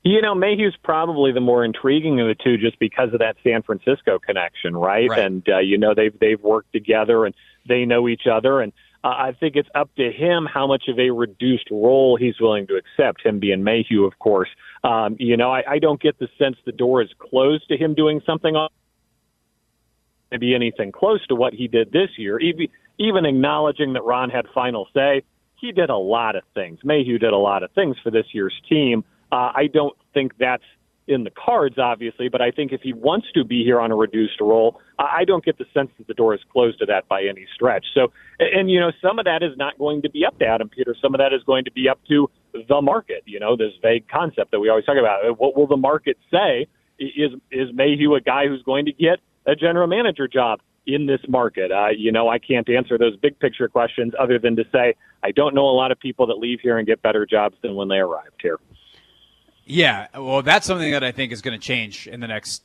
You 0.04 0.20
know, 0.20 0.34
Mayhew's 0.34 0.76
probably 0.82 1.30
the 1.30 1.40
more 1.40 1.64
intriguing 1.64 2.20
of 2.20 2.26
the 2.26 2.34
two, 2.34 2.56
just 2.58 2.78
because 2.80 3.12
of 3.12 3.20
that 3.20 3.36
San 3.44 3.62
Francisco 3.62 4.18
connection, 4.18 4.76
right? 4.76 5.08
Right. 5.08 5.18
And 5.20 5.48
uh, 5.48 5.58
you 5.58 5.78
know, 5.78 5.94
they've 5.94 6.18
they've 6.18 6.40
worked 6.40 6.72
together 6.72 7.24
and 7.24 7.34
they 7.68 7.84
know 7.84 8.08
each 8.08 8.26
other, 8.30 8.60
and 8.60 8.72
uh, 9.04 9.08
I 9.08 9.32
think 9.38 9.56
it's 9.56 9.68
up 9.74 9.90
to 9.96 10.10
him 10.10 10.48
how 10.52 10.66
much 10.66 10.84
of 10.88 10.98
a 10.98 11.10
reduced 11.10 11.70
role 11.70 12.16
he's 12.16 12.40
willing 12.40 12.66
to 12.68 12.74
accept. 12.74 13.24
Him 13.24 13.38
being 13.38 13.62
Mayhew, 13.62 14.04
of 14.04 14.18
course. 14.18 14.48
Um, 14.84 15.16
you 15.18 15.36
know, 15.36 15.52
I, 15.52 15.62
I 15.68 15.78
don't 15.78 16.00
get 16.00 16.18
the 16.18 16.28
sense 16.38 16.56
the 16.64 16.72
door 16.72 17.02
is 17.02 17.10
closed 17.18 17.68
to 17.68 17.76
him 17.76 17.94
doing 17.94 18.20
something 18.26 18.56
on 18.56 18.70
maybe 20.32 20.54
anything 20.54 20.90
close 20.92 21.24
to 21.28 21.34
what 21.34 21.52
he 21.52 21.68
did 21.68 21.92
this 21.92 22.10
year. 22.16 22.38
Even 22.40 22.68
even 22.98 23.24
acknowledging 23.24 23.92
that 23.94 24.02
Ron 24.02 24.30
had 24.30 24.46
final 24.54 24.88
say, 24.94 25.22
he 25.60 25.72
did 25.72 25.90
a 25.90 25.96
lot 25.96 26.36
of 26.36 26.42
things. 26.54 26.80
Mayhew 26.84 27.18
did 27.18 27.32
a 27.32 27.38
lot 27.38 27.62
of 27.62 27.70
things 27.72 27.96
for 28.02 28.10
this 28.10 28.26
year's 28.32 28.54
team. 28.68 29.04
Uh, 29.32 29.50
I 29.54 29.66
don't 29.72 29.96
think 30.12 30.32
that's 30.38 30.62
in 31.08 31.24
the 31.24 31.30
cards, 31.30 31.78
obviously, 31.78 32.28
but 32.28 32.40
I 32.40 32.50
think 32.52 32.70
if 32.70 32.80
he 32.82 32.92
wants 32.92 33.26
to 33.34 33.44
be 33.44 33.64
here 33.64 33.80
on 33.80 33.90
a 33.90 33.96
reduced 33.96 34.40
role, 34.40 34.80
I 34.98 35.24
don't 35.24 35.44
get 35.44 35.58
the 35.58 35.64
sense 35.74 35.90
that 35.98 36.06
the 36.06 36.14
door 36.14 36.32
is 36.34 36.40
closed 36.52 36.78
to 36.78 36.86
that 36.86 37.08
by 37.08 37.24
any 37.24 37.46
stretch. 37.54 37.86
So, 37.92 38.12
and, 38.38 38.70
you 38.70 38.78
know, 38.78 38.92
some 39.02 39.18
of 39.18 39.24
that 39.24 39.42
is 39.42 39.56
not 39.56 39.76
going 39.78 40.02
to 40.02 40.10
be 40.10 40.24
up 40.24 40.38
to 40.38 40.46
Adam 40.46 40.68
Peters. 40.68 40.98
Some 41.02 41.14
of 41.14 41.18
that 41.18 41.32
is 41.32 41.42
going 41.44 41.64
to 41.64 41.72
be 41.72 41.88
up 41.88 41.98
to 42.08 42.30
the 42.68 42.80
market. 42.80 43.22
You 43.26 43.40
know, 43.40 43.56
this 43.56 43.72
vague 43.82 44.06
concept 44.08 44.52
that 44.52 44.60
we 44.60 44.68
always 44.68 44.84
talk 44.84 44.96
about. 44.98 45.26
Uh, 45.26 45.32
What 45.32 45.56
will 45.56 45.66
the 45.66 45.76
market 45.76 46.18
say? 46.30 46.68
Is 46.98 47.32
is 47.50 47.68
Mayhew 47.74 48.14
a 48.14 48.20
guy 48.20 48.46
who's 48.46 48.62
going 48.62 48.84
to 48.84 48.92
get 48.92 49.18
a 49.46 49.56
general 49.56 49.88
manager 49.88 50.28
job 50.28 50.60
in 50.86 51.06
this 51.06 51.20
market? 51.26 51.72
Uh, 51.72 51.88
you 51.96 52.12
know, 52.12 52.28
I 52.28 52.38
can't 52.38 52.68
answer 52.68 52.96
those 52.96 53.16
big 53.16 53.40
picture 53.40 53.66
questions 53.66 54.12
other 54.20 54.38
than 54.38 54.54
to 54.56 54.64
say 54.70 54.94
I 55.24 55.32
don't 55.32 55.54
know 55.54 55.64
a 55.64 55.74
lot 55.74 55.90
of 55.90 55.98
people 55.98 56.28
that 56.28 56.38
leave 56.38 56.60
here 56.62 56.78
and 56.78 56.86
get 56.86 57.02
better 57.02 57.26
jobs 57.26 57.56
than 57.62 57.74
when 57.74 57.88
they 57.88 57.96
arrived 57.96 58.40
here. 58.40 58.58
Yeah, 59.64 60.08
well, 60.14 60.42
that's 60.42 60.66
something 60.66 60.90
that 60.90 61.04
I 61.04 61.12
think 61.12 61.32
is 61.32 61.42
going 61.42 61.58
to 61.58 61.64
change 61.64 62.06
in 62.06 62.20
the 62.20 62.28
next 62.28 62.62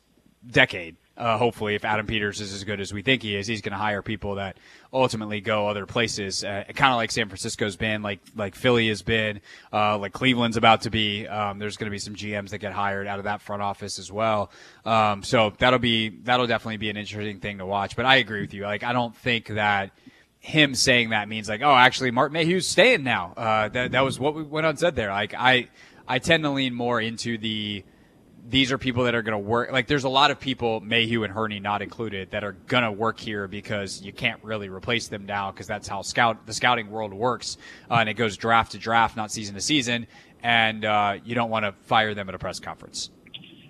decade. 0.49 0.95
Uh, 1.15 1.35
hopefully, 1.37 1.73
if 1.73 1.83
Adam 1.83 2.05
Peters 2.05 2.39
is 2.41 2.53
as 2.53 2.63
good 2.63 2.79
as 2.79 2.93
we 2.93 3.01
think 3.01 3.23
he 3.23 3.35
is, 3.35 3.47
he's 3.47 3.61
going 3.61 3.71
to 3.71 3.77
hire 3.77 4.03
people 4.03 4.35
that 4.35 4.57
ultimately 4.93 5.41
go 5.41 5.67
other 5.67 5.87
places. 5.87 6.43
Uh, 6.43 6.63
kind 6.75 6.93
of 6.93 6.97
like 6.97 7.11
San 7.11 7.27
Francisco's 7.27 7.75
been, 7.75 8.03
like 8.03 8.19
like 8.35 8.53
Philly 8.53 8.87
has 8.89 9.01
been, 9.01 9.41
uh, 9.73 9.97
like 9.97 10.13
Cleveland's 10.13 10.57
about 10.57 10.81
to 10.83 10.91
be. 10.91 11.27
Um, 11.27 11.57
there's 11.57 11.75
going 11.75 11.87
to 11.87 11.91
be 11.91 11.97
some 11.97 12.13
GMs 12.13 12.49
that 12.49 12.59
get 12.59 12.71
hired 12.71 13.07
out 13.07 13.17
of 13.17 13.25
that 13.25 13.41
front 13.41 13.63
office 13.63 13.97
as 13.97 14.11
well. 14.11 14.51
Um, 14.85 15.23
so 15.23 15.53
that'll 15.57 15.79
be 15.79 16.09
that'll 16.09 16.45
definitely 16.45 16.77
be 16.77 16.91
an 16.91 16.97
interesting 16.97 17.39
thing 17.39 17.57
to 17.57 17.65
watch. 17.65 17.95
But 17.95 18.05
I 18.05 18.17
agree 18.17 18.41
with 18.41 18.53
you. 18.53 18.63
Like 18.63 18.83
I 18.83 18.93
don't 18.93 19.15
think 19.15 19.47
that 19.47 19.89
him 20.39 20.75
saying 20.75 21.09
that 21.09 21.27
means 21.27 21.49
like, 21.49 21.61
oh, 21.63 21.73
actually, 21.73 22.11
Mark 22.11 22.31
Mayhew's 22.31 22.67
staying 22.67 23.03
now. 23.03 23.33
Uh, 23.35 23.69
that 23.69 23.91
that 23.93 24.01
was 24.01 24.19
what 24.19 24.35
we 24.35 24.43
went 24.43 24.67
on 24.67 24.77
said 24.77 24.95
there. 24.95 25.09
Like 25.09 25.33
I 25.33 25.67
I 26.07 26.19
tend 26.19 26.43
to 26.43 26.49
lean 26.49 26.73
more 26.73 27.01
into 27.01 27.37
the 27.37 27.83
these 28.49 28.71
are 28.71 28.77
people 28.77 29.03
that 29.03 29.13
are 29.13 29.21
going 29.21 29.33
to 29.33 29.45
work. 29.45 29.71
Like 29.71 29.87
there's 29.87 30.05
a 30.05 30.09
lot 30.09 30.31
of 30.31 30.39
people, 30.39 30.79
Mayhew 30.79 31.23
and 31.23 31.33
Hurney 31.33 31.59
not 31.59 31.81
included, 31.81 32.31
that 32.31 32.43
are 32.43 32.53
going 32.53 32.83
to 32.83 32.91
work 32.91 33.19
here 33.19 33.47
because 33.47 34.01
you 34.01 34.13
can't 34.13 34.41
really 34.43 34.69
replace 34.69 35.09
them 35.09 35.25
now 35.25 35.51
because 35.51 35.67
that's 35.67 35.87
how 35.87 36.01
scout 36.01 36.45
the 36.45 36.53
scouting 36.53 36.89
world 36.89 37.13
works, 37.13 37.57
uh, 37.91 37.95
and 37.95 38.07
it 38.07 38.13
goes 38.13 38.37
draft 38.37 38.71
to 38.71 38.77
draft, 38.77 39.17
not 39.17 39.31
season 39.31 39.55
to 39.55 39.61
season, 39.61 40.07
and 40.43 40.85
uh, 40.85 41.17
you 41.25 41.35
don't 41.35 41.49
want 41.49 41.65
to 41.65 41.73
fire 41.83 42.13
them 42.13 42.29
at 42.29 42.35
a 42.35 42.39
press 42.39 42.59
conference. 42.59 43.09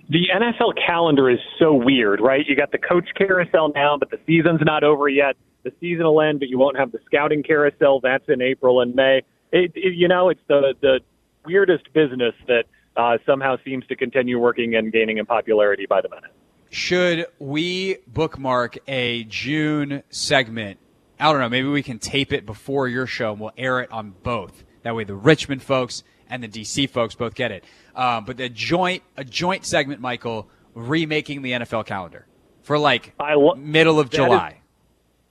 the 0.10 0.28
NFL 0.34 0.74
calendar 0.86 1.30
is 1.30 1.40
so 1.58 1.74
weird, 1.74 2.22
right? 2.22 2.46
You 2.48 2.56
got 2.56 2.72
the 2.72 2.78
coach 2.78 3.10
carousel 3.18 3.72
now, 3.74 3.98
but 3.98 4.12
the 4.12 4.20
season's 4.28 4.62
not 4.64 4.84
over 4.84 5.10
yet. 5.10 5.36
The 5.64 5.74
season 5.80 6.06
will 6.06 6.22
end, 6.22 6.40
but 6.40 6.50
you 6.50 6.60
won't 6.60 6.78
have 6.78 6.92
the 6.92 7.00
scouting 7.06 7.42
carousel. 7.42 8.00
That's 8.00 8.24
in 8.30 8.42
April 8.42 8.80
and 8.82 8.94
May. 8.96 9.24
It, 9.52 9.72
it, 9.76 9.96
you 9.96 10.08
know, 10.08 10.30
it's 10.30 10.42
the 10.48 10.76
the 10.82 11.00
weirdest 11.48 11.92
business 11.94 12.34
that 12.48 12.66
uh, 12.96 13.18
somehow 13.26 13.58
seems 13.64 13.86
to 13.88 13.96
continue 13.96 14.40
working 14.40 14.76
and 14.76 14.92
gaining 14.92 15.18
in 15.18 15.26
popularity 15.26 15.86
by 15.88 16.02
the 16.02 16.10
minute. 16.10 16.32
Should 16.70 17.28
we 17.40 17.98
bookmark 18.08 18.78
a 18.88 19.24
June 19.26 20.04
segment? 20.10 20.80
I 21.20 21.32
don't 21.32 21.42
know. 21.42 21.50
Maybe 21.50 21.68
we 21.70 21.82
can 21.82 21.98
tape 22.00 22.34
it 22.34 22.46
before 22.46 22.88
your 22.88 23.08
show 23.08 23.32
and 23.32 23.40
we'll 23.40 23.54
air 23.58 23.80
it 23.80 23.92
on 23.92 24.14
both. 24.24 24.64
That 24.84 24.94
way, 24.96 25.04
the 25.04 25.16
Richmond 25.16 25.64
folks 25.64 26.04
and 26.30 26.44
the 26.44 26.48
DC 26.48 26.90
folks 26.90 27.16
both 27.16 27.36
get 27.36 27.52
it. 27.52 27.64
Um, 27.96 28.26
but 28.26 28.38
the 28.38 28.50
joint, 28.50 29.04
a 29.16 29.24
joint 29.24 29.66
segment, 29.66 30.02
Michael, 30.02 30.48
remaking 30.74 31.42
the 31.42 31.54
NFL 31.54 31.86
calendar 31.86 32.28
for 32.62 32.78
like 32.78 33.14
lo- 33.20 33.56
middle 33.56 34.00
of 34.00 34.10
that 34.10 34.20
is- 34.22 34.26
July. 34.26 34.62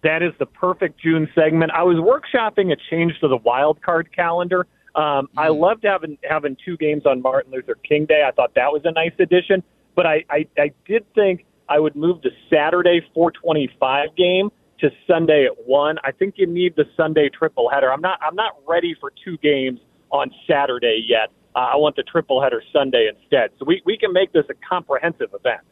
That 0.03 0.23
is 0.23 0.33
the 0.39 0.47
perfect 0.47 1.01
June 1.01 1.29
segment. 1.35 1.73
I 1.73 1.83
was 1.83 1.97
workshopping 1.97 2.71
a 2.71 2.77
change 2.91 3.19
to 3.21 3.29
the 3.29 3.39
wild 3.39 3.83
card 3.83 4.15
calendar. 4.15 4.67
Um, 4.97 5.29
I 5.37 5.49
loved 5.49 5.85
having 5.85 6.17
having 6.29 6.57
two 6.65 6.77
games 6.79 7.05
on 7.05 7.21
Martin 7.21 7.53
Luther 7.53 7.77
King 7.87 8.07
Day. 8.07 8.25
I 8.27 8.33
thought 8.33 8.55
that 8.55 8.73
was 8.73 8.83
a 8.85 8.93
nice 8.93 9.13
addition. 9.19 9.63
But 9.95 10.07
I, 10.07 10.25
I, 10.29 10.47
I 10.59 10.73
did 10.87 11.05
think 11.15 11.47
I 11.69 11.79
would 11.79 11.97
move 11.97 12.23
the 12.23 12.31
Saturday 12.51 13.01
425 13.15 14.15
game 14.17 14.51
to 14.81 14.91
Sunday 15.07 15.47
at 15.47 15.67
one. 15.67 15.97
I 16.05 16.13
think 16.13 16.35
you 16.37 16.47
need 16.47 16.77
the 16.77 16.85
Sunday 16.97 17.31
triple 17.31 17.69
header. 17.71 17.93
I'm 17.93 18.01
not 18.01 18.19
I'm 18.23 18.35
not 18.35 18.57
ready 18.67 18.95
for 19.01 19.13
two 19.25 19.37
games 19.39 19.81
on 20.11 20.31
Saturday 20.47 21.05
yet. 21.07 21.31
Uh, 21.55 21.71
I 21.73 21.77
want 21.77 21.97
the 21.97 22.03
triple 22.03 22.43
header 22.43 22.63
Sunday 22.73 23.09
instead. 23.09 23.51
So 23.59 23.65
we, 23.65 23.81
we 23.87 23.97
can 23.97 24.13
make 24.13 24.33
this 24.33 24.45
a 24.51 24.55
comprehensive 24.69 25.31
event. 25.35 25.63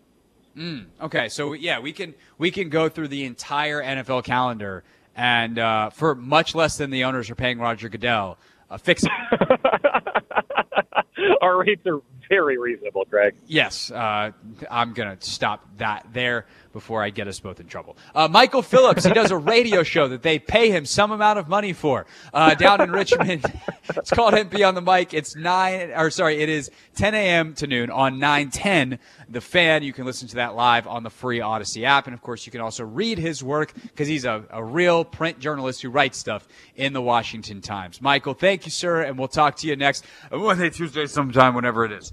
Okay, 1.03 1.29
so 1.29 1.53
yeah, 1.53 1.79
we 1.81 1.93
can 1.93 2.15
we 2.39 2.51
can 2.51 2.69
go 2.69 2.89
through 2.89 3.09
the 3.09 3.25
entire 3.25 3.83
NFL 3.83 4.25
calendar 4.25 4.85
and 5.17 5.59
uh, 5.59 5.91
for 5.91 6.15
much 6.15 6.55
less 6.55 6.79
than 6.79 6.91
the 6.91 7.05
owners 7.05 7.31
are 7.31 7.35
paying 7.35 7.59
Roger 7.59 7.89
Goodell, 7.89 8.39
uh, 8.71 8.79
fix 8.79 9.05
it. 9.05 9.11
Our 11.43 11.65
rates 11.65 11.87
are 11.87 12.01
very 12.29 12.59
reasonable, 12.59 13.05
Greg. 13.09 13.35
Yes, 13.47 13.91
uh, 13.91 14.33
I'm 14.71 14.93
going 14.93 15.17
to 15.17 15.27
stop 15.27 15.74
that 15.79 16.07
there 16.13 16.47
before 16.73 17.03
I 17.03 17.11
get 17.11 17.29
us 17.29 17.39
both 17.41 17.61
in 17.61 17.67
trouble. 17.67 17.97
Uh, 18.15 18.29
Michael 18.29 18.63
Phillips, 18.63 19.05
he 19.05 19.13
does 19.13 19.31
a 19.31 19.37
radio 19.37 19.83
show 19.83 20.09
that 20.09 20.23
they 20.23 20.39
pay 20.39 20.71
him 20.71 20.85
some 20.85 21.13
amount 21.13 21.39
of 21.39 21.49
money 21.49 21.73
for 21.73 22.05
uh, 22.33 22.55
down 22.55 22.81
in 22.81 22.91
Richmond. 22.91 23.45
it's 23.97 24.11
called 24.11 24.35
MP 24.35 24.67
on 24.67 24.75
the 24.75 24.83
Mic. 24.83 25.15
It's 25.15 25.37
9, 25.37 25.93
or 25.97 26.11
sorry, 26.11 26.43
it 26.43 26.49
is 26.49 26.71
10 26.97 27.15
a.m. 27.15 27.55
to 27.55 27.67
noon 27.67 27.91
on 27.91 28.19
910 28.19 28.99
The 29.29 29.41
Fan. 29.41 29.83
You 29.85 29.93
can 29.93 30.05
listen 30.05 30.27
to 30.29 30.37
that 30.37 30.57
live 30.57 30.87
on 30.87 31.05
the 31.05 31.11
free 31.11 31.39
Audacy 31.39 31.85
app. 31.85 32.07
And 32.07 32.15
of 32.15 32.23
course, 32.23 32.45
you 32.45 32.53
can 32.53 32.61
also 32.61 32.85
read 32.85 33.19
his 33.19 33.43
work 33.43 33.73
because 33.75 34.09
he's 34.09 34.25
a, 34.25 34.45
a 34.51 34.63
real 34.63 35.05
print 35.05 35.39
journalist 35.39 35.81
who 35.83 35.91
writes 35.91 36.19
stuff 36.19 36.47
in 36.75 36.93
the 36.93 37.03
Washington 37.03 37.61
Times. 37.61 38.03
Michael, 38.03 38.35
thank 38.35 38.65
you, 38.65 38.73
sir, 38.73 39.03
and 39.03 39.17
we'll 39.17 39.29
talk 39.29 39.57
to 39.57 39.69
you 39.69 39.77
next 39.77 40.05
Monday, 40.33 40.71
Tuesday, 40.71 41.07
sometime, 41.07 41.55
whenever 41.55 41.85
it 41.85 41.93
is. 41.93 42.13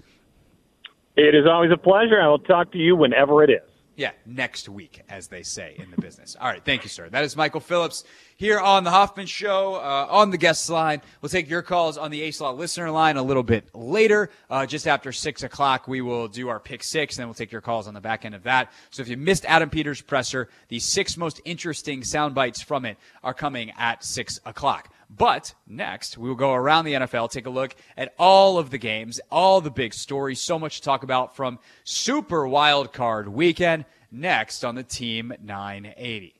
It 1.15 1.35
is 1.35 1.45
always 1.45 1.71
a 1.71 1.77
pleasure. 1.77 2.19
I 2.19 2.27
will 2.27 2.39
talk 2.39 2.71
to 2.71 2.77
you 2.77 2.95
whenever 2.95 3.43
it 3.43 3.49
is. 3.49 3.61
Yeah, 3.97 4.11
next 4.25 4.69
week, 4.69 5.01
as 5.09 5.27
they 5.27 5.43
say 5.43 5.75
in 5.77 5.91
the 5.91 6.01
business. 6.01 6.37
All 6.39 6.47
right, 6.47 6.63
thank 6.63 6.83
you, 6.83 6.89
sir. 6.89 7.09
That 7.09 7.25
is 7.25 7.35
Michael 7.35 7.59
Phillips 7.59 8.05
here 8.37 8.57
on 8.57 8.85
the 8.85 8.89
Hoffman 8.89 9.27
Show 9.27 9.75
uh, 9.75 10.07
on 10.09 10.31
the 10.31 10.37
guest 10.37 10.69
line. 10.69 11.01
We'll 11.21 11.29
take 11.29 11.49
your 11.49 11.61
calls 11.61 11.97
on 11.97 12.09
the 12.09 12.21
Ace 12.21 12.39
Law 12.39 12.51
listener 12.51 12.89
line 12.89 13.17
a 13.17 13.21
little 13.21 13.43
bit 13.43 13.65
later. 13.75 14.31
Uh, 14.49 14.65
just 14.65 14.87
after 14.87 15.11
six 15.11 15.43
o'clock, 15.43 15.89
we 15.89 15.99
will 15.99 16.29
do 16.29 16.47
our 16.47 16.59
pick 16.59 16.83
six, 16.83 17.15
and 17.15 17.21
then 17.21 17.27
we'll 17.27 17.35
take 17.35 17.51
your 17.51 17.61
calls 17.61 17.87
on 17.87 17.93
the 17.93 18.01
back 18.01 18.23
end 18.23 18.33
of 18.33 18.43
that. 18.43 18.71
So 18.91 19.01
if 19.01 19.09
you 19.09 19.17
missed 19.17 19.45
Adam 19.45 19.69
Peters' 19.69 20.01
presser, 20.01 20.47
the 20.69 20.79
six 20.79 21.17
most 21.17 21.41
interesting 21.43 22.03
sound 22.03 22.33
bites 22.33 22.61
from 22.61 22.85
it 22.85 22.97
are 23.23 23.33
coming 23.33 23.71
at 23.77 24.05
six 24.05 24.39
o'clock. 24.45 24.89
But 25.13 25.53
next, 25.67 26.17
we 26.17 26.29
will 26.29 26.35
go 26.35 26.53
around 26.53 26.85
the 26.85 26.93
NFL, 26.93 27.29
take 27.31 27.45
a 27.45 27.49
look 27.49 27.75
at 27.97 28.13
all 28.17 28.57
of 28.57 28.69
the 28.69 28.77
games, 28.77 29.19
all 29.29 29.59
the 29.59 29.69
big 29.69 29.93
stories, 29.93 30.39
so 30.39 30.57
much 30.57 30.77
to 30.77 30.83
talk 30.83 31.03
about 31.03 31.35
from 31.35 31.59
Super 31.83 32.47
Wild 32.47 32.93
Card 32.93 33.27
Weekend. 33.27 33.83
Next 34.09 34.63
on 34.63 34.75
the 34.75 34.83
Team 34.83 35.33
980. 35.43 36.33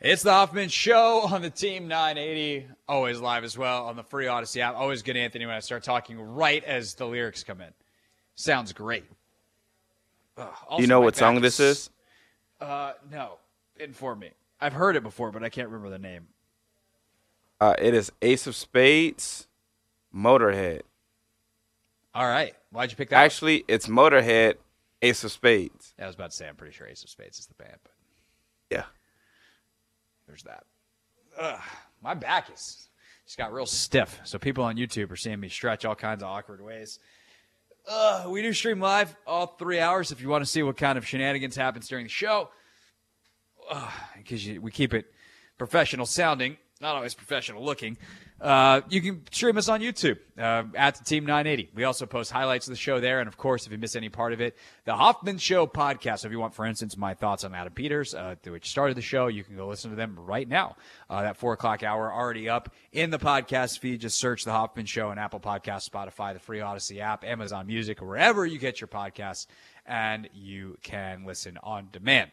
It's 0.00 0.22
the 0.22 0.32
Hoffman 0.32 0.68
Show 0.68 1.20
on 1.22 1.42
the 1.42 1.50
Team 1.50 1.86
980, 1.88 2.66
always 2.88 3.20
live 3.20 3.44
as 3.44 3.56
well 3.56 3.86
on 3.86 3.96
the 3.96 4.04
free 4.04 4.26
Audacy 4.26 4.60
app. 4.60 4.74
Always 4.74 5.02
good, 5.02 5.16
Anthony, 5.16 5.46
when 5.46 5.54
I 5.54 5.60
start 5.60 5.84
talking 5.84 6.20
right 6.20 6.62
as 6.64 6.94
the 6.94 7.06
lyrics 7.06 7.44
come 7.44 7.60
in. 7.60 7.72
Sounds 8.34 8.72
great. 8.72 9.04
Ugh, 10.36 10.48
you 10.78 10.86
know 10.88 11.00
what 11.00 11.16
song 11.16 11.40
this 11.40 11.58
is? 11.60 11.90
Uh, 12.60 12.92
no. 13.10 13.38
Inform 13.78 14.20
me. 14.20 14.30
I've 14.60 14.72
heard 14.72 14.96
it 14.96 15.02
before, 15.04 15.30
but 15.30 15.44
I 15.44 15.48
can't 15.48 15.68
remember 15.68 15.90
the 15.90 15.98
name. 15.98 16.26
Uh, 17.60 17.74
it 17.78 17.94
is 17.94 18.12
Ace 18.22 18.46
of 18.46 18.54
Spades, 18.54 19.48
Motorhead. 20.14 20.82
All 22.14 22.26
right. 22.26 22.54
Why'd 22.70 22.90
you 22.90 22.96
pick 22.96 23.10
that? 23.10 23.16
Actually, 23.16 23.64
it's 23.68 23.86
Motorhead, 23.86 24.54
Ace 25.02 25.24
of 25.24 25.32
Spades. 25.32 25.94
Yeah, 25.98 26.04
I 26.04 26.06
was 26.08 26.14
about 26.14 26.30
to 26.30 26.36
say, 26.36 26.48
I'm 26.48 26.56
pretty 26.56 26.74
sure 26.74 26.86
Ace 26.86 27.02
of 27.02 27.10
Spades 27.10 27.38
is 27.38 27.46
the 27.46 27.54
band, 27.54 27.76
but 27.82 27.92
yeah, 28.70 28.84
there's 30.26 30.42
that. 30.44 30.64
Ugh, 31.38 31.60
my 32.02 32.14
back 32.14 32.50
is 32.52 32.88
just 33.24 33.38
got 33.38 33.52
real 33.52 33.66
stiff. 33.66 34.20
So 34.24 34.38
people 34.38 34.64
on 34.64 34.76
YouTube 34.76 35.10
are 35.10 35.16
seeing 35.16 35.40
me 35.40 35.48
stretch 35.48 35.84
all 35.84 35.94
kinds 35.94 36.22
of 36.22 36.28
awkward 36.28 36.60
ways. 36.60 36.98
Uh, 37.88 38.26
we 38.28 38.42
do 38.42 38.52
stream 38.52 38.80
live 38.80 39.14
all 39.26 39.46
three 39.46 39.80
hours 39.80 40.12
if 40.12 40.20
you 40.20 40.28
want 40.28 40.44
to 40.44 40.50
see 40.50 40.62
what 40.62 40.76
kind 40.76 40.98
of 40.98 41.06
shenanigans 41.06 41.56
happens 41.56 41.88
during 41.88 42.04
the 42.04 42.10
show. 42.10 42.50
Because 44.16 44.46
we 44.60 44.70
keep 44.70 44.94
it 44.94 45.12
professional 45.58 46.06
sounding 46.06 46.56
not 46.80 46.94
always 46.94 47.14
professional 47.14 47.64
looking. 47.64 47.96
Uh, 48.40 48.82
you 48.88 49.00
can 49.00 49.22
stream 49.32 49.56
us 49.56 49.68
on 49.68 49.80
YouTube 49.80 50.18
uh, 50.38 50.62
at 50.76 50.94
the 50.94 51.02
Team 51.02 51.26
980. 51.26 51.70
We 51.74 51.82
also 51.82 52.06
post 52.06 52.30
highlights 52.30 52.68
of 52.68 52.72
the 52.72 52.78
show 52.78 53.00
there, 53.00 53.18
and 53.18 53.26
of 53.26 53.36
course, 53.36 53.66
if 53.66 53.72
you 53.72 53.78
miss 53.78 53.96
any 53.96 54.08
part 54.08 54.32
of 54.32 54.40
it, 54.40 54.56
the 54.84 54.94
Hoffman 54.94 55.38
Show 55.38 55.66
podcast. 55.66 56.20
So 56.20 56.28
if 56.28 56.32
you 56.32 56.38
want, 56.38 56.54
for 56.54 56.64
instance, 56.64 56.96
my 56.96 57.14
thoughts 57.14 57.42
on 57.42 57.52
Adam 57.52 57.72
Peters, 57.72 58.14
uh, 58.14 58.36
which 58.46 58.70
started 58.70 58.96
the 58.96 59.02
show, 59.02 59.26
you 59.26 59.42
can 59.42 59.56
go 59.56 59.66
listen 59.66 59.90
to 59.90 59.96
them 59.96 60.16
right 60.16 60.48
now. 60.48 60.76
Uh, 61.10 61.22
that 61.22 61.36
four 61.36 61.52
o'clock 61.52 61.82
hour 61.82 62.12
already 62.12 62.48
up 62.48 62.72
in 62.92 63.10
the 63.10 63.18
podcast 63.18 63.80
feed. 63.80 64.00
Just 64.00 64.18
search 64.18 64.44
the 64.44 64.52
Hoffman 64.52 64.86
Show 64.86 65.08
on 65.08 65.18
Apple 65.18 65.40
Podcast, 65.40 65.90
Spotify, 65.90 66.32
the 66.32 66.40
free 66.40 66.60
Audacy 66.60 67.00
app, 67.00 67.24
Amazon 67.24 67.66
Music, 67.66 68.00
wherever 68.00 68.46
you 68.46 68.58
get 68.58 68.80
your 68.80 68.88
podcasts, 68.88 69.48
and 69.84 70.28
you 70.32 70.78
can 70.84 71.24
listen 71.24 71.58
on 71.64 71.88
demand. 71.90 72.30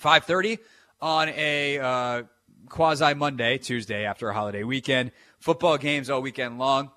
5:30 0.00 0.58
on 1.02 1.28
a 1.28 1.78
uh, 1.78 2.22
quasi 2.68 3.14
Monday, 3.14 3.58
Tuesday 3.58 4.04
after 4.04 4.28
a 4.28 4.34
holiday 4.34 4.62
weekend. 4.62 5.12
Football 5.38 5.78
games 5.78 6.10
all 6.10 6.22
weekend 6.22 6.58
long. 6.58 6.90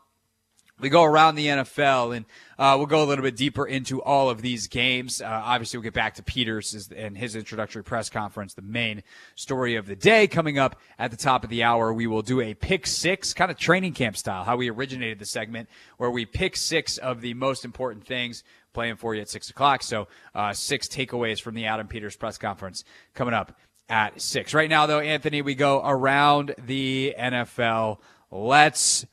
We 0.79 0.89
go 0.89 1.03
around 1.03 1.35
the 1.35 1.47
NFL 1.47 2.15
and 2.15 2.25
uh, 2.59 2.75
we'll 2.77 2.85
go 2.85 3.03
a 3.03 3.05
little 3.05 3.23
bit 3.23 3.35
deeper 3.35 3.65
into 3.65 3.99
all 3.99 4.29
of 4.29 4.43
these 4.43 4.67
games. 4.67 5.23
Uh, 5.23 5.25
obviously, 5.27 5.79
we'll 5.79 5.85
get 5.85 5.95
back 5.95 6.13
to 6.15 6.23
Peters 6.23 6.91
and 6.95 7.17
his 7.17 7.35
introductory 7.35 7.83
press 7.83 8.11
conference, 8.11 8.53
the 8.53 8.61
main 8.61 9.01
story 9.33 9.75
of 9.75 9.87
the 9.87 9.95
day. 9.95 10.27
Coming 10.27 10.59
up 10.59 10.79
at 10.99 11.09
the 11.09 11.17
top 11.17 11.43
of 11.43 11.49
the 11.49 11.63
hour, 11.63 11.91
we 11.91 12.05
will 12.05 12.21
do 12.21 12.41
a 12.41 12.53
pick 12.53 12.85
six, 12.85 13.33
kind 13.33 13.49
of 13.49 13.57
training 13.57 13.93
camp 13.93 14.15
style, 14.15 14.43
how 14.43 14.55
we 14.55 14.69
originated 14.69 15.17
the 15.17 15.25
segment, 15.25 15.67
where 15.97 16.11
we 16.11 16.27
pick 16.27 16.55
six 16.55 16.99
of 16.99 17.21
the 17.21 17.33
most 17.33 17.65
important 17.65 18.05
things 18.05 18.43
playing 18.71 18.97
for 18.97 19.15
you 19.15 19.21
at 19.21 19.29
six 19.29 19.49
o'clock. 19.49 19.81
So, 19.81 20.07
uh, 20.35 20.53
six 20.53 20.87
takeaways 20.87 21.41
from 21.41 21.55
the 21.55 21.65
Adam 21.65 21.87
Peters 21.87 22.15
press 22.15 22.37
conference 22.37 22.83
coming 23.15 23.33
up 23.33 23.57
at 23.89 24.21
six. 24.21 24.53
Right 24.53 24.69
now, 24.69 24.85
though, 24.85 24.99
Anthony, 24.99 25.41
we 25.41 25.55
go 25.55 25.81
around 25.83 26.55
the 26.57 27.15
NFL. 27.17 27.99
Let's 28.31 29.05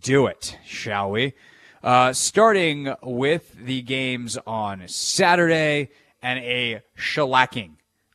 do 0.00 0.26
it, 0.26 0.58
shall 0.64 1.10
we? 1.10 1.34
Uh, 1.82 2.12
starting 2.12 2.94
with 3.02 3.54
the 3.54 3.82
games 3.82 4.38
on 4.46 4.86
Saturday 4.86 5.90
and 6.22 6.38
a 6.40 6.82
shellacking 6.96 7.72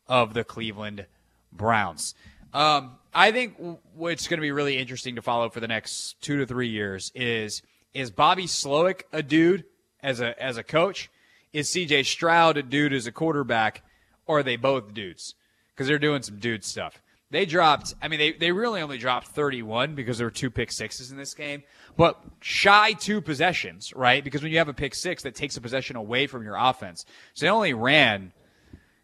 of 0.07 0.33
the 0.33 0.43
Cleveland 0.43 1.05
Browns. 1.51 2.15
Um, 2.53 2.91
I 3.13 3.31
think 3.31 3.55
what's 3.95 4.27
going 4.27 4.38
to 4.38 4.41
be 4.41 4.51
really 4.51 4.77
interesting 4.77 5.15
to 5.15 5.21
follow 5.21 5.49
for 5.49 5.60
the 5.60 5.67
next 5.67 6.21
two 6.21 6.38
to 6.38 6.45
three 6.45 6.69
years 6.69 7.12
is 7.15 7.62
is 7.93 8.12
Bobby 8.12 8.45
Slowik 8.45 9.01
a 9.12 9.23
dude 9.23 9.65
as 10.01 10.21
a 10.21 10.41
as 10.41 10.57
a 10.57 10.63
coach? 10.63 11.10
Is 11.51 11.69
C.J. 11.69 12.03
Stroud 12.03 12.57
a 12.57 12.63
dude 12.63 12.93
as 12.93 13.07
a 13.07 13.12
quarterback? 13.12 13.83
Or 14.27 14.39
are 14.39 14.43
they 14.43 14.57
both 14.57 14.93
dudes? 14.93 15.36
Because 15.78 15.88
they're 15.88 16.00
doing 16.00 16.24
some 16.24 16.40
dude 16.40 16.63
stuff. 16.63 17.04
They 17.30 17.46
dropped, 17.46 17.94
I 18.02 18.08
mean, 18.08 18.20
they, 18.20 18.32
they 18.32 18.52
really 18.52 18.82
only 18.82 18.98
dropped 18.98 19.28
31 19.28 19.94
because 19.94 20.18
there 20.18 20.26
were 20.26 20.32
two 20.32 20.50
pick 20.50 20.72
sixes 20.72 21.12
in 21.12 21.18
this 21.18 21.34
game, 21.34 21.62
but 21.96 22.20
shy 22.40 22.94
two 22.94 23.22
possessions, 23.22 23.94
right? 23.94 24.24
Because 24.24 24.42
when 24.42 24.52
you 24.52 24.58
have 24.58 24.70
a 24.70 24.74
pick 24.74 24.96
six, 24.96 25.24
that 25.24 25.36
takes 25.36 25.56
a 25.56 25.62
possession 25.62 25.98
away 25.98 26.26
from 26.26 26.44
your 26.44 26.56
offense. 26.58 27.06
So 27.34 27.46
they 27.46 27.50
only 27.52 27.74
ran, 27.74 28.32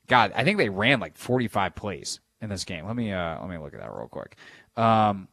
God, 0.07 0.31
I 0.35 0.43
think 0.43 0.57
they 0.57 0.69
ran 0.69 0.99
like 0.99 1.15
45 1.15 1.75
plays 1.75 2.21
in 2.41 2.49
this 2.49 2.63
game. 2.63 2.87
Let 2.87 2.95
me, 2.95 3.11
uh, 3.11 3.39
let 3.41 3.49
me 3.49 3.57
look 3.57 3.73
at 3.73 3.81
that 3.81 3.93
real 3.93 4.07
quick. 4.07 4.37
Um, 4.77 5.27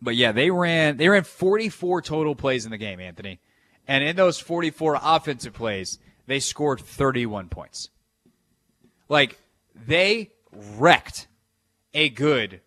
but 0.00 0.14
yeah, 0.14 0.32
they 0.32 0.50
ran, 0.50 0.98
they 0.98 1.08
ran 1.08 1.24
44 1.24 2.02
total 2.02 2.36
plays 2.36 2.66
in 2.66 2.70
the 2.70 2.78
game, 2.78 3.00
Anthony. 3.00 3.40
And 3.88 4.04
in 4.04 4.16
those 4.16 4.38
44 4.38 5.00
offensive 5.02 5.54
plays, 5.54 5.98
they 6.26 6.40
scored 6.40 6.80
31 6.80 7.48
points. 7.48 7.88
Like, 9.08 9.38
they 9.86 10.30
wrecked 10.76 11.28
a 11.94 12.08
good, 12.08 12.60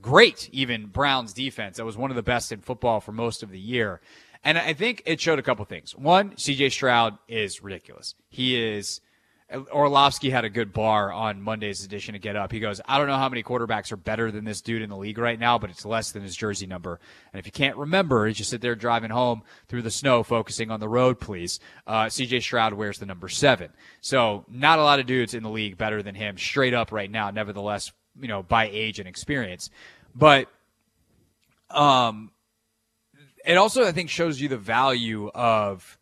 great 0.00 0.48
even 0.52 0.86
Browns 0.86 1.32
defense 1.32 1.76
that 1.76 1.84
was 1.84 1.96
one 1.96 2.10
of 2.10 2.16
the 2.16 2.22
best 2.22 2.52
in 2.52 2.60
football 2.60 3.00
for 3.00 3.12
most 3.12 3.42
of 3.42 3.50
the 3.50 3.58
year. 3.58 4.00
And 4.42 4.56
I 4.56 4.72
think 4.72 5.02
it 5.04 5.20
showed 5.20 5.38
a 5.38 5.42
couple 5.42 5.64
things. 5.64 5.94
One, 5.94 6.30
CJ 6.30 6.72
Stroud 6.72 7.18
is 7.28 7.62
ridiculous. 7.62 8.14
He 8.28 8.60
is 8.60 9.00
Orlovsky 9.52 10.30
had 10.30 10.44
a 10.44 10.50
good 10.50 10.72
bar 10.72 11.12
on 11.12 11.42
Monday's 11.42 11.84
edition 11.84 12.14
of 12.14 12.20
Get 12.20 12.36
Up. 12.36 12.52
He 12.52 12.60
goes, 12.60 12.80
I 12.86 12.98
don't 12.98 13.08
know 13.08 13.16
how 13.16 13.28
many 13.28 13.42
quarterbacks 13.42 13.90
are 13.90 13.96
better 13.96 14.30
than 14.30 14.44
this 14.44 14.60
dude 14.60 14.82
in 14.82 14.90
the 14.90 14.96
league 14.96 15.18
right 15.18 15.38
now, 15.38 15.58
but 15.58 15.70
it's 15.70 15.84
less 15.84 16.12
than 16.12 16.22
his 16.22 16.36
jersey 16.36 16.66
number. 16.66 17.00
And 17.32 17.40
if 17.40 17.46
you 17.46 17.52
can't 17.52 17.76
remember, 17.76 18.28
you 18.28 18.44
sit 18.44 18.60
there 18.60 18.76
driving 18.76 19.10
home 19.10 19.42
through 19.68 19.82
the 19.82 19.90
snow, 19.90 20.22
focusing 20.22 20.70
on 20.70 20.78
the 20.78 20.88
road, 20.88 21.18
please, 21.18 21.58
uh, 21.86 22.04
CJ 22.04 22.42
Stroud 22.42 22.74
wears 22.74 22.98
the 22.98 23.06
number 23.06 23.28
seven. 23.28 23.70
So 24.00 24.44
not 24.48 24.78
a 24.78 24.82
lot 24.84 25.00
of 25.00 25.06
dudes 25.06 25.34
in 25.34 25.42
the 25.42 25.50
league 25.50 25.76
better 25.76 26.02
than 26.02 26.14
him 26.14 26.38
straight 26.38 26.74
up 26.74 26.92
right 26.92 27.10
now, 27.10 27.30
nevertheless, 27.30 27.90
you 28.20 28.28
know, 28.28 28.44
by 28.44 28.68
age 28.68 29.00
and 29.00 29.08
experience. 29.08 29.68
But, 30.14 30.48
um, 31.70 32.30
it 33.44 33.56
also, 33.56 33.84
I 33.84 33.92
think, 33.92 34.10
shows 34.10 34.40
you 34.40 34.48
the 34.48 34.58
value 34.58 35.28
of 35.30 35.98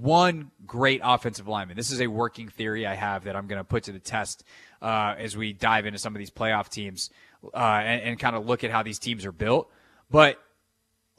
one 0.00 0.50
great 0.66 1.00
offensive 1.04 1.48
lineman. 1.48 1.76
This 1.76 1.90
is 1.90 2.00
a 2.00 2.06
working 2.06 2.48
theory 2.48 2.86
I 2.86 2.94
have 2.94 3.24
that 3.24 3.36
I'm 3.36 3.46
going 3.46 3.60
to 3.60 3.64
put 3.64 3.84
to 3.84 3.92
the 3.92 3.98
test 3.98 4.44
uh, 4.80 5.14
as 5.18 5.36
we 5.36 5.52
dive 5.52 5.86
into 5.86 5.98
some 5.98 6.14
of 6.14 6.18
these 6.18 6.30
playoff 6.30 6.68
teams 6.68 7.10
uh, 7.54 7.56
and, 7.56 8.02
and 8.02 8.18
kind 8.18 8.34
of 8.34 8.46
look 8.46 8.64
at 8.64 8.70
how 8.70 8.82
these 8.82 8.98
teams 8.98 9.26
are 9.26 9.32
built. 9.32 9.70
But 10.10 10.38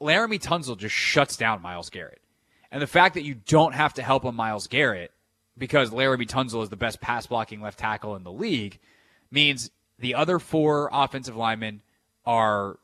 Laremy 0.02 0.42
Tunsil 0.42 0.78
just 0.78 0.96
shuts 0.96 1.38
down 1.38 1.62
Myles 1.62 1.90
Garrett. 1.90 2.22
And 2.72 2.82
the 2.82 2.88
fact 2.88 3.14
that 3.14 3.24
you 3.24 3.36
don't 3.36 3.74
have 3.74 3.94
to 3.96 4.02
help 4.02 4.26
on 4.26 4.36
Myles 4.36 4.68
Garrett 4.68 5.12
because 5.58 5.92
Laremy 5.92 6.28
Tunsil 6.28 6.64
is 6.64 6.70
the 6.70 6.76
best 6.76 7.00
pass 7.00 7.28
blocking 7.28 7.62
left 7.62 7.78
tackle 7.78 8.16
in 8.16 8.24
the 8.24 8.32
league 8.32 8.80
means 9.30 9.70
the 10.00 10.16
other 10.16 10.40
four 10.40 10.90
offensive 10.92 11.36
linemen 11.36 11.82
are 12.26 12.80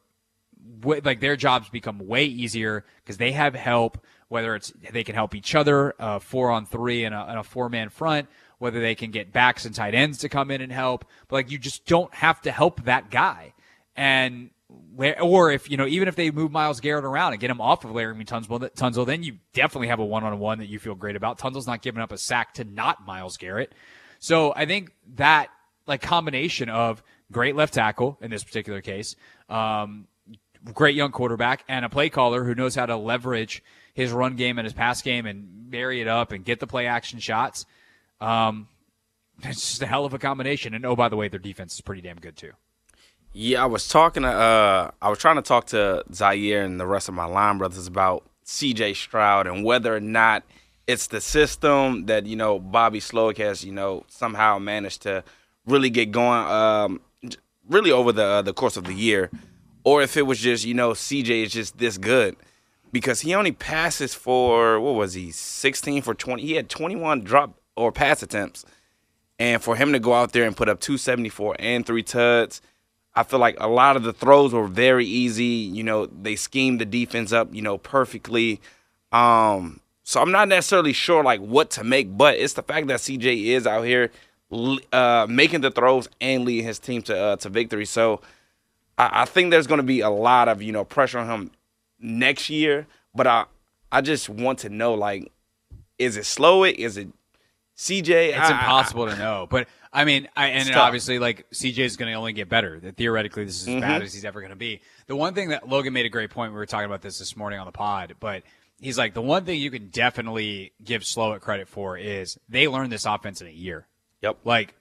like 0.84 1.20
their 1.20 1.36
jobs 1.36 1.70
become 1.70 2.06
way 2.08 2.26
easier 2.26 2.86
because 3.04 3.18
they 3.18 3.32
have 3.32 3.56
help 3.56 3.98
whether 4.30 4.56
it's 4.56 4.72
they 4.92 5.04
can 5.04 5.16
help 5.16 5.36
each 5.36 5.56
other, 5.56 5.94
uh, 6.00 6.20
four 6.20 6.50
on 6.52 6.66
three 6.66 7.04
and 7.04 7.14
a, 7.14 7.40
a 7.40 7.44
four 7.44 7.68
man 7.70 7.90
front, 7.90 8.30
whether 8.60 8.80
they 8.80 8.96
can 8.96 9.12
get 9.12 9.34
backs 9.34 9.66
and 9.66 9.76
tight 9.76 9.94
ends 9.94 10.20
to 10.20 10.30
come 10.30 10.52
in 10.52 10.62
and 10.62 10.72
help. 10.72 11.06
But 11.28 11.36
like 11.36 11.52
you 11.52 11.58
just 11.58 11.86
don't 11.86 12.14
have 12.14 12.42
to 12.42 12.52
help 12.52 12.86
that 12.86 13.10
guy. 13.10 13.54
And 13.96 14.52
where, 14.96 15.22
or 15.22 15.52
if 15.52 15.70
you 15.70 15.78
know, 15.78 15.88
even 15.88 16.08
if 16.08 16.16
they 16.16 16.30
move 16.32 16.52
Myles 16.52 16.80
Garrett 16.80 17.06
around 17.06 17.34
and 17.34 17.42
get 17.42 17.50
him 17.50 17.60
off 17.60 17.84
of 17.84 17.92
Laremy 17.92 18.26
Tunsil, 18.26 18.60
Tunsil, 18.76 19.06
then 19.06 19.24
you 19.24 19.38
definitely 19.54 19.88
have 19.88 20.00
a 20.00 20.06
one 20.06 20.24
on 20.24 20.38
one 20.40 20.60
that 20.60 20.68
you 20.68 20.78
feel 20.80 20.96
great 20.96 21.16
about. 21.16 21.40
Tunsil's 21.40 21.68
not 21.68 21.82
giving 21.82 22.02
up 22.02 22.12
a 22.12 22.18
sack 22.18 22.54
to 22.56 22.64
not 22.64 23.06
Myles 23.06 23.38
Garrett. 23.38 23.74
So 24.20 24.54
I 24.56 24.66
think 24.66 24.92
that 25.16 25.50
like 25.88 26.02
combination 26.02 26.70
of 26.70 27.02
great 27.32 27.56
left 27.56 27.74
tackle 27.74 28.18
in 28.22 28.30
this 28.30 28.44
particular 28.44 28.82
case, 28.82 29.16
um, 29.50 30.08
great 30.74 30.96
young 30.96 31.12
quarterback, 31.12 31.64
and 31.68 31.84
a 31.84 31.90
play 31.90 32.10
caller 32.10 32.44
who 32.44 32.54
knows 32.54 32.76
how 32.76 32.86
to 32.86 32.96
leverage 32.96 33.64
his 34.00 34.12
run 34.14 34.36
game 34.36 34.58
and 34.58 34.66
his 34.66 34.74
pass 34.74 35.02
game 35.02 35.26
and 35.26 35.70
marry 35.70 36.00
it 36.00 36.08
up 36.08 36.32
and 36.32 36.46
get 36.46 36.60
the 36.60 36.68
play 36.68 36.88
action 36.88 37.20
shots. 37.20 37.66
Um, 38.22 38.68
it's 39.44 39.68
just 39.68 39.82
a 39.82 39.86
hell 39.86 40.06
of 40.06 40.14
a 40.14 40.20
combination. 40.20 40.74
And 40.74 40.86
oh, 40.86 40.96
by 40.96 41.10
the 41.10 41.16
way, 41.16 41.28
their 41.28 41.40
defense 41.40 41.74
is 41.74 41.82
pretty 41.82 42.02
damn 42.02 42.18
good 42.18 42.38
too. 42.38 42.52
Yeah, 43.34 43.62
I 43.62 43.66
was 43.68 43.88
talking 43.88 44.24
to, 44.24 44.30
uh, 44.30 44.92
I 45.02 45.10
was 45.10 45.20
trying 45.20 45.36
to 45.36 45.44
talk 45.44 45.68
to 45.68 46.04
Zaire 46.12 46.64
and 46.64 46.80
the 46.80 46.88
rest 46.88 47.10
of 47.10 47.14
my 47.14 47.26
line 47.26 47.60
brothers 47.60 47.86
about 47.86 48.24
CJ 48.46 48.96
Stroud 48.96 49.46
and 49.46 49.64
whether 49.64 49.96
or 49.96 50.00
not 50.00 50.44
it's 50.88 51.08
the 51.08 51.22
system 51.22 52.08
that, 52.08 52.26
you 52.26 52.36
know, 52.36 52.58
Bobby 52.58 53.00
Slowik 53.00 53.38
has, 53.38 53.64
you 53.64 53.72
know, 53.72 54.04
somehow 54.08 54.58
managed 54.58 55.04
to 55.04 55.24
really 55.68 55.92
get 55.92 56.10
going, 56.10 56.48
um, 56.48 57.02
really 57.68 57.92
over 57.92 58.12
the, 58.12 58.24
uh, 58.24 58.42
the 58.42 58.54
course 58.54 58.78
of 58.78 58.86
the 58.86 58.96
year, 58.96 59.30
or 59.84 60.02
if 60.02 60.18
it 60.18 60.24
was 60.24 60.40
just, 60.40 60.66
you 60.66 60.74
know, 60.74 60.92
CJ 60.94 61.44
is 61.44 61.52
just 61.52 61.78
this 61.78 62.00
good 62.00 62.36
because 62.92 63.22
he 63.22 63.34
only 63.36 63.52
passes 63.52 64.14
for, 64.14 64.80
what 64.80 64.96
was 64.96 65.14
he, 65.14 65.32
16 65.32 66.02
for 66.02 66.14
20. 66.14 66.42
He 66.42 66.54
had 66.54 66.70
21 66.70 67.22
drop 67.22 67.60
or 67.76 67.92
pass 67.92 68.24
attempts. 68.24 68.66
And 69.38 69.62
for 69.62 69.76
him 69.76 69.94
to 69.94 70.00
go 70.00 70.14
out 70.14 70.34
there 70.34 70.46
and 70.46 70.56
put 70.56 70.68
up 70.68 70.80
274 70.82 71.56
and 71.60 71.86
three 71.86 72.04
tuds, 72.04 72.62
I 73.16 73.24
feel 73.24 73.40
like 73.40 73.58
a 73.60 73.68
lot 73.68 73.96
of 73.96 74.04
the 74.04 74.14
throws 74.14 74.54
were 74.54 74.68
very 74.68 75.06
easy. 75.06 75.46
You 75.46 75.84
know, 75.84 76.06
they 76.08 76.36
schemed 76.36 76.82
the 76.82 76.86
defense 76.86 77.32
up, 77.32 77.54
you 77.54 77.62
know, 77.62 77.78
perfectly. 77.78 78.60
Um, 79.12 79.80
so 80.04 80.22
I'm 80.22 80.32
not 80.32 80.48
necessarily 80.48 80.94
sure 80.94 81.24
like 81.24 81.40
what 81.40 81.70
to 81.72 81.84
make, 81.84 82.18
but 82.18 82.36
it's 82.36 82.54
the 82.54 82.64
fact 82.64 82.88
that 82.88 83.00
CJ 83.00 83.46
is 83.46 83.66
out 83.66 83.84
here 83.84 84.12
uh, 84.92 85.28
making 85.30 85.62
the 85.62 85.72
throws 85.72 86.10
and 86.20 86.46
leading 86.46 86.66
his 86.66 86.80
team 86.80 87.02
to 87.04 87.18
uh, 87.18 87.36
to 87.38 87.50
victory. 87.50 87.86
So 87.86 88.22
I, 88.98 89.22
I 89.22 89.26
think 89.26 89.52
there's 89.52 89.68
going 89.68 89.80
to 89.80 89.84
be 89.84 90.02
a 90.02 90.10
lot 90.10 90.48
of 90.48 90.62
you 90.62 90.72
know 90.72 90.84
pressure 90.84 91.20
on 91.20 91.28
him 91.28 91.52
next 92.00 92.50
year. 92.50 92.88
But 93.14 93.28
I 93.28 93.46
I 93.92 94.02
just 94.02 94.30
want 94.30 94.60
to 94.60 94.70
know 94.70 94.94
like, 94.94 95.32
is 95.98 96.18
it 96.18 96.24
Slowik 96.24 96.76
is 96.76 96.98
it 96.98 97.10
CJ? 97.78 98.30
It's 98.30 98.38
I, 98.38 98.52
impossible 98.52 99.04
I, 99.04 99.12
to 99.12 99.18
know, 99.18 99.48
but 99.50 99.68
I 99.92 100.06
mean, 100.06 100.28
I, 100.36 100.48
and 100.48 100.76
obviously, 100.76 101.18
like 101.18 101.50
CJ 101.50 101.80
is 101.80 101.98
going 101.98 102.12
to 102.12 102.18
only 102.18 102.34
get 102.34 102.48
better. 102.48 102.80
That 102.80 102.96
theoretically, 102.96 103.46
this 103.46 103.62
is 103.62 103.68
as 103.68 103.74
mm-hmm. 103.74 103.82
bad 103.82 104.02
as 104.04 104.14
he's 104.14 104.26
ever 104.26 104.40
going 104.40 104.52
to 104.52 104.56
be. 104.56 104.82
The 105.08 105.16
one 105.16 105.34
thing 105.34 105.50
that 105.50 105.68
Logan 105.68 105.94
made 105.94 106.06
a 106.06 106.10
great 106.10 106.30
point. 106.30 106.52
We 106.52 106.58
were 106.58 106.68
talking 106.68 106.86
about 106.86 107.02
this 107.02 107.18
this 107.18 107.36
morning 107.36 107.60
on 107.60 107.66
the 107.66 107.72
pod, 107.72 108.16
but 108.20 108.44
he's 108.80 108.98
like 108.98 109.16
the 109.16 109.22
one 109.22 109.46
thing 109.46 109.60
you 109.60 109.72
can 109.72 109.90
definitely 109.90 110.74
give 110.84 111.02
Slowik 111.02 111.42
credit 111.42 111.68
for 111.68 111.98
is 111.98 112.38
they 112.48 112.68
learned 112.68 112.92
this 112.92 113.06
offense 113.06 113.42
in 113.42 113.48
a 113.48 113.52
year. 113.52 113.88
Yep. 114.22 114.40
Like, 114.44 114.76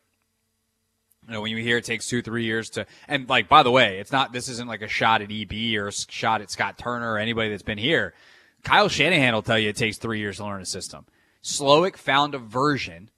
you 1.28 1.34
know, 1.34 1.42
when 1.42 1.50
you 1.50 1.58
hear 1.58 1.76
it 1.76 1.84
takes 1.84 2.06
two, 2.06 2.22
three 2.22 2.44
years 2.44 2.70
to, 2.70 2.86
and 3.06 3.28
like, 3.28 3.48
by 3.48 3.62
the 3.62 3.70
way, 3.70 3.98
it's 3.98 4.10
not, 4.10 4.32
this 4.32 4.48
isn't 4.48 4.66
like 4.66 4.80
a 4.80 4.88
shot 4.88 5.20
at 5.20 5.30
EB 5.30 5.76
or 5.76 5.88
a 5.88 5.92
shot 5.92 6.40
at 6.40 6.50
Scott 6.50 6.78
Turner 6.78 7.12
or 7.12 7.18
anybody 7.18 7.50
that's 7.50 7.62
been 7.62 7.76
here. 7.76 8.14
Kyle 8.64 8.88
Shanahan 8.88 9.34
will 9.34 9.42
tell 9.42 9.58
you 9.58 9.68
it 9.68 9.76
takes 9.76 9.98
three 9.98 10.20
years 10.20 10.38
to 10.38 10.44
learn 10.44 10.62
a 10.62 10.66
system. 10.66 11.04
Slowik 11.42 11.96
found 11.96 12.34
a 12.34 12.38
version 12.38 13.10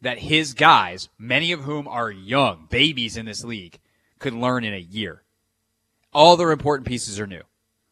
that 0.00 0.18
his 0.18 0.54
guys, 0.54 1.08
many 1.18 1.50
of 1.50 1.60
whom 1.60 1.88
are 1.88 2.10
young, 2.12 2.68
babies 2.70 3.16
in 3.16 3.26
this 3.26 3.42
league, 3.42 3.80
could 4.20 4.34
learn 4.34 4.62
in 4.62 4.72
a 4.72 4.78
year. 4.78 5.22
All 6.12 6.36
their 6.36 6.52
important 6.52 6.86
pieces 6.86 7.18
are 7.18 7.26
new. 7.26 7.42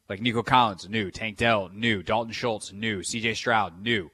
Like 0.08 0.20
Nico 0.20 0.44
Collins, 0.44 0.88
new. 0.88 1.10
Tank 1.10 1.38
Dell, 1.38 1.70
new. 1.74 2.04
Dalton 2.04 2.32
Schultz, 2.32 2.72
new. 2.72 3.00
CJ 3.00 3.34
Stroud, 3.34 3.82
new. 3.82 4.10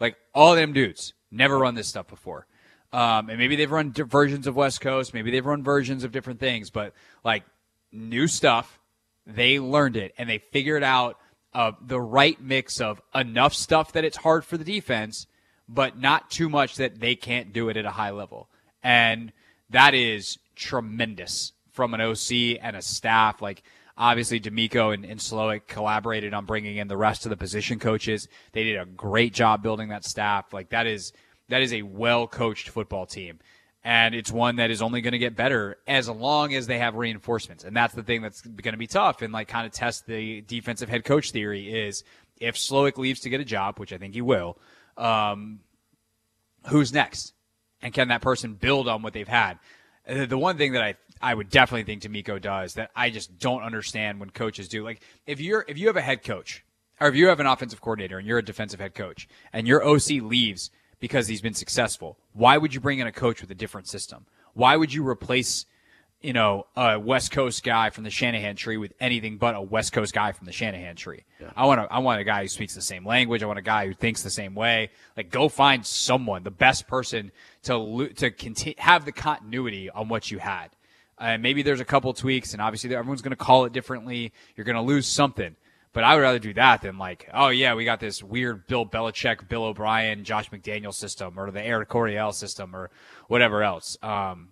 Like 0.00 0.16
all 0.34 0.56
them 0.56 0.72
dudes 0.72 1.14
never 1.30 1.56
run 1.56 1.76
this 1.76 1.88
stuff 1.88 2.08
before. 2.08 2.46
Um, 2.92 3.28
and 3.28 3.38
maybe 3.38 3.56
they've 3.56 3.70
run 3.70 3.92
versions 3.92 4.46
of 4.46 4.56
West 4.56 4.80
Coast. 4.80 5.12
Maybe 5.12 5.30
they've 5.30 5.44
run 5.44 5.62
versions 5.62 6.04
of 6.04 6.12
different 6.12 6.40
things, 6.40 6.70
but 6.70 6.94
like 7.24 7.44
new 7.92 8.26
stuff, 8.26 8.78
they 9.26 9.60
learned 9.60 9.96
it 9.96 10.14
and 10.16 10.28
they 10.28 10.38
figured 10.38 10.82
out 10.82 11.18
uh, 11.52 11.72
the 11.80 12.00
right 12.00 12.40
mix 12.40 12.80
of 12.80 13.00
enough 13.14 13.52
stuff 13.52 13.92
that 13.92 14.04
it's 14.04 14.16
hard 14.16 14.44
for 14.44 14.56
the 14.56 14.64
defense– 14.64 15.26
but 15.68 15.98
not 15.98 16.30
too 16.30 16.48
much 16.48 16.76
that 16.76 16.98
they 16.98 17.14
can't 17.14 17.52
do 17.52 17.68
it 17.68 17.76
at 17.76 17.84
a 17.84 17.90
high 17.90 18.10
level. 18.10 18.48
And 18.82 19.32
that 19.70 19.94
is 19.94 20.38
tremendous 20.56 21.52
from 21.72 21.94
an 21.94 22.00
OC 22.00 22.58
and 22.62 22.74
a 22.74 22.82
staff. 22.82 23.42
Like, 23.42 23.62
obviously, 23.96 24.40
DeMeco 24.40 24.94
and, 24.94 25.04
and 25.04 25.20
Slowik 25.20 25.66
collaborated 25.66 26.32
on 26.32 26.46
bringing 26.46 26.78
in 26.78 26.88
the 26.88 26.96
rest 26.96 27.26
of 27.26 27.30
the 27.30 27.36
position 27.36 27.78
coaches. 27.78 28.28
They 28.52 28.64
did 28.64 28.78
a 28.78 28.86
great 28.86 29.34
job 29.34 29.62
building 29.62 29.90
that 29.90 30.04
staff. 30.04 30.52
Like, 30.52 30.70
that 30.70 30.86
is, 30.86 31.12
that 31.48 31.62
is 31.62 31.72
a 31.72 31.82
well 31.82 32.26
coached 32.26 32.68
football 32.68 33.06
team. 33.06 33.38
And 33.84 34.14
it's 34.14 34.30
one 34.30 34.56
that 34.56 34.70
is 34.70 34.82
only 34.82 35.00
going 35.00 35.12
to 35.12 35.18
get 35.18 35.36
better 35.36 35.78
as 35.86 36.08
long 36.08 36.52
as 36.54 36.66
they 36.66 36.78
have 36.78 36.96
reinforcements. 36.96 37.64
And 37.64 37.76
that's 37.76 37.94
the 37.94 38.02
thing 38.02 38.22
that's 38.22 38.42
going 38.42 38.72
to 38.72 38.78
be 38.78 38.88
tough 38.88 39.22
and 39.22 39.32
like 39.32 39.48
kind 39.48 39.66
of 39.66 39.72
test 39.72 40.06
the 40.06 40.42
defensive 40.42 40.88
head 40.88 41.04
coach 41.04 41.30
theory 41.30 41.72
is 41.72 42.04
if 42.40 42.56
Slowik 42.56 42.98
leaves 42.98 43.20
to 43.20 43.30
get 43.30 43.40
a 43.40 43.44
job, 43.44 43.78
which 43.78 43.92
I 43.92 43.98
think 43.98 44.14
he 44.14 44.20
will, 44.20 44.58
um, 44.96 45.60
who's 46.66 46.92
next? 46.92 47.32
And 47.80 47.94
can 47.94 48.08
that 48.08 48.20
person 48.20 48.54
build 48.54 48.88
on 48.88 49.02
what 49.02 49.12
they've 49.12 49.28
had? 49.28 49.58
The 50.06 50.38
one 50.38 50.56
thing 50.56 50.72
that 50.72 50.82
I 50.82 50.94
I 51.20 51.34
would 51.34 51.50
definitely 51.50 51.84
think 51.84 52.02
DeMeco 52.02 52.40
does 52.40 52.74
that 52.74 52.90
I 52.94 53.10
just 53.10 53.38
don't 53.38 53.62
understand 53.62 54.20
when 54.20 54.30
coaches 54.30 54.68
do. 54.68 54.84
Like 54.84 55.02
if 55.26 55.40
you're 55.40 55.64
if 55.68 55.78
you 55.78 55.86
have 55.88 55.96
a 55.96 56.02
head 56.02 56.24
coach 56.24 56.64
or 57.00 57.08
if 57.08 57.14
you 57.14 57.28
have 57.28 57.40
an 57.40 57.46
offensive 57.46 57.80
coordinator 57.80 58.18
and 58.18 58.26
you're 58.26 58.38
a 58.38 58.44
defensive 58.44 58.80
head 58.80 58.94
coach 58.94 59.28
and 59.52 59.68
your 59.68 59.84
OC 59.84 60.22
leaves 60.22 60.70
because 61.00 61.28
he's 61.28 61.40
been 61.40 61.54
successful, 61.54 62.18
why 62.32 62.58
would 62.58 62.74
you 62.74 62.80
bring 62.80 62.98
in 62.98 63.06
a 63.06 63.12
coach 63.12 63.40
with 63.40 63.50
a 63.50 63.54
different 63.54 63.88
system? 63.88 64.26
Why 64.54 64.76
would 64.76 64.92
you 64.92 65.06
replace 65.06 65.66
you 66.20 66.32
know, 66.32 66.66
a 66.76 66.98
West 66.98 67.30
Coast 67.30 67.62
guy 67.62 67.90
from 67.90 68.02
the 68.02 68.10
Shanahan 68.10 68.56
tree 68.56 68.76
with 68.76 68.92
anything 68.98 69.38
but 69.38 69.54
a 69.54 69.62
West 69.62 69.92
Coast 69.92 70.12
guy 70.12 70.32
from 70.32 70.46
the 70.46 70.52
Shanahan 70.52 70.96
tree. 70.96 71.24
Yeah. 71.40 71.50
I 71.56 71.66
want 71.66 71.80
a, 71.80 71.92
I 71.92 72.00
want 72.00 72.20
a 72.20 72.24
guy 72.24 72.42
who 72.42 72.48
speaks 72.48 72.74
the 72.74 72.82
same 72.82 73.06
language. 73.06 73.42
I 73.42 73.46
want 73.46 73.58
a 73.58 73.62
guy 73.62 73.86
who 73.86 73.94
thinks 73.94 74.22
the 74.22 74.30
same 74.30 74.54
way. 74.54 74.90
Like, 75.16 75.30
go 75.30 75.48
find 75.48 75.86
someone, 75.86 76.42
the 76.42 76.50
best 76.50 76.88
person 76.88 77.30
to 77.64 78.08
to 78.16 78.30
continue 78.32 78.74
have 78.78 79.04
the 79.04 79.12
continuity 79.12 79.90
on 79.90 80.08
what 80.08 80.30
you 80.30 80.38
had. 80.38 80.70
And 81.20 81.40
uh, 81.40 81.42
maybe 81.42 81.62
there's 81.62 81.80
a 81.80 81.84
couple 81.84 82.12
tweaks, 82.12 82.52
and 82.52 82.62
obviously 82.62 82.94
everyone's 82.94 83.22
going 83.22 83.30
to 83.30 83.36
call 83.36 83.64
it 83.64 83.72
differently. 83.72 84.32
You're 84.56 84.64
going 84.64 84.76
to 84.76 84.82
lose 84.82 85.06
something. 85.06 85.56
But 85.98 86.04
I 86.04 86.14
would 86.14 86.20
rather 86.20 86.38
do 86.38 86.54
that 86.54 86.82
than 86.82 86.96
like, 86.96 87.28
oh 87.34 87.48
yeah, 87.48 87.74
we 87.74 87.84
got 87.84 87.98
this 87.98 88.22
weird 88.22 88.68
Bill 88.68 88.86
Belichick, 88.86 89.48
Bill 89.48 89.64
O'Brien, 89.64 90.22
Josh 90.22 90.48
McDaniel 90.48 90.94
system, 90.94 91.36
or 91.36 91.50
the 91.50 91.60
Air 91.60 91.84
Coryell 91.84 92.32
system, 92.32 92.76
or 92.76 92.90
whatever 93.26 93.64
else. 93.64 93.98
Um, 94.00 94.50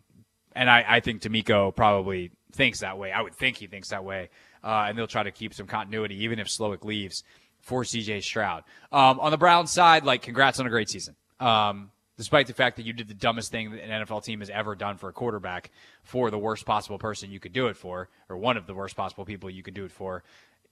and 0.56 0.68
I, 0.68 0.85
I 0.88 0.98
think 0.98 1.22
DeMeco 1.22 1.72
probably 1.72 2.32
thinks 2.50 2.80
that 2.80 2.98
way. 2.98 3.12
I 3.12 3.22
would 3.22 3.32
think 3.32 3.59
he 3.59 3.68
thinks 3.68 3.90
that 3.90 4.04
way. 4.04 4.30
Uh, 4.64 4.87
and 4.88 4.98
they'll 4.98 5.06
try 5.06 5.22
to 5.22 5.30
keep 5.30 5.54
some 5.54 5.68
continuity, 5.68 6.24
even 6.24 6.40
if 6.40 6.48
Slowik 6.48 6.85
leaves 6.85 7.22
for 7.61 7.85
CJ 7.85 8.24
Stroud. 8.24 8.64
Um, 8.90 9.20
on 9.20 9.30
the 9.30 9.38
Browns 9.38 9.70
side, 9.70 10.02
like, 10.02 10.22
congrats 10.22 10.59
on 10.59 10.66
a 10.66 10.70
great 10.70 10.88
season. 10.88 11.14
Um, 11.38 11.92
despite 12.16 12.48
the 12.48 12.54
fact 12.54 12.74
that 12.76 12.87
you 12.87 12.92
did 12.92 13.06
the 13.06 13.14
dumbest 13.14 13.52
thing 13.52 13.70
that 13.70 13.85
an 13.85 14.04
NFL 14.04 14.24
team 14.24 14.40
has 14.40 14.50
ever 14.50 14.74
done 14.74 14.96
for 14.96 15.09
a 15.09 15.12
quarterback 15.12 15.70
for 16.02 16.30
the 16.30 16.38
worst 16.38 16.66
possible 16.66 16.98
person 16.98 17.30
you 17.30 17.38
could 17.38 17.52
do 17.52 17.68
it 17.68 17.76
for, 17.76 18.09
or 18.28 18.37
one 18.37 18.56
of 18.56 18.66
the 18.66 18.74
worst 18.74 18.96
possible 18.96 19.24
people 19.24 19.48
you 19.48 19.62
could 19.62 19.74
do 19.74 19.85
it 19.85 19.92
for, 19.92 20.24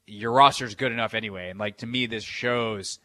your 0.06 0.32
roster 0.32 0.64
is 0.64 0.74
good 0.74 0.92
enough 0.92 1.14
anyway. 1.14 1.50
And 1.50 1.58
like 1.58 1.78
to 1.78 1.86
me, 1.86 2.06
this 2.06 2.24
shows 2.24 2.98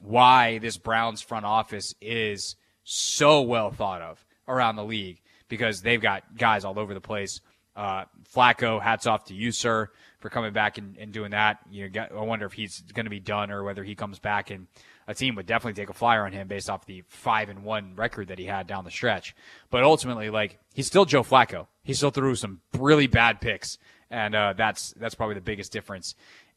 why 0.00 0.58
this 0.58 0.76
Browns 0.76 1.20
front 1.20 1.44
office 1.44 1.94
is 2.00 2.56
so 2.84 3.42
well 3.42 3.70
thought 3.70 4.02
of 4.02 4.24
around 4.46 4.76
the 4.76 4.84
league 4.84 5.20
because 5.48 5.82
they've 5.82 6.00
got 6.00 6.36
guys 6.36 6.64
all 6.64 6.78
over 6.78 6.94
the 6.94 7.00
place. 7.00 7.40
Uh, 7.76 8.04
Flacco, 8.34 8.82
hats 8.82 9.06
off 9.06 9.26
to 9.26 9.34
you, 9.34 9.52
sir, 9.52 9.88
for 10.18 10.30
coming 10.30 10.52
back 10.52 10.78
and, 10.78 10.96
and 10.96 11.12
doing 11.12 11.30
that. 11.30 11.58
You 11.70 11.88
know, 11.88 12.06
I 12.10 12.22
wonder 12.24 12.44
if 12.44 12.52
he's 12.52 12.80
going 12.92 13.06
to 13.06 13.10
be 13.10 13.20
done 13.20 13.50
or 13.52 13.62
whether 13.62 13.84
he 13.84 13.94
comes 13.94 14.18
back 14.18 14.50
and 14.50 14.66
a 15.06 15.14
team 15.14 15.36
would 15.36 15.46
definitely 15.46 15.80
take 15.80 15.88
a 15.88 15.94
flyer 15.94 16.26
on 16.26 16.32
him 16.32 16.48
based 16.48 16.68
off 16.68 16.86
the 16.86 17.02
five 17.08 17.48
and 17.48 17.62
one 17.62 17.94
record 17.94 18.28
that 18.28 18.38
he 18.38 18.46
had 18.46 18.66
down 18.66 18.84
the 18.84 18.90
stretch. 18.90 19.34
But 19.70 19.84
ultimately, 19.84 20.28
like 20.28 20.58
he's 20.74 20.86
still 20.86 21.04
Joe 21.04 21.22
Flacco. 21.22 21.66
He 21.82 21.94
still 21.94 22.10
threw 22.10 22.34
some 22.34 22.60
really 22.76 23.06
bad 23.06 23.40
picks, 23.40 23.78
and 24.10 24.34
uh, 24.34 24.54
that's 24.56 24.92
that's 24.92 25.14
probably 25.14 25.34
the 25.34 25.40
biggest 25.40 25.72
difference 25.72 26.14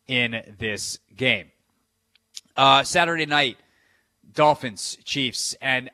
in 0.08 0.56
this 0.58 1.00
game. 1.16 1.52
Uh, 2.56 2.84
Saturday 2.84 3.26
night, 3.26 3.58
Dolphins 4.34 4.98
Chiefs, 5.04 5.56
and 5.62 5.90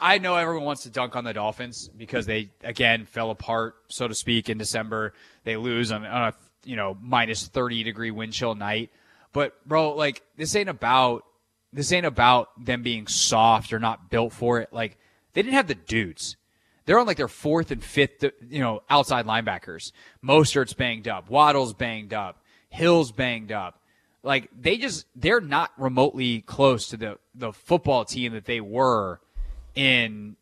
I 0.00 0.18
know 0.18 0.36
everyone 0.36 0.64
wants 0.64 0.84
to 0.84 0.90
dunk 0.90 1.14
on 1.14 1.24
the 1.24 1.32
Dolphins 1.32 1.88
because 1.88 2.26
they 2.26 2.50
again 2.64 3.06
fell 3.06 3.30
apart, 3.30 3.76
so 3.88 4.08
to 4.08 4.14
speak, 4.14 4.48
in 4.48 4.58
December. 4.58 5.12
They 5.44 5.56
lose 5.56 5.92
on, 5.92 6.04
on 6.06 6.28
a 6.28 6.34
you 6.64 6.76
know 6.76 6.96
minus 7.00 7.46
thirty 7.46 7.82
degree 7.82 8.10
wind 8.10 8.32
chill 8.32 8.54
night. 8.54 8.90
But 9.32 9.54
bro, 9.66 9.94
like 9.94 10.22
this 10.36 10.56
ain't 10.56 10.68
about 10.68 11.24
this 11.72 11.92
ain't 11.92 12.06
about 12.06 12.48
them 12.64 12.82
being 12.82 13.06
soft 13.06 13.72
or 13.72 13.78
not 13.78 14.10
built 14.10 14.32
for 14.32 14.60
it. 14.60 14.72
Like 14.72 14.98
they 15.32 15.42
didn't 15.42 15.54
have 15.54 15.68
the 15.68 15.74
dudes. 15.74 16.36
They're 16.90 16.98
on 16.98 17.06
like 17.06 17.18
their 17.18 17.28
fourth 17.28 17.70
and 17.70 17.84
fifth, 17.84 18.24
uh, 18.24 18.30
you 18.48 18.58
know, 18.58 18.82
outside 18.90 19.24
linebackers. 19.24 19.92
Mostert's 20.24 20.72
banged 20.72 21.06
up. 21.06 21.30
Waddle's 21.30 21.72
banged 21.72 22.12
up. 22.12 22.42
Hill's 22.68 23.12
banged 23.12 23.52
up. 23.52 23.80
Like 24.24 24.50
they 24.60 24.76
just 24.76 25.06
they're 25.14 25.40
not 25.40 25.70
remotely 25.78 26.40
close 26.40 26.88
to 26.88 26.96
the 26.96 27.18
the 27.32 27.52
football 27.52 28.04
team 28.04 28.32
that 28.32 28.44
they 28.44 28.60
were 28.60 29.20
in 29.76 30.34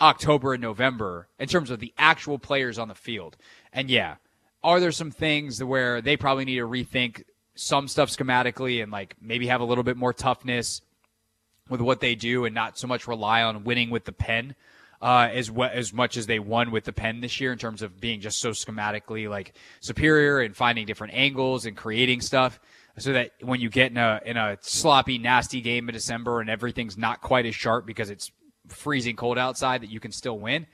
October 0.00 0.54
and 0.54 0.62
November 0.62 1.28
in 1.38 1.46
terms 1.46 1.70
of 1.70 1.78
the 1.78 1.92
actual 1.98 2.38
players 2.38 2.78
on 2.78 2.88
the 2.88 2.94
field. 2.94 3.36
And 3.70 3.90
yeah, 3.90 4.14
are 4.64 4.80
there 4.80 4.92
some 4.92 5.10
things 5.10 5.62
where 5.62 6.00
they 6.00 6.16
probably 6.16 6.46
need 6.46 6.56
to 6.56 6.66
rethink 6.66 7.24
some 7.54 7.86
stuff 7.86 8.08
schematically 8.08 8.82
and 8.82 8.90
like 8.90 9.14
maybe 9.20 9.48
have 9.48 9.60
a 9.60 9.64
little 9.64 9.84
bit 9.84 9.98
more 9.98 10.14
toughness 10.14 10.80
with 11.68 11.82
what 11.82 12.00
they 12.00 12.14
do 12.14 12.46
and 12.46 12.54
not 12.54 12.78
so 12.78 12.86
much 12.86 13.06
rely 13.06 13.42
on 13.42 13.64
winning 13.64 13.90
with 13.90 14.06
the 14.06 14.12
pen 14.12 14.54
uh, 15.02 15.28
as 15.32 15.50
we- 15.50 15.66
as 15.66 15.92
much 15.92 16.16
as 16.16 16.26
they 16.26 16.38
won 16.38 16.70
with 16.70 16.84
the 16.84 16.92
pen 16.92 17.20
this 17.20 17.40
year 17.40 17.52
in 17.52 17.58
terms 17.58 17.82
of 17.82 18.00
being 18.00 18.20
just 18.20 18.38
so 18.38 18.50
schematically 18.50 19.28
like 19.28 19.52
superior 19.80 20.40
and 20.40 20.56
finding 20.56 20.86
different 20.86 21.12
angles 21.12 21.66
and 21.66 21.76
creating 21.76 22.20
stuff 22.20 22.60
so 22.98 23.12
that 23.12 23.32
when 23.40 23.60
you 23.60 23.68
get 23.68 23.90
in 23.90 23.96
a 23.96 24.20
in 24.24 24.36
a 24.36 24.56
sloppy 24.60 25.18
nasty 25.18 25.60
game 25.60 25.88
in 25.88 25.92
December 25.92 26.40
and 26.40 26.48
everything's 26.48 26.96
not 26.96 27.20
quite 27.20 27.46
as 27.46 27.54
sharp 27.54 27.84
because 27.84 28.10
it's 28.10 28.30
freezing 28.68 29.16
cold 29.16 29.38
outside 29.38 29.82
that 29.82 29.90
you 29.90 29.98
can 29.98 30.12
still 30.12 30.38
win. 30.38 30.66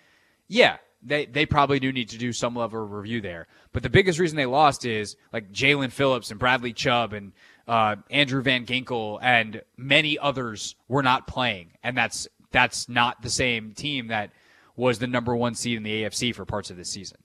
Yeah, 0.47 0.77
they 1.03 1.27
they 1.27 1.47
probably 1.47 1.79
do 1.81 1.93
need 1.93 2.11
to 2.11 2.19
do 2.19 2.33
some 2.33 2.55
level 2.55 2.83
of 2.85 2.91
review 2.93 3.21
there. 3.21 3.47
But 3.73 3.83
the 3.83 3.91
biggest 3.91 4.19
reason 4.19 4.37
they 4.37 4.47
lost 4.47 4.85
is 4.85 5.17
like 5.33 5.53
Jaelan 5.53 5.91
Phillips 5.93 6.31
and 6.31 6.39
Bradley 6.39 6.73
Chubb 6.73 7.13
and 7.13 7.33
uh, 7.67 7.97
Andrew 8.11 8.43
Van 8.43 8.67
Ginkel 8.67 9.19
and 9.23 9.63
many 9.77 10.19
others 10.19 10.75
were 10.89 11.03
not 11.03 11.27
playing, 11.27 11.73
and 11.83 11.97
that's 11.97 12.27
that's 12.51 12.89
not 12.89 13.23
the 13.23 13.31
same 13.31 13.73
team 13.73 14.09
that 14.09 14.31
was 14.77 14.99
the 14.99 15.07
number 15.07 15.35
one 15.35 15.55
seed 15.55 15.77
in 15.77 15.83
the 15.83 16.03
AFC 16.05 16.35
for 16.35 16.45
parts 16.45 16.71
of 16.71 16.77
this 16.77 16.91
season. 16.91 17.19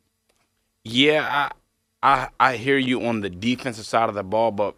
Yeah, 0.83 1.49
I, 2.01 2.27
I 2.41 2.51
I 2.51 2.57
hear 2.57 2.77
you 2.77 3.05
on 3.05 3.21
the 3.21 3.29
defensive 3.29 3.85
side 3.85 4.09
of 4.09 4.15
the 4.15 4.23
ball, 4.23 4.51
but 4.51 4.75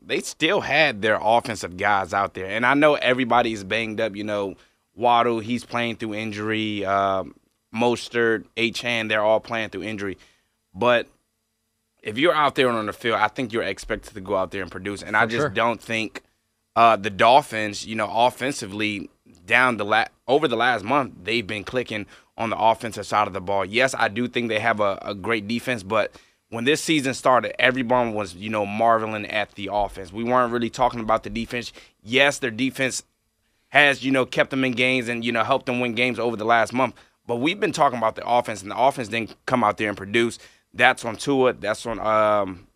they 0.00 0.20
still 0.20 0.60
had 0.60 1.02
their 1.02 1.18
offensive 1.20 1.76
guys 1.76 2.14
out 2.14 2.34
there, 2.34 2.46
and 2.46 2.64
I 2.64 2.74
know 2.74 2.94
everybody's 2.94 3.64
banged 3.64 4.00
up. 4.00 4.14
You 4.14 4.24
know, 4.24 4.54
Waddle, 4.94 5.40
he's 5.40 5.64
playing 5.64 5.96
through 5.96 6.14
injury. 6.14 6.84
Um, 6.84 7.34
Mostert, 7.74 8.46
Achane, 8.56 9.08
they're 9.08 9.22
all 9.22 9.40
playing 9.40 9.70
through 9.70 9.84
injury. 9.84 10.18
But 10.74 11.08
if 12.02 12.18
you're 12.18 12.34
out 12.34 12.54
there 12.54 12.68
on 12.68 12.86
the 12.86 12.92
field, 12.92 13.16
I 13.16 13.28
think 13.28 13.52
you're 13.52 13.62
expected 13.62 14.14
to 14.14 14.20
go 14.20 14.36
out 14.36 14.50
there 14.50 14.62
and 14.62 14.70
produce. 14.70 15.02
And 15.02 15.16
I 15.16 15.26
just 15.26 15.42
sure. 15.42 15.48
don't 15.50 15.80
think 15.80 16.22
uh, 16.76 16.96
the 16.96 17.10
Dolphins, 17.10 17.86
you 17.86 17.96
know, 17.96 18.10
offensively 18.10 19.10
down 19.46 19.76
the 19.76 19.84
la- 19.84 20.06
over 20.28 20.48
the 20.48 20.56
last 20.56 20.84
month, 20.84 21.14
they've 21.24 21.46
been 21.46 21.64
clicking 21.64 22.06
on 22.36 22.50
the 22.50 22.58
offensive 22.58 23.06
side 23.06 23.26
of 23.26 23.32
the 23.32 23.40
ball. 23.40 23.64
Yes, 23.64 23.94
I 23.96 24.08
do 24.08 24.28
think 24.28 24.48
they 24.48 24.60
have 24.60 24.80
a, 24.80 24.98
a 25.02 25.14
great 25.14 25.46
defense, 25.46 25.82
but 25.82 26.14
when 26.48 26.64
this 26.64 26.82
season 26.82 27.14
started, 27.14 27.60
everyone 27.60 28.12
was, 28.12 28.34
you 28.34 28.50
know, 28.50 28.66
marveling 28.66 29.26
at 29.26 29.52
the 29.52 29.70
offense. 29.72 30.12
We 30.12 30.24
weren't 30.24 30.52
really 30.52 30.70
talking 30.70 31.00
about 31.00 31.22
the 31.22 31.30
defense. 31.30 31.72
Yes, 32.02 32.38
their 32.38 32.50
defense 32.50 33.04
has, 33.68 34.04
you 34.04 34.10
know, 34.10 34.26
kept 34.26 34.50
them 34.50 34.64
in 34.64 34.72
games 34.72 35.08
and, 35.08 35.24
you 35.24 35.30
know, 35.30 35.44
helped 35.44 35.66
them 35.66 35.78
win 35.78 35.94
games 35.94 36.18
over 36.18 36.36
the 36.36 36.44
last 36.44 36.72
month. 36.72 36.94
But 37.26 37.36
we've 37.36 37.60
been 37.60 37.72
talking 37.72 37.98
about 37.98 38.16
the 38.16 38.26
offense, 38.28 38.62
and 38.62 38.70
the 38.70 38.78
offense 38.78 39.06
didn't 39.06 39.36
come 39.46 39.62
out 39.62 39.76
there 39.76 39.88
and 39.88 39.96
produce. 39.96 40.38
That's 40.74 41.04
on 41.04 41.16
Tua. 41.16 41.52
That's 41.52 41.86
on 41.86 42.00
um, 42.00 42.66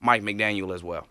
Mike 0.00 0.22
McDaniel 0.22 0.74
as 0.74 0.82
well. 0.82 1.06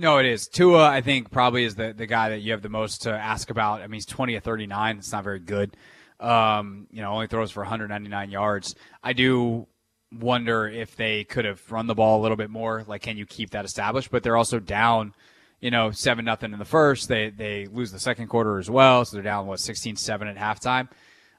No, 0.00 0.16
it 0.16 0.24
is. 0.24 0.48
Tua, 0.48 0.88
I 0.88 1.02
think, 1.02 1.30
probably 1.30 1.62
is 1.62 1.74
the, 1.74 1.92
the 1.92 2.06
guy 2.06 2.30
that 2.30 2.38
you 2.38 2.52
have 2.52 2.62
the 2.62 2.70
most 2.70 3.02
to 3.02 3.10
ask 3.12 3.50
about. 3.50 3.82
I 3.82 3.86
mean, 3.86 3.98
he's 3.98 4.06
20 4.06 4.34
of 4.36 4.42
39. 4.42 4.96
It's 4.96 5.12
not 5.12 5.24
very 5.24 5.40
good. 5.40 5.76
Um, 6.18 6.86
you 6.90 7.02
know, 7.02 7.12
only 7.12 7.26
throws 7.26 7.50
for 7.50 7.60
199 7.60 8.30
yards. 8.30 8.74
I 9.04 9.12
do 9.12 9.66
wonder 10.10 10.66
if 10.66 10.96
they 10.96 11.24
could 11.24 11.44
have 11.44 11.60
run 11.70 11.86
the 11.86 11.94
ball 11.94 12.18
a 12.18 12.22
little 12.22 12.38
bit 12.38 12.48
more. 12.48 12.82
Like, 12.86 13.02
can 13.02 13.18
you 13.18 13.26
keep 13.26 13.50
that 13.50 13.66
established? 13.66 14.10
But 14.10 14.22
they're 14.22 14.38
also 14.38 14.58
down, 14.58 15.12
you 15.60 15.70
know, 15.70 15.90
seven 15.90 16.24
nothing 16.24 16.54
in 16.54 16.58
the 16.58 16.64
first. 16.64 17.06
They 17.08 17.28
they 17.28 17.66
lose 17.66 17.92
the 17.92 18.00
second 18.00 18.28
quarter 18.28 18.58
as 18.58 18.70
well, 18.70 19.04
so 19.04 19.18
they're 19.18 19.22
down 19.22 19.46
what 19.46 19.58
16-7 19.58 20.34
at 20.34 20.36
halftime. 20.38 20.88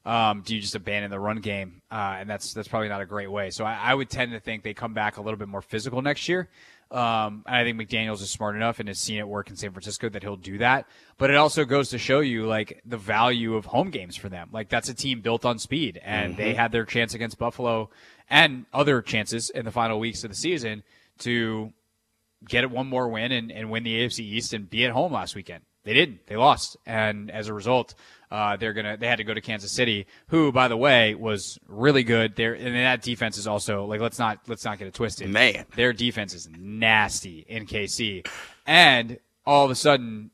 Um, 0.06 0.43
do 0.45 0.54
you 0.54 0.62
just 0.62 0.76
abandon 0.76 1.10
the 1.10 1.19
run 1.19 1.41
game? 1.41 1.82
Uh, 1.91 2.17
and 2.19 2.30
that's 2.30 2.54
that's 2.54 2.67
probably 2.67 2.89
not 2.89 3.02
a 3.02 3.08
great 3.08 3.32
way. 3.32 3.50
So 3.50 3.65
I, 3.65 3.76
I 3.76 3.95
would 3.95 4.12
tend 4.12 4.34
to 4.34 4.39
think 4.39 4.62
they 4.62 4.76
come 4.76 4.93
back 4.93 5.17
a 5.17 5.21
little 5.21 5.38
bit 5.38 5.47
more 5.47 5.63
physical 5.63 6.04
next 6.04 6.30
year. 6.30 6.47
Um, 6.91 7.43
and 7.47 7.56
I 7.56 7.63
think 7.63 7.80
McDaniels 7.80 8.21
is 8.21 8.30
smart 8.30 8.56
enough 8.56 8.80
and 8.80 8.89
has 8.89 8.99
seen 8.99 9.17
it 9.17 9.27
work 9.27 9.49
in 9.49 9.56
San 9.56 9.71
Francisco 9.71 10.10
that 10.10 10.23
he'll 10.23 10.36
do 10.36 10.58
that. 10.58 10.88
But 11.17 11.30
it 11.30 11.38
also 11.38 11.63
goes 11.63 11.89
to 11.89 11.97
show 11.97 12.19
you 12.19 12.45
like 12.45 12.82
the 12.86 12.97
value 12.97 13.56
of 13.56 13.65
home 13.65 13.91
games 13.91 14.17
for 14.17 14.27
them. 14.27 14.49
Like 14.51 14.67
that's 14.67 14.89
a 14.89 14.93
team 14.93 15.21
built 15.21 15.45
on 15.45 15.58
speed, 15.58 16.01
and 16.04 16.36
they 16.36 16.54
had 16.54 16.71
their 16.71 16.86
chance 16.86 17.13
against 17.13 17.38
Buffalo 17.38 17.89
and 18.30 18.65
other 18.73 19.01
chances 19.01 19.49
in 19.49 19.63
the 19.65 19.71
final 19.71 19.99
weeks 19.99 20.23
of 20.23 20.32
the 20.32 20.36
season 20.36 20.84
to 21.19 21.71
get 22.47 22.69
one 22.69 22.88
more 22.88 23.08
win 23.08 23.32
and, 23.32 23.51
and 23.51 23.69
win 23.69 23.84
the 23.84 23.99
AFC 23.99 24.19
East 24.19 24.54
and 24.54 24.69
be 24.69 24.86
at 24.86 24.91
home 24.91 25.13
last 25.13 25.36
weekend. 25.36 25.63
They 25.84 25.93
didn't. 25.93 26.27
They 26.27 26.36
lost, 26.36 26.77
and 26.86 27.32
as 27.32 27.47
a 27.47 27.54
result, 27.54 27.95
uh, 28.31 28.55
they're 28.55 28.73
gonna 28.73 28.95
they 28.95 29.07
had 29.07 29.17
to 29.17 29.25
go 29.25 29.33
to 29.33 29.41
Kansas 29.41 29.71
City, 29.71 30.07
who, 30.27 30.51
by 30.53 30.69
the 30.69 30.77
way, 30.77 31.13
was 31.15 31.59
really 31.67 32.03
good. 32.03 32.35
There 32.37 32.53
and 32.53 32.75
that 32.75 33.01
defense 33.01 33.37
is 33.37 33.45
also 33.45 33.85
like 33.85 33.99
let's 33.99 34.17
not 34.17 34.39
let's 34.47 34.63
not 34.63 34.79
get 34.79 34.87
it 34.87 34.93
twisted. 34.93 35.29
Man. 35.29 35.65
their 35.75 35.91
defense 35.91 36.33
is 36.33 36.47
nasty 36.57 37.45
in 37.47 37.65
KC, 37.65 38.25
and 38.65 39.19
all 39.45 39.65
of 39.65 39.71
a 39.71 39.75
sudden, 39.75 40.31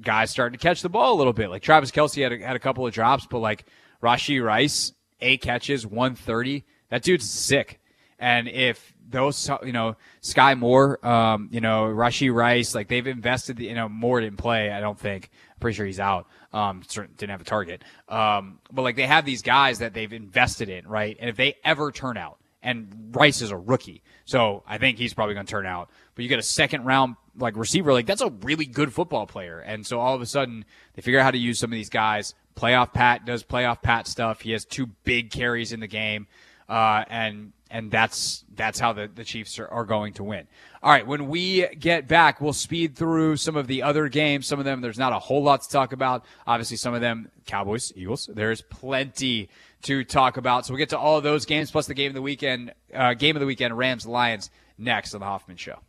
guys 0.00 0.30
starting 0.30 0.58
to 0.58 0.62
catch 0.62 0.82
the 0.82 0.90
ball 0.90 1.14
a 1.14 1.16
little 1.16 1.32
bit. 1.32 1.48
Like 1.48 1.62
Travis 1.62 1.90
Kelce 1.90 2.22
had 2.22 2.32
a, 2.32 2.38
had 2.46 2.56
a 2.56 2.60
couple 2.60 2.86
of 2.86 2.92
drops, 2.92 3.26
but 3.26 3.38
like 3.38 3.64
Rashee 4.02 4.44
Rice, 4.44 4.92
eight 5.20 5.40
catches, 5.40 5.86
one 5.86 6.14
thirty. 6.14 6.64
That 6.90 7.02
dude's 7.02 7.28
sick. 7.28 7.80
And 8.18 8.48
if 8.48 8.94
those, 9.08 9.48
you 9.64 9.72
know, 9.72 9.96
Skyy 10.22 10.58
Moore, 10.58 11.04
um, 11.06 11.48
you 11.52 11.60
know, 11.60 11.84
Rashee 11.84 12.34
Rice, 12.34 12.74
like 12.74 12.88
they've 12.88 13.06
invested, 13.06 13.58
you 13.60 13.74
know, 13.74 13.88
Moore 13.88 14.20
didn't 14.20 14.38
play. 14.38 14.70
I 14.70 14.80
don't 14.80 14.98
think. 14.98 15.30
I'm 15.50 15.60
pretty 15.60 15.76
sure 15.76 15.86
he's 15.86 16.00
out. 16.00 16.26
Um, 16.52 16.82
didn't 16.88 17.30
have 17.30 17.42
a 17.42 17.44
target. 17.44 17.84
Um, 18.08 18.58
but 18.72 18.82
like 18.82 18.96
they 18.96 19.06
have 19.06 19.24
these 19.24 19.42
guys 19.42 19.80
that 19.80 19.92
they've 19.92 20.12
invested 20.12 20.68
in, 20.70 20.88
right? 20.88 21.16
And 21.20 21.28
if 21.28 21.36
they 21.36 21.56
ever 21.62 21.92
turn 21.92 22.16
out, 22.16 22.38
and 22.62 23.10
Rice 23.12 23.42
is 23.42 23.50
a 23.50 23.56
rookie, 23.56 24.02
so 24.24 24.62
I 24.66 24.78
think 24.78 24.98
he's 24.98 25.14
probably 25.14 25.34
going 25.34 25.46
to 25.46 25.50
turn 25.50 25.66
out. 25.66 25.90
But 26.14 26.22
you 26.22 26.28
get 26.28 26.38
a 26.38 26.42
second 26.42 26.84
round 26.84 27.16
like 27.36 27.56
receiver, 27.56 27.92
like 27.92 28.06
that's 28.06 28.22
a 28.22 28.30
really 28.42 28.66
good 28.66 28.92
football 28.92 29.26
player. 29.26 29.60
And 29.60 29.86
so 29.86 30.00
all 30.00 30.14
of 30.14 30.22
a 30.22 30.26
sudden 30.26 30.64
they 30.94 31.02
figure 31.02 31.20
out 31.20 31.24
how 31.24 31.30
to 31.30 31.38
use 31.38 31.58
some 31.58 31.70
of 31.70 31.76
these 31.76 31.90
guys. 31.90 32.34
Playoff 32.56 32.92
Pat 32.92 33.24
does 33.24 33.44
playoff 33.44 33.82
Pat 33.82 34.06
stuff. 34.06 34.40
He 34.40 34.52
has 34.52 34.64
two 34.64 34.86
big 35.04 35.30
carries 35.30 35.72
in 35.72 35.80
the 35.80 35.86
game, 35.86 36.26
uh, 36.68 37.04
and 37.08 37.52
and 37.70 37.90
that's 37.90 38.44
that's 38.54 38.80
how 38.80 38.92
the, 38.92 39.08
the 39.14 39.24
Chiefs 39.24 39.58
are, 39.58 39.68
are 39.68 39.84
going 39.84 40.14
to 40.14 40.24
win. 40.24 40.48
All 40.80 40.92
right, 40.92 41.04
when 41.04 41.28
we 41.28 41.66
get 41.74 42.06
back, 42.06 42.40
we'll 42.40 42.52
speed 42.52 42.94
through 42.94 43.36
some 43.36 43.56
of 43.56 43.66
the 43.66 43.82
other 43.82 44.08
games. 44.08 44.46
Some 44.46 44.60
of 44.60 44.64
them, 44.64 44.80
there's 44.80 44.98
not 44.98 45.12
a 45.12 45.18
whole 45.18 45.42
lot 45.42 45.62
to 45.62 45.68
talk 45.68 45.92
about. 45.92 46.24
Obviously, 46.46 46.76
some 46.76 46.94
of 46.94 47.00
them, 47.00 47.30
Cowboys, 47.46 47.92
Eagles, 47.96 48.30
there's 48.32 48.62
plenty 48.62 49.48
to 49.82 50.04
talk 50.04 50.36
about. 50.36 50.66
So 50.66 50.72
we'll 50.72 50.78
get 50.78 50.90
to 50.90 50.98
all 50.98 51.16
of 51.16 51.24
those 51.24 51.46
games 51.46 51.72
plus 51.72 51.86
the 51.86 51.94
game 51.94 52.10
of 52.10 52.14
the 52.14 52.22
weekend, 52.22 52.74
uh, 52.94 53.14
game 53.14 53.34
of 53.34 53.40
the 53.40 53.46
weekend, 53.46 53.76
Rams 53.76 54.06
Lions 54.06 54.50
next 54.78 55.14
on 55.14 55.20
the 55.20 55.26
Hoffman 55.26 55.56
Show. 55.56 55.80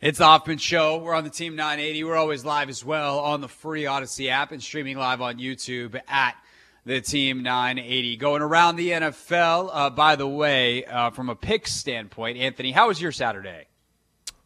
It's 0.00 0.18
the 0.18 0.24
Hoffman 0.24 0.58
Show. 0.58 0.98
We're 0.98 1.14
on 1.14 1.24
the 1.24 1.30
Team 1.30 1.54
980. 1.54 2.02
We're 2.02 2.16
always 2.16 2.44
live 2.44 2.68
as 2.68 2.84
well 2.84 3.20
on 3.20 3.40
the 3.40 3.48
free 3.48 3.84
Audacy 3.84 4.28
app 4.28 4.50
and 4.50 4.60
streaming 4.60 4.96
live 4.96 5.20
on 5.20 5.38
YouTube 5.38 6.00
at 6.08 6.34
the 6.84 7.00
Team 7.00 7.44
980. 7.44 8.16
Going 8.16 8.42
around 8.42 8.74
the 8.74 8.90
NFL, 8.90 9.70
uh, 9.72 9.90
by 9.90 10.16
the 10.16 10.26
way, 10.26 10.84
uh, 10.84 11.10
from 11.10 11.28
a 11.28 11.36
pick 11.36 11.68
standpoint, 11.68 12.38
Anthony, 12.38 12.72
how 12.72 12.88
was 12.88 13.00
your 13.00 13.12
Saturday? 13.12 13.66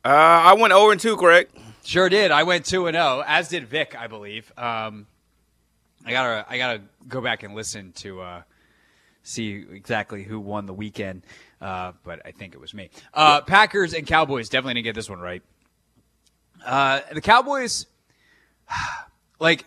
Uh, 0.05 0.09
I 0.09 0.53
went 0.53 0.71
0 0.75 0.91
and 0.91 1.01
2, 1.01 1.17
correct? 1.17 1.57
Sure 1.83 2.11
did. 2.11 2.31
I 2.31 2.43
went 2.43 2.67
2 2.67 2.89
and 2.89 2.95
0, 2.95 3.25
as 3.27 3.49
did 3.49 3.67
Vic, 3.67 3.97
I 3.99 4.07
believe. 4.07 4.53
Um, 4.59 5.07
I 6.05 6.11
gotta, 6.11 6.45
I 6.47 6.59
gotta 6.59 6.83
go 7.09 7.23
back 7.23 7.43
and 7.43 7.55
listen 7.55 7.93
to 7.93 8.21
uh, 8.21 8.43
see 9.23 9.65
exactly 9.73 10.23
who 10.23 10.39
won 10.39 10.67
the 10.67 10.75
weekend, 10.75 11.23
uh, 11.63 11.93
but 12.05 12.21
I 12.27 12.33
think 12.33 12.53
it 12.53 12.61
was 12.61 12.75
me. 12.75 12.91
Uh, 13.15 13.41
Packers 13.41 13.95
and 13.95 14.07
Cowboys 14.07 14.51
definitely 14.51 14.75
didn't 14.75 14.85
get 14.85 14.95
this 14.95 15.09
one 15.09 15.21
right. 15.21 15.43
Uh, 16.67 17.01
the 17.11 17.23
Cowboys, 17.23 17.87
like, 19.41 19.65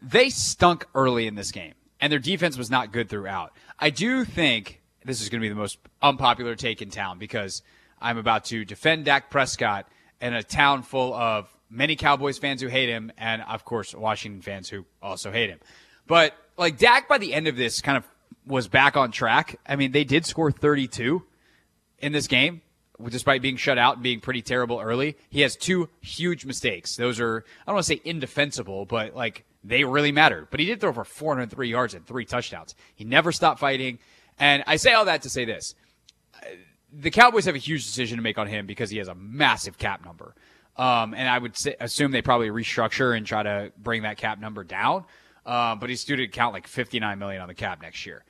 they 0.00 0.30
stunk 0.30 0.86
early 0.94 1.26
in 1.26 1.34
this 1.34 1.50
game, 1.50 1.74
and 2.00 2.12
their 2.12 2.20
defense 2.20 2.56
was 2.56 2.70
not 2.70 2.92
good 2.92 3.08
throughout. 3.08 3.52
I 3.80 3.90
do 3.90 4.24
think 4.24 4.80
this 5.04 5.20
is 5.20 5.28
going 5.28 5.40
to 5.40 5.44
be 5.44 5.48
the 5.48 5.56
most 5.56 5.78
unpopular 6.00 6.54
take 6.54 6.82
in 6.82 6.90
town 6.90 7.18
because 7.18 7.62
I'm 8.04 8.18
about 8.18 8.44
to 8.46 8.66
defend 8.66 9.06
Dak 9.06 9.30
Prescott 9.30 9.88
in 10.20 10.34
a 10.34 10.42
town 10.42 10.82
full 10.82 11.14
of 11.14 11.48
many 11.70 11.96
Cowboys 11.96 12.36
fans 12.36 12.60
who 12.60 12.68
hate 12.68 12.90
him, 12.90 13.10
and 13.16 13.40
of 13.42 13.64
course 13.64 13.94
Washington 13.94 14.42
fans 14.42 14.68
who 14.68 14.84
also 15.02 15.32
hate 15.32 15.48
him. 15.48 15.58
But 16.06 16.34
like 16.58 16.76
Dak, 16.76 17.08
by 17.08 17.16
the 17.16 17.32
end 17.32 17.48
of 17.48 17.56
this, 17.56 17.80
kind 17.80 17.96
of 17.96 18.04
was 18.46 18.68
back 18.68 18.98
on 18.98 19.10
track. 19.10 19.58
I 19.66 19.76
mean, 19.76 19.92
they 19.92 20.04
did 20.04 20.26
score 20.26 20.52
32 20.52 21.24
in 21.98 22.12
this 22.12 22.26
game. 22.26 22.60
despite 23.08 23.40
being 23.40 23.56
shut 23.56 23.78
out 23.78 23.94
and 23.94 24.02
being 24.02 24.20
pretty 24.20 24.42
terrible 24.42 24.80
early, 24.80 25.16
he 25.30 25.40
has 25.40 25.56
two 25.56 25.88
huge 26.02 26.44
mistakes. 26.44 26.96
Those 26.96 27.18
are, 27.20 27.38
I 27.62 27.70
don't 27.70 27.76
want 27.76 27.86
to 27.86 27.94
say 27.94 28.02
indefensible, 28.04 28.84
but 28.84 29.16
like 29.16 29.46
they 29.64 29.82
really 29.84 30.12
mattered. 30.12 30.48
But 30.50 30.60
he 30.60 30.66
did 30.66 30.78
throw 30.78 30.92
for 30.92 31.04
403 31.04 31.70
yards 31.70 31.94
and 31.94 32.06
three 32.06 32.26
touchdowns. 32.26 32.74
He 32.94 33.04
never 33.04 33.32
stopped 33.32 33.60
fighting. 33.60 33.98
And 34.38 34.62
I 34.66 34.76
say 34.76 34.92
all 34.92 35.06
that 35.06 35.22
to 35.22 35.30
say 35.30 35.46
this. 35.46 35.74
The 36.96 37.10
Cowboys 37.10 37.44
have 37.46 37.54
a 37.54 37.58
huge 37.58 37.84
decision 37.84 38.18
to 38.18 38.22
make 38.22 38.38
on 38.38 38.46
him 38.46 38.66
because 38.66 38.90
he 38.90 38.98
has 38.98 39.08
a 39.08 39.14
massive 39.14 39.78
cap 39.78 40.04
number. 40.04 40.34
Um, 40.76 41.14
and 41.14 41.28
I 41.28 41.38
would 41.38 41.56
say, 41.56 41.76
assume 41.80 42.10
they 42.10 42.22
probably 42.22 42.48
restructure 42.48 43.16
and 43.16 43.26
try 43.26 43.42
to 43.42 43.72
bring 43.78 44.02
that 44.02 44.16
cap 44.16 44.40
number 44.40 44.64
down. 44.64 45.04
Um, 45.46 45.78
but 45.78 45.90
he's 45.90 46.04
due 46.04 46.16
to 46.16 46.26
count 46.28 46.54
like 46.54 46.66
59 46.66 47.18
million 47.18 47.42
on 47.42 47.48
the 47.48 47.54
cap 47.54 47.82
next 47.82 48.06
year. 48.06 48.24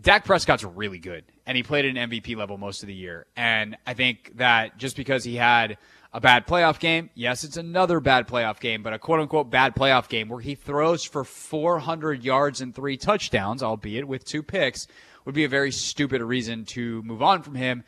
Dak 0.00 0.24
Prescott's 0.24 0.64
really 0.64 0.98
good, 0.98 1.24
and 1.44 1.56
he 1.56 1.62
played 1.62 1.84
at 1.84 1.96
an 1.96 2.10
MVP 2.10 2.34
level 2.36 2.56
most 2.56 2.82
of 2.82 2.86
the 2.86 2.94
year. 2.94 3.26
And 3.36 3.76
I 3.86 3.92
think 3.94 4.32
that 4.36 4.78
just 4.78 4.96
because 4.96 5.22
he 5.22 5.36
had 5.36 5.76
a 6.14 6.20
bad 6.20 6.46
playoff 6.46 6.78
game, 6.78 7.10
yes, 7.14 7.44
it's 7.44 7.58
another 7.58 8.00
bad 8.00 8.26
playoff 8.26 8.58
game, 8.58 8.82
but 8.82 8.94
a 8.94 8.98
quote 8.98 9.20
unquote 9.20 9.50
bad 9.50 9.74
playoff 9.74 10.08
game 10.08 10.28
where 10.28 10.40
he 10.40 10.54
throws 10.54 11.04
for 11.04 11.24
400 11.24 12.24
yards 12.24 12.62
and 12.62 12.74
three 12.74 12.96
touchdowns, 12.96 13.62
albeit 13.62 14.08
with 14.08 14.24
two 14.24 14.42
picks, 14.42 14.86
would 15.24 15.34
be 15.34 15.44
a 15.44 15.48
very 15.48 15.70
stupid 15.72 16.22
reason 16.22 16.64
to 16.64 17.02
move 17.02 17.22
on 17.22 17.42
from 17.42 17.54
him. 17.54 17.84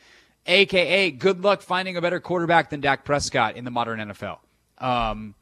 AKA, 0.46 1.12
good 1.12 1.42
luck 1.42 1.62
finding 1.62 1.96
a 1.96 2.02
better 2.02 2.20
quarterback 2.20 2.70
than 2.70 2.80
Dak 2.80 3.04
Prescott 3.04 3.56
in 3.56 3.64
the 3.64 3.70
modern 3.70 3.98
NFL. 3.98 4.38
Um, 4.78 5.34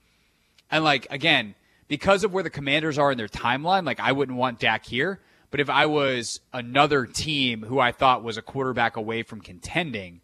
and 0.71 0.85
like, 0.85 1.07
again, 1.11 1.55
because 1.89 2.25
of 2.25 2.33
where 2.33 2.43
the 2.43 2.51
commanders 2.51 2.99
are 2.99 3.11
in 3.13 3.19
their 3.19 3.29
timeline, 3.29 3.85
like, 3.85 4.01
I 4.01 4.13
wouldn't 4.13 4.39
want 4.39 4.61
Dak 4.61 4.85
here. 4.85 5.21
But 5.51 5.61
if 5.61 5.69
I 5.69 5.85
was 5.85 6.41
another 6.53 7.05
team 7.05 7.63
who 7.63 7.79
I 7.79 7.93
thought 7.93 8.25
was 8.25 8.39
a 8.39 8.43
quarterback 8.43 8.97
away 8.97 9.23
from 9.23 9.43
contending, 9.43 10.23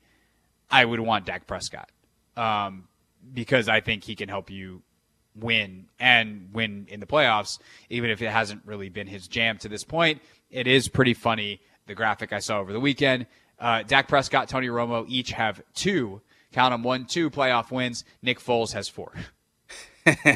I 0.71 0.85
would 0.85 1.01
want 1.01 1.27
Dak 1.27 1.47
Prescott 1.47 1.91
um, 2.37 2.89
because 3.35 3.69
I 3.69 3.81
think 3.81 4.05
he 4.05 4.17
can 4.17 4.31
help 4.31 4.51
you 4.51 4.83
win 5.35 5.87
and 6.01 6.49
win 6.53 6.87
in 6.89 7.01
the 7.01 7.07
playoffs, 7.07 7.59
even 7.91 8.11
if 8.11 8.23
it 8.23 8.31
hasn't 8.31 8.63
really 8.65 8.89
been 8.89 9.07
his 9.07 9.29
jam 9.29 9.59
to 9.59 9.69
this 9.69 9.85
point. 9.85 10.23
It 10.51 10.67
is 10.67 10.89
pretty 10.89 11.15
funny. 11.15 11.61
The 11.87 11.95
graphic 11.95 12.33
I 12.33 12.39
saw 12.39 12.59
over 12.59 12.73
the 12.73 12.81
weekend. 12.81 13.27
Uh, 13.61 13.83
Dak 13.83 14.09
Prescott, 14.09 14.49
Tony 14.49 14.69
Romo 14.69 15.05
each 15.09 15.33
have 15.33 15.61
two, 15.75 16.21
count 16.53 16.73
them 16.73 16.83
one, 16.83 17.05
two 17.07 17.31
playoff 17.31 17.71
wins. 17.71 18.05
Nick 18.23 18.39
Foles 18.41 18.73
has 18.73 18.89
four. 18.89 19.13
uh, 20.07 20.29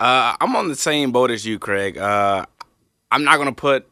I'm 0.00 0.56
on 0.56 0.68
the 0.68 0.76
same 0.76 1.12
boat 1.12 1.30
as 1.30 1.44
you, 1.44 1.58
Craig. 1.58 1.98
Uh, 1.98 2.46
I'm 3.10 3.24
not 3.24 3.36
going 3.36 3.48
to 3.48 3.54
put 3.54 3.88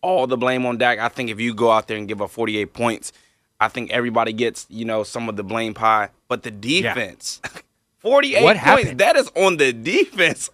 all 0.00 0.26
the 0.26 0.36
blame 0.36 0.66
on 0.66 0.78
Dak. 0.78 0.98
I 0.98 1.08
think 1.08 1.30
if 1.30 1.40
you 1.40 1.54
go 1.54 1.70
out 1.70 1.88
there 1.88 1.96
and 1.96 2.08
give 2.08 2.20
up 2.22 2.30
48 2.30 2.72
points, 2.72 3.12
I 3.60 3.68
think 3.68 3.90
everybody 3.90 4.32
gets, 4.32 4.66
you 4.68 4.84
know, 4.84 5.04
some 5.04 5.28
of 5.28 5.36
the 5.36 5.44
blame 5.44 5.74
pie. 5.74 6.08
But 6.28 6.42
the 6.42 6.50
defense, 6.50 7.40
yeah. 7.44 7.60
48 7.98 8.42
what 8.42 8.56
points, 8.56 8.60
happened? 8.64 8.98
that 9.00 9.16
is 9.16 9.30
on 9.36 9.58
the 9.58 9.72
defense. 9.72 10.50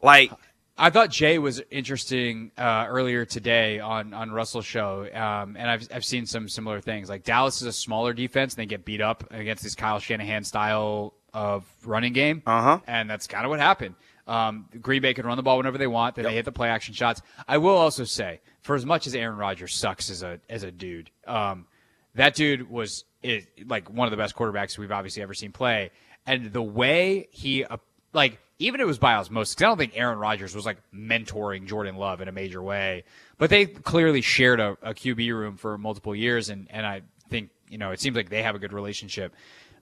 Like, 0.00 0.30
I 0.76 0.90
thought 0.90 1.10
Jay 1.10 1.38
was 1.38 1.60
interesting 1.70 2.50
uh, 2.56 2.86
earlier 2.88 3.24
today 3.24 3.78
on 3.78 4.14
on 4.14 4.30
Russell's 4.30 4.64
show, 4.64 5.02
um, 5.12 5.56
and 5.56 5.70
I've 5.70 5.88
I've 5.94 6.04
seen 6.04 6.26
some 6.26 6.48
similar 6.48 6.80
things. 6.80 7.08
Like 7.08 7.24
Dallas 7.24 7.60
is 7.60 7.68
a 7.68 7.72
smaller 7.72 8.12
defense, 8.12 8.54
and 8.54 8.62
they 8.62 8.66
get 8.66 8.84
beat 8.84 9.00
up 9.00 9.24
against 9.30 9.62
this 9.62 9.74
Kyle 9.74 9.98
Shanahan 9.98 10.44
style 10.44 11.14
of 11.34 11.64
running 11.84 12.12
game, 12.12 12.42
uh-huh. 12.46 12.80
and 12.86 13.08
that's 13.08 13.26
kind 13.26 13.44
of 13.44 13.50
what 13.50 13.60
happened. 13.60 13.94
Um, 14.26 14.68
Green 14.80 15.02
Bay 15.02 15.14
can 15.14 15.26
run 15.26 15.36
the 15.36 15.42
ball 15.42 15.56
whenever 15.56 15.78
they 15.78 15.86
want. 15.86 16.14
They, 16.14 16.22
yep. 16.22 16.30
they 16.30 16.36
hit 16.36 16.44
the 16.44 16.52
play 16.52 16.68
action 16.68 16.94
shots. 16.94 17.22
I 17.46 17.58
will 17.58 17.76
also 17.76 18.04
say, 18.04 18.40
for 18.62 18.76
as 18.76 18.86
much 18.86 19.06
as 19.06 19.14
Aaron 19.14 19.36
Rodgers 19.36 19.74
sucks 19.74 20.10
as 20.10 20.22
a 20.22 20.40
as 20.48 20.62
a 20.62 20.70
dude, 20.70 21.10
um, 21.26 21.66
that 22.14 22.34
dude 22.34 22.70
was 22.70 23.04
is, 23.22 23.46
like 23.66 23.90
one 23.90 24.06
of 24.06 24.10
the 24.10 24.16
best 24.16 24.34
quarterbacks 24.34 24.78
we've 24.78 24.92
obviously 24.92 25.22
ever 25.22 25.34
seen 25.34 25.52
play. 25.52 25.90
And 26.24 26.52
the 26.52 26.62
way 26.62 27.28
he 27.30 27.64
uh, 27.64 27.78
like 28.12 28.38
even 28.58 28.80
if 28.80 28.84
it 28.84 28.86
was 28.86 28.98
by 28.98 29.14
osmosis. 29.14 29.54
Cause 29.54 29.62
I 29.64 29.66
don't 29.66 29.78
think 29.78 29.92
Aaron 29.96 30.18
Rodgers 30.18 30.54
was 30.54 30.64
like 30.64 30.78
mentoring 30.94 31.66
Jordan 31.66 31.96
Love 31.96 32.20
in 32.20 32.28
a 32.28 32.32
major 32.32 32.62
way, 32.62 33.04
but 33.38 33.50
they 33.50 33.66
clearly 33.66 34.20
shared 34.20 34.60
a, 34.60 34.76
a 34.82 34.94
QB 34.94 35.32
room 35.32 35.56
for 35.56 35.76
multiple 35.78 36.14
years, 36.14 36.48
and 36.48 36.68
and 36.70 36.86
I 36.86 37.02
think 37.28 37.50
you 37.68 37.78
know 37.78 37.90
it 37.90 38.00
seems 38.00 38.16
like 38.16 38.28
they 38.28 38.42
have 38.42 38.54
a 38.54 38.58
good 38.58 38.72
relationship. 38.72 39.34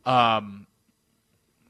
Um, 0.07 0.67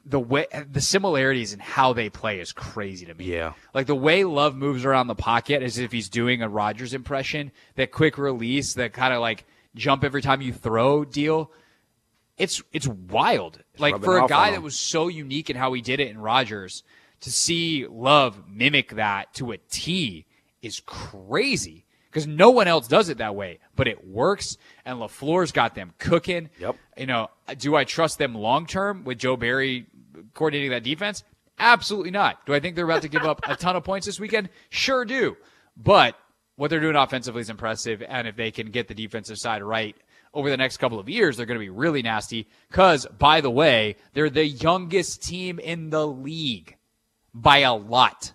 the 0.07 0.21
way 0.21 0.47
the 0.71 0.81
similarities 0.81 1.53
in 1.53 1.59
how 1.59 1.93
they 1.93 2.09
play 2.09 2.41
is 2.41 2.53
crazy 2.53 3.07
to 3.07 3.15
me. 3.15 3.27
Yeah. 3.27 3.53
Like 3.75 3.87
the 3.87 3.95
way 3.95 4.25
Love 4.25 4.57
moves 4.57 4.85
around 4.85 5.09
the 5.09 5.15
pocket 5.15 5.63
as 5.63 5.79
if 5.79 5.93
he's 5.93 6.09
doing 6.09 6.43
a 6.43 6.49
Rodgers 6.49 6.95
impression, 6.95 7.53
that 7.75 7.93
quick 7.93 8.17
release, 8.17 8.75
that 8.75 8.93
kind 8.93 9.13
of 9.13 9.21
like 9.21 9.45
jump 9.75 10.03
every 10.03 10.23
time 10.23 10.41
you 10.41 10.53
throw 10.53 11.05
deal. 11.05 11.51
It's 12.41 12.63
it's 12.73 12.89
wild. 12.89 13.63
Like 13.79 14.03
for 14.03 14.19
a 14.19 14.27
guy 14.27 14.53
that 14.53 14.63
was 14.63 14.79
so 14.79 15.09
unique 15.09 15.51
in 15.51 15.57
how 15.57 15.73
he 15.73 15.83
did 15.83 16.01
it 16.01 16.09
in 16.09 16.19
Rodgers, 16.19 16.83
to 17.21 17.31
see 17.31 17.87
Love 17.87 18.45
mimic 18.49 18.95
that 18.95 19.35
to 19.35 19.53
a 19.53 19.59
T 19.59 20.27
is 20.63 20.81
crazy 20.81 21.85
because 22.11 22.27
no 22.27 22.51
one 22.51 22.67
else 22.67 22.89
does 22.89 23.09
it 23.09 23.19
that 23.19 23.35
way, 23.35 23.61
but 23.77 23.87
it 23.87 24.07
works. 24.07 24.57
And 24.85 24.99
LaFleur's 24.99 25.53
got 25.53 25.75
them 25.75 25.93
cooking. 25.99 26.51
Yep. 26.59 26.77
You 26.97 27.07
know, 27.07 27.29
do 27.59 27.77
I 27.77 27.85
trust 27.85 28.19
them 28.19 28.35
long 28.35 28.67
term 28.67 29.05
with 29.05 29.19
Joe 29.19 29.37
Barry 29.37 29.87
coordinating 30.35 30.71
that 30.71 30.83
defense? 30.83 31.23
Absolutely 31.59 32.11
not. 32.11 32.45
Do 32.47 32.55
I 32.55 32.61
think 32.61 32.75
they're 32.75 32.87
about 32.87 33.03
to 33.03 33.09
give 33.09 33.25
up 33.25 33.41
a 33.47 33.55
ton 33.55 33.77
of 33.77 33.85
points 33.85 34.07
this 34.07 34.19
weekend? 34.19 34.49
Sure 34.71 35.05
do. 35.05 35.37
But 35.77 36.17
what 36.57 36.71
they're 36.71 36.81
doing 36.81 36.97
offensively 36.97 37.43
is 37.43 37.51
impressive. 37.51 38.03
And 38.03 38.27
if 38.27 38.35
they 38.35 38.51
can 38.51 38.71
get 38.71 38.89
the 38.89 38.95
defensive 38.95 39.39
side 39.39 39.63
right 39.63 39.95
over 40.33 40.49
the 40.49 40.57
next 40.57 40.77
couple 40.77 40.99
of 40.99 41.09
years, 41.09 41.37
they're 41.37 41.47
going 41.47 41.59
to 41.59 41.65
be 41.65 41.71
really 41.71 42.03
nasty. 42.03 42.49
Because, 42.69 43.07
by 43.07 43.41
the 43.41 43.51
way, 43.51 43.97
they're 44.13 44.31
the 44.31 44.47
youngest 44.47 45.23
team 45.23 45.59
in 45.59 45.91
the 45.91 46.07
league 46.07 46.77
by 47.35 47.59
a 47.59 47.75
lot. 47.75 48.33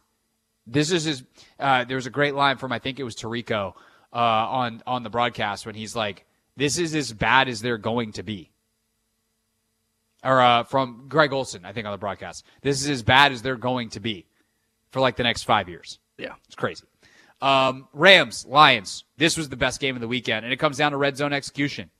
This 0.67 0.91
is 0.91 1.03
his. 1.03 1.23
Uh, 1.59 1.83
there 1.83 1.95
was 1.95 2.07
a 2.07 2.11
great 2.11 2.35
line 2.35 2.57
from 2.57 2.71
I 2.71 2.79
think 2.79 2.99
it 2.99 3.03
was 3.03 3.15
Tirico 3.15 3.73
uh, 4.13 4.17
on 4.17 4.83
on 4.87 5.03
the 5.03 5.09
broadcast 5.09 5.65
when 5.65 5.75
he's 5.75 5.95
like, 5.95 6.25
"This 6.57 6.77
is 6.77 6.95
as 6.95 7.13
bad 7.13 7.47
as 7.47 7.61
they're 7.61 7.77
going 7.77 8.13
to 8.13 8.23
be." 8.23 8.51
or 10.25 10.41
uh, 10.41 10.63
from 10.63 11.05
Greg 11.07 11.31
Olsen, 11.31 11.63
I 11.65 11.71
think 11.71 11.85
on 11.85 11.91
the 11.91 11.99
broadcast. 11.99 12.43
This 12.61 12.81
is 12.81 12.89
as 12.89 13.03
bad 13.03 13.31
as 13.31 13.43
they're 13.43 13.55
going 13.55 13.89
to 13.91 13.99
be 13.99 14.25
for 14.89 14.99
like 14.99 15.15
the 15.15 15.23
next 15.23 15.43
five 15.43 15.69
years. 15.69 15.99
Yeah, 16.17 16.33
it's 16.47 16.55
crazy. 16.55 16.85
Um, 17.45 17.87
Rams, 17.93 18.43
Lions. 18.49 19.03
This 19.17 19.37
was 19.37 19.49
the 19.49 19.55
best 19.55 19.79
game 19.79 19.93
of 19.93 20.01
the 20.01 20.07
weekend, 20.07 20.45
and 20.45 20.51
it 20.51 20.57
comes 20.57 20.77
down 20.77 20.93
to 20.93 20.97
red 20.97 21.15
zone 21.15 21.31
execution. 21.31 21.91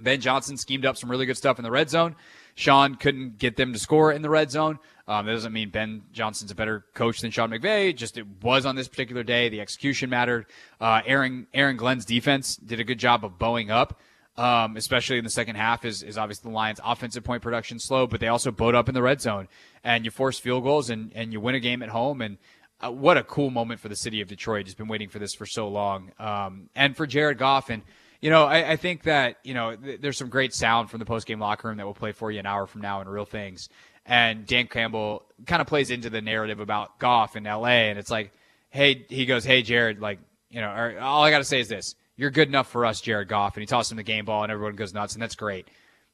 Ben 0.00 0.22
Johnson 0.22 0.56
schemed 0.56 0.86
up 0.86 0.96
some 0.96 1.10
really 1.10 1.26
good 1.26 1.36
stuff 1.36 1.58
in 1.58 1.64
the 1.64 1.70
red 1.70 1.90
zone. 1.90 2.16
Sean 2.54 2.94
couldn't 2.94 3.36
get 3.36 3.56
them 3.56 3.74
to 3.74 3.78
score 3.78 4.10
in 4.10 4.22
the 4.22 4.30
red 4.30 4.50
zone. 4.50 4.78
Um, 5.06 5.26
that 5.26 5.32
doesn't 5.32 5.52
mean 5.52 5.68
Ben 5.68 6.04
Johnson's 6.12 6.50
a 6.50 6.54
better 6.54 6.86
coach 6.94 7.20
than 7.20 7.30
Sean 7.30 7.50
McVay. 7.50 7.94
Just 7.94 8.16
it 8.16 8.26
was 8.42 8.64
on 8.64 8.74
this 8.74 8.88
particular 8.88 9.22
day. 9.22 9.50
The 9.50 9.60
execution 9.60 10.08
mattered. 10.08 10.46
Uh, 10.80 11.02
Aaron 11.04 11.46
Aaron 11.52 11.76
Glenn's 11.76 12.06
defense 12.06 12.56
did 12.56 12.80
a 12.80 12.84
good 12.84 12.98
job 12.98 13.22
of 13.22 13.38
bowing 13.38 13.70
up 13.70 14.00
um, 14.36 14.76
especially 14.76 15.18
in 15.18 15.24
the 15.24 15.30
second 15.30 15.56
half, 15.56 15.84
is, 15.84 16.02
is 16.02 16.18
obviously 16.18 16.50
the 16.50 16.54
Lions' 16.54 16.80
offensive 16.84 17.22
point 17.22 17.42
production 17.42 17.78
slow, 17.78 18.06
but 18.06 18.20
they 18.20 18.28
also 18.28 18.50
bowed 18.50 18.74
up 18.74 18.88
in 18.88 18.94
the 18.94 19.02
red 19.02 19.20
zone, 19.20 19.48
and 19.84 20.04
you 20.04 20.10
force 20.10 20.38
field 20.38 20.64
goals 20.64 20.90
and, 20.90 21.12
and 21.14 21.32
you 21.32 21.40
win 21.40 21.54
a 21.54 21.60
game 21.60 21.82
at 21.82 21.88
home. 21.88 22.20
And 22.20 22.38
uh, 22.84 22.90
what 22.90 23.16
a 23.16 23.22
cool 23.22 23.50
moment 23.50 23.80
for 23.80 23.88
the 23.88 23.96
city 23.96 24.20
of 24.20 24.28
Detroit. 24.28 24.66
Just 24.66 24.76
been 24.76 24.88
waiting 24.88 25.08
for 25.08 25.18
this 25.18 25.34
for 25.34 25.46
so 25.46 25.68
long. 25.68 26.12
Um, 26.18 26.68
and 26.74 26.96
for 26.96 27.06
Jared 27.06 27.38
Goff. 27.38 27.70
And, 27.70 27.82
you 28.20 28.30
know, 28.30 28.44
I, 28.44 28.72
I 28.72 28.76
think 28.76 29.04
that, 29.04 29.36
you 29.42 29.54
know, 29.54 29.76
th- 29.76 30.00
there's 30.00 30.18
some 30.18 30.28
great 30.28 30.54
sound 30.54 30.90
from 30.90 30.98
the 30.98 31.06
post 31.06 31.26
game 31.26 31.40
locker 31.40 31.68
room 31.68 31.78
that 31.78 31.84
we'll 31.84 31.94
play 31.94 32.12
for 32.12 32.30
you 32.30 32.40
an 32.40 32.46
hour 32.46 32.66
from 32.66 32.82
now 32.82 33.00
in 33.00 33.08
Real 33.08 33.24
Things. 33.24 33.68
And 34.06 34.46
Dan 34.46 34.66
Campbell 34.66 35.24
kind 35.46 35.62
of 35.62 35.68
plays 35.68 35.90
into 35.90 36.10
the 36.10 36.20
narrative 36.20 36.60
about 36.60 36.98
Goff 36.98 37.36
in 37.36 37.44
LA. 37.44 37.88
And 37.88 37.98
it's 37.98 38.10
like, 38.10 38.32
hey, 38.70 39.06
he 39.08 39.24
goes, 39.24 39.44
hey, 39.44 39.62
Jared, 39.62 40.00
like, 40.00 40.18
you 40.50 40.60
know, 40.60 40.68
or, 40.68 40.98
all 41.00 41.24
I 41.24 41.30
got 41.30 41.38
to 41.38 41.44
say 41.44 41.60
is 41.60 41.68
this 41.68 41.94
you're 42.16 42.30
good 42.30 42.48
enough 42.48 42.68
for 42.68 42.86
us, 42.86 43.00
Jared 43.00 43.28
Goff. 43.28 43.56
And 43.56 43.62
he 43.62 43.66
tosses 43.66 43.92
him 43.92 43.96
the 43.96 44.02
game 44.02 44.24
ball, 44.24 44.42
and 44.42 44.52
everyone 44.52 44.76
goes 44.76 44.94
nuts, 44.94 45.14
and 45.14 45.22
that's 45.22 45.34
great. 45.34 45.68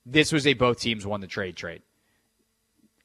This 0.07 0.33
was 0.33 0.47
a 0.47 0.55
both 0.55 0.81
teams 0.81 1.07
won 1.07 1.21
the 1.21 1.27
trade 1.27 1.57
trade. 1.57 1.83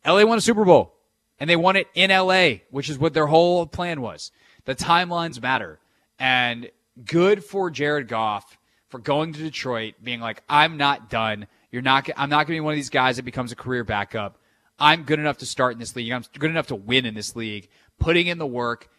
LA 0.06 0.24
won 0.24 0.38
a 0.38 0.42
Super 0.42 0.64
Bowl, 0.64 0.95
and 1.40 1.50
they 1.50 1.56
won 1.56 1.76
it 1.76 1.88
in 1.94 2.10
LA, 2.12 2.62
which 2.70 2.90
is 2.90 2.98
what 2.98 3.14
their 3.14 3.28
whole 3.28 3.66
plan 3.66 4.02
was. 4.02 4.32
The 4.66 4.76
timelines 4.76 5.42
matter. 5.42 5.80
And 6.18 6.70
good 7.04 7.44
for 7.44 7.70
Jared 7.70 8.08
Goff 8.08 8.58
for 8.90 9.00
going 9.00 9.34
to 9.34 9.40
Detroit, 9.40 9.96
being 10.02 10.22
like, 10.22 10.44
I'm 10.48 10.78
not 10.78 11.10
done. 11.10 11.48
You're 11.72 11.82
not, 11.82 12.10
I'm 12.16 12.30
not 12.30 12.48
going 12.48 12.58
to 12.58 12.62
be 12.62 12.66
one 12.66 12.74
of 12.74 12.78
these 12.78 12.90
guys 12.90 13.18
that 13.18 13.24
becomes 13.24 13.52
a 13.52 13.56
career 13.56 13.84
backup. 13.84 14.38
I'm 14.80 15.04
good 15.04 15.20
enough 15.20 15.38
to 15.38 15.46
start 15.46 15.74
in 15.74 15.80
this 15.80 15.96
league. 15.96 16.12
I'm 16.12 16.24
good 16.38 16.50
enough 16.50 16.68
to 16.68 16.76
win 16.76 17.06
in 17.06 17.14
this 17.14 17.36
league, 17.36 17.70
putting 18.00 18.28
in 18.28 18.38
the 18.38 18.48
work 18.48 18.90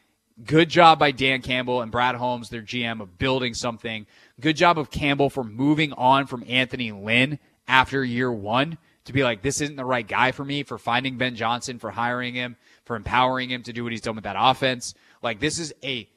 Good 0.44 0.68
job 0.68 0.98
by 0.98 1.12
Dan 1.12 1.40
Campbell 1.40 1.80
and 1.80 1.90
Brad 1.90 2.14
Holmes, 2.14 2.50
their 2.50 2.60
GM, 2.60 3.00
of 3.00 3.16
building 3.16 3.54
something. 3.54 4.06
Good 4.38 4.56
job 4.56 4.78
of 4.78 4.90
Campbell 4.90 5.30
for 5.30 5.42
moving 5.42 5.94
on 5.94 6.26
from 6.26 6.44
Anthony 6.46 6.92
Lynn 6.92 7.38
after 7.66 8.04
year 8.04 8.30
one 8.30 8.76
to 9.06 9.12
be 9.12 9.24
like, 9.24 9.42
this 9.42 9.60
isn't 9.60 9.76
the 9.76 9.84
right 9.84 10.06
guy 10.06 10.30
for 10.32 10.44
me, 10.44 10.62
for 10.62 10.78
finding 10.78 11.16
Ben 11.16 11.34
Johnson, 11.34 11.78
for 11.78 11.90
hiring 11.90 12.34
him, 12.34 12.56
for 12.84 12.94
empowering 12.94 13.50
him 13.50 13.62
to 13.64 13.72
do 13.72 13.82
what 13.82 13.92
he's 13.92 14.00
done 14.02 14.14
with 14.14 14.24
that 14.24 14.36
offense. 14.38 14.94
Like, 15.22 15.40
this 15.40 15.58
is 15.58 15.74
a 15.82 16.08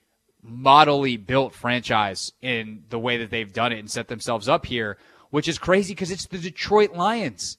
modelly 0.46 1.24
built 1.24 1.54
franchise 1.54 2.32
in 2.42 2.84
the 2.90 3.00
way 3.00 3.18
that 3.18 3.30
they've 3.30 3.52
done 3.52 3.72
it 3.72 3.80
and 3.80 3.90
set 3.90 4.08
themselves 4.08 4.48
up 4.48 4.66
here. 4.66 4.98
which 5.30 5.48
is 5.48 5.58
crazy 5.58 5.94
because 5.94 6.12
it's 6.12 6.28
the 6.28 6.38
Detroit 6.38 6.94
Lions. 6.94 7.58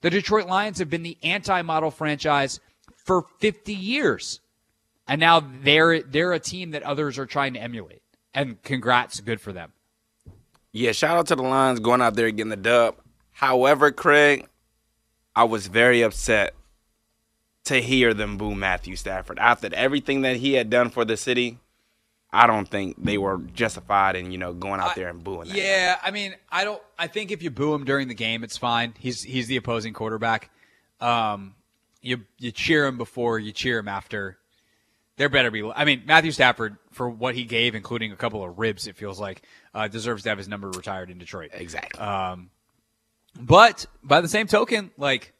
The 0.00 0.10
Detroit 0.10 0.46
Lions 0.46 0.78
have 0.78 0.90
been 0.90 1.02
the 1.02 1.18
anti-model 1.22 1.90
franchise 1.90 2.60
for 3.04 3.26
50 3.38 3.72
years. 3.72 4.40
And 5.08 5.20
now 5.20 5.40
they're 5.40 6.02
they're 6.02 6.32
a 6.32 6.40
team 6.40 6.72
that 6.72 6.82
others 6.82 7.18
are 7.18 7.26
trying 7.26 7.54
to 7.54 7.60
emulate. 7.60 8.02
And 8.34 8.60
congrats, 8.62 9.20
good 9.20 9.40
for 9.40 9.52
them. 9.52 9.72
Yeah, 10.72 10.92
shout 10.92 11.16
out 11.16 11.28
to 11.28 11.36
the 11.36 11.42
Lions 11.42 11.80
going 11.80 12.02
out 12.02 12.14
there 12.14 12.30
getting 12.30 12.50
the 12.50 12.56
dub. 12.56 12.96
However, 13.36 13.92
Craig, 13.92 14.48
I 15.34 15.44
was 15.44 15.66
very 15.66 16.00
upset 16.00 16.54
to 17.64 17.82
hear 17.82 18.14
them 18.14 18.38
boo 18.38 18.54
Matthew 18.54 18.96
Stafford 18.96 19.38
after 19.38 19.68
everything 19.74 20.22
that 20.22 20.36
he 20.36 20.54
had 20.54 20.70
done 20.70 20.88
for 20.88 21.04
the 21.04 21.18
city. 21.18 21.58
I 22.32 22.46
don't 22.46 22.66
think 22.66 22.96
they 22.96 23.18
were 23.18 23.36
justified 23.52 24.16
in 24.16 24.30
you 24.30 24.38
know 24.38 24.54
going 24.54 24.80
out 24.80 24.94
there 24.94 25.10
and 25.10 25.22
booing. 25.22 25.48
That 25.48 25.56
yeah, 25.58 25.98
I 26.02 26.12
mean, 26.12 26.34
I 26.50 26.64
don't. 26.64 26.80
I 26.98 27.08
think 27.08 27.30
if 27.30 27.42
you 27.42 27.50
boo 27.50 27.74
him 27.74 27.84
during 27.84 28.08
the 28.08 28.14
game, 28.14 28.42
it's 28.42 28.56
fine. 28.56 28.94
He's 28.98 29.22
he's 29.22 29.48
the 29.48 29.58
opposing 29.58 29.92
quarterback. 29.92 30.50
Um, 30.98 31.56
you 32.00 32.22
you 32.38 32.52
cheer 32.52 32.86
him 32.86 32.96
before 32.96 33.38
you 33.38 33.52
cheer 33.52 33.78
him 33.78 33.88
after. 33.88 34.38
There 35.18 35.28
better 35.28 35.50
be. 35.50 35.62
I 35.62 35.84
mean, 35.84 36.04
Matthew 36.06 36.32
Stafford 36.32 36.78
for 36.90 37.10
what 37.10 37.34
he 37.34 37.44
gave, 37.44 37.74
including 37.74 38.12
a 38.12 38.16
couple 38.16 38.42
of 38.42 38.58
ribs, 38.58 38.86
it 38.86 38.96
feels 38.96 39.20
like 39.20 39.42
uh, 39.74 39.88
deserves 39.88 40.22
to 40.22 40.30
have 40.30 40.38
his 40.38 40.48
number 40.48 40.70
retired 40.70 41.10
in 41.10 41.18
Detroit. 41.18 41.50
exactly. 41.52 42.00
Um, 42.00 42.48
but 43.40 43.86
by 44.02 44.20
the 44.20 44.28
same 44.28 44.46
token, 44.46 44.90
like 44.96 45.32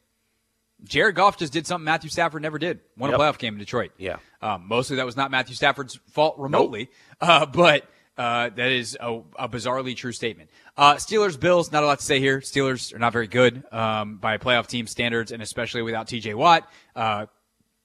Jared 0.83 1.15
Goff 1.15 1.37
just 1.37 1.53
did 1.53 1.65
something 1.67 1.85
Matthew 1.85 2.09
Stafford 2.09 2.41
never 2.41 2.59
did. 2.59 2.79
Won 2.97 3.09
Yep. 3.11 3.19
a 3.19 3.23
playoff 3.23 3.37
game 3.37 3.53
in 3.55 3.59
Detroit. 3.59 3.91
Yeah. 3.97 4.17
Um, 4.41 4.67
mostly 4.67 4.97
that 4.97 5.05
was 5.05 5.17
not 5.17 5.31
Matthew 5.31 5.55
Stafford's 5.55 5.99
fault 6.11 6.37
remotely, 6.37 6.89
uh, 7.21 7.45
but 7.53 7.83
uh, 8.17 8.49
that 8.49 8.71
is 8.71 8.97
a, 8.99 9.21
a 9.37 9.47
bizarrely 9.49 9.95
true 9.95 10.11
statement. 10.11 10.49
Uh, 10.75 10.95
Steelers 10.95 11.39
Bills, 11.39 11.71
not 11.71 11.83
a 11.83 11.85
lot 11.85 11.99
to 11.99 12.05
say 12.05 12.19
here. 12.19 12.39
Steelers 12.39 12.93
are 12.93 12.99
not 12.99 13.13
very 13.13 13.27
good 13.27 13.63
um, 13.71 14.17
by 14.17 14.37
playoff 14.37 14.67
team 14.67 14.87
standards, 14.87 15.31
and 15.31 15.41
especially 15.41 15.81
without 15.81 16.07
T.J. 16.07 16.33
Watt. 16.33 16.67
Uh, 16.95 17.27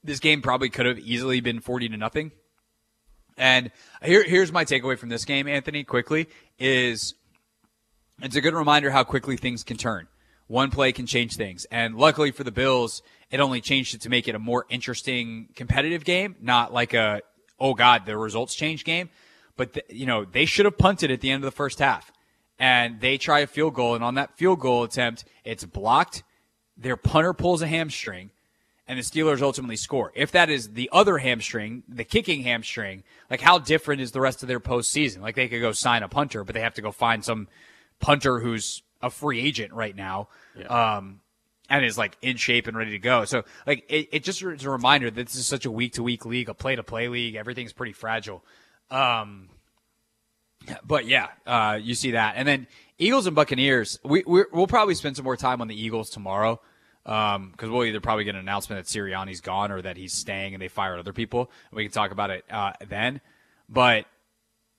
this 0.03 0.19
game 0.19 0.41
probably 0.41 0.69
could 0.69 0.85
have 0.85 0.99
easily 0.99 1.39
been 1.39 1.59
forty 1.61 1.87
to 1.89 1.97
nothing. 1.97 2.31
And 3.37 3.71
here, 4.03 4.23
here's 4.23 4.51
my 4.51 4.65
takeaway 4.65 4.97
from 4.97 5.09
this 5.09 5.25
game, 5.25 5.47
Anthony. 5.47 5.83
Quickly 5.83 6.27
is 6.59 7.15
it's 8.21 8.35
a 8.35 8.41
good 8.41 8.53
reminder 8.53 8.91
how 8.91 9.03
quickly 9.03 9.37
things 9.37 9.63
can 9.63 9.77
turn. 9.77 10.07
One 10.47 10.71
play 10.71 10.91
can 10.91 11.05
change 11.05 11.35
things. 11.35 11.65
And 11.71 11.95
luckily 11.95 12.31
for 12.31 12.43
the 12.43 12.51
Bills, 12.51 13.01
it 13.31 13.39
only 13.39 13.61
changed 13.61 13.95
it 13.95 14.01
to 14.01 14.09
make 14.09 14.27
it 14.27 14.35
a 14.35 14.39
more 14.39 14.65
interesting 14.69 15.49
competitive 15.55 16.03
game, 16.03 16.35
not 16.41 16.73
like 16.73 16.93
a, 16.93 17.21
oh 17.59 17.73
God, 17.73 18.05
the 18.05 18.17
results 18.17 18.53
change 18.53 18.83
game. 18.83 19.09
But, 19.55 19.89
you 19.89 20.05
know, 20.05 20.25
they 20.25 20.45
should 20.45 20.65
have 20.65 20.77
punted 20.77 21.11
at 21.11 21.21
the 21.21 21.31
end 21.31 21.43
of 21.43 21.47
the 21.47 21.55
first 21.55 21.79
half. 21.79 22.11
And 22.59 23.01
they 23.01 23.17
try 23.17 23.39
a 23.39 23.47
field 23.47 23.73
goal. 23.73 23.95
And 23.95 24.03
on 24.03 24.15
that 24.15 24.37
field 24.37 24.59
goal 24.59 24.83
attempt, 24.83 25.25
it's 25.43 25.63
blocked. 25.65 26.23
Their 26.77 26.97
punter 26.97 27.33
pulls 27.33 27.61
a 27.61 27.67
hamstring 27.67 28.31
and 28.87 28.99
the 28.99 29.03
Steelers 29.03 29.41
ultimately 29.41 29.77
score. 29.77 30.11
If 30.13 30.31
that 30.33 30.49
is 30.49 30.73
the 30.73 30.89
other 30.91 31.17
hamstring, 31.17 31.83
the 31.87 32.03
kicking 32.03 32.43
hamstring, 32.43 33.03
like 33.29 33.41
how 33.41 33.59
different 33.59 34.01
is 34.01 34.11
the 34.11 34.19
rest 34.19 34.43
of 34.43 34.47
their 34.47 34.59
postseason? 34.59 35.21
Like 35.21 35.35
they 35.35 35.47
could 35.47 35.61
go 35.61 35.71
sign 35.71 36.03
a 36.03 36.09
punter, 36.09 36.43
but 36.43 36.53
they 36.53 36.61
have 36.61 36.73
to 36.75 36.81
go 36.81 36.91
find 36.91 37.23
some 37.23 37.47
punter 38.03 38.39
who's 38.39 38.83
a 39.01 39.09
free 39.09 39.39
agent 39.39 39.73
right 39.73 39.95
now, 39.95 40.27
um, 40.97 41.21
and 41.69 41.85
is 41.85 41.97
like 41.97 42.17
in 42.21 42.37
shape 42.37 42.67
and 42.67 42.77
ready 42.77 42.91
to 42.91 42.99
go. 42.99 43.25
So 43.25 43.43
like 43.65 43.85
it, 43.89 44.09
it 44.11 44.23
just 44.23 44.43
is 44.43 44.65
a 44.65 44.69
reminder 44.69 45.09
that 45.09 45.25
this 45.25 45.35
is 45.35 45.47
such 45.47 45.65
a 45.65 45.71
week 45.71 45.93
to 45.93 46.03
week 46.03 46.25
league, 46.25 46.49
a 46.49 46.53
play 46.53 46.75
to 46.75 46.83
play 46.83 47.07
league. 47.07 47.35
Everything's 47.35 47.73
pretty 47.73 47.93
fragile. 47.93 48.43
Um, 48.91 49.49
but 50.85 51.07
yeah, 51.07 51.29
uh, 51.47 51.79
you 51.81 51.95
see 51.95 52.11
that, 52.11 52.35
and 52.37 52.47
then 52.47 52.67
Eagles 52.97 53.25
and 53.25 53.35
Buccaneers. 53.35 53.99
We 54.03 54.23
we 54.27 54.43
will 54.51 54.67
probably 54.67 54.95
spend 54.95 55.15
some 55.15 55.25
more 55.25 55.37
time 55.37 55.61
on 55.61 55.67
the 55.67 55.81
Eagles 55.81 56.09
tomorrow 56.09 56.61
because 57.03 57.69
we'll 57.69 57.83
either 57.85 57.99
probably 57.99 58.23
get 58.23 58.35
an 58.35 58.41
announcement 58.41 58.85
that 58.85 58.91
Sirianni's 58.91 59.41
gone 59.41 59.71
or 59.71 59.81
that 59.81 59.97
he's 59.97 60.13
staying 60.13 60.53
and 60.53 60.61
they 60.61 60.69
fired 60.69 60.99
other 60.99 61.13
people. 61.13 61.51
We 61.71 61.83
can 61.83 61.91
talk 61.91 62.11
about 62.11 62.29
it 62.29 62.45
uh, 62.49 62.73
then. 62.87 63.19
But 63.67 64.05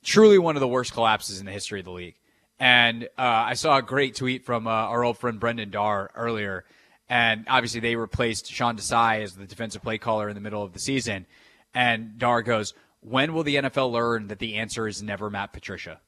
truly 0.02 0.38
one 0.38 0.56
of 0.56 0.60
the 0.60 0.68
worst 0.68 0.92
collapses 0.92 1.40
in 1.40 1.46
the 1.46 1.52
history 1.52 1.80
of 1.80 1.84
the 1.84 1.92
league. 1.92 2.16
And 2.58 3.04
uh, 3.18 3.22
I 3.22 3.54
saw 3.54 3.78
a 3.78 3.82
great 3.82 4.14
tweet 4.14 4.44
from 4.44 4.66
uh, 4.66 4.70
our 4.70 5.04
old 5.04 5.18
friend 5.18 5.40
Brendan 5.40 5.70
Darr 5.70 6.10
earlier. 6.14 6.64
And 7.08 7.44
obviously, 7.48 7.80
they 7.80 7.96
replaced 7.96 8.50
Sean 8.50 8.76
Desai 8.76 9.22
as 9.22 9.34
the 9.34 9.46
defensive 9.46 9.82
play 9.82 9.98
caller 9.98 10.28
in 10.28 10.34
the 10.34 10.40
middle 10.40 10.62
of 10.62 10.72
the 10.72 10.78
season. 10.78 11.26
And 11.74 12.18
Darr 12.18 12.42
goes, 12.42 12.72
When 13.00 13.34
will 13.34 13.42
the 13.42 13.56
NFL 13.56 13.90
learn 13.92 14.28
that 14.28 14.38
the 14.38 14.54
answer 14.56 14.86
is 14.88 15.02
never 15.02 15.28
Matt 15.28 15.52
Patricia? 15.52 16.00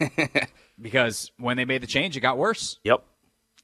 because 0.80 1.30
when 1.38 1.56
they 1.56 1.64
made 1.64 1.82
the 1.82 1.86
change, 1.86 2.16
it 2.16 2.20
got 2.20 2.38
worse 2.38 2.78
Yep. 2.84 3.04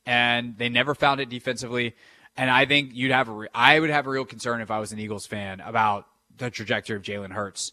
and 0.06 0.56
they 0.58 0.68
never 0.68 0.94
found 0.94 1.20
it 1.20 1.28
defensively. 1.28 1.94
And 2.36 2.50
I 2.50 2.66
think 2.66 2.90
you'd 2.92 3.10
have 3.12 3.28
a 3.28 3.32
re- 3.32 3.48
I 3.54 3.80
would 3.80 3.90
have 3.90 4.06
a 4.06 4.10
real 4.10 4.24
concern 4.24 4.60
if 4.60 4.70
I 4.70 4.78
was 4.78 4.92
an 4.92 4.98
Eagles 4.98 5.26
fan 5.26 5.60
about 5.60 6.06
the 6.36 6.50
trajectory 6.50 6.96
of 6.96 7.02
Jalen 7.02 7.32
Hurts. 7.32 7.72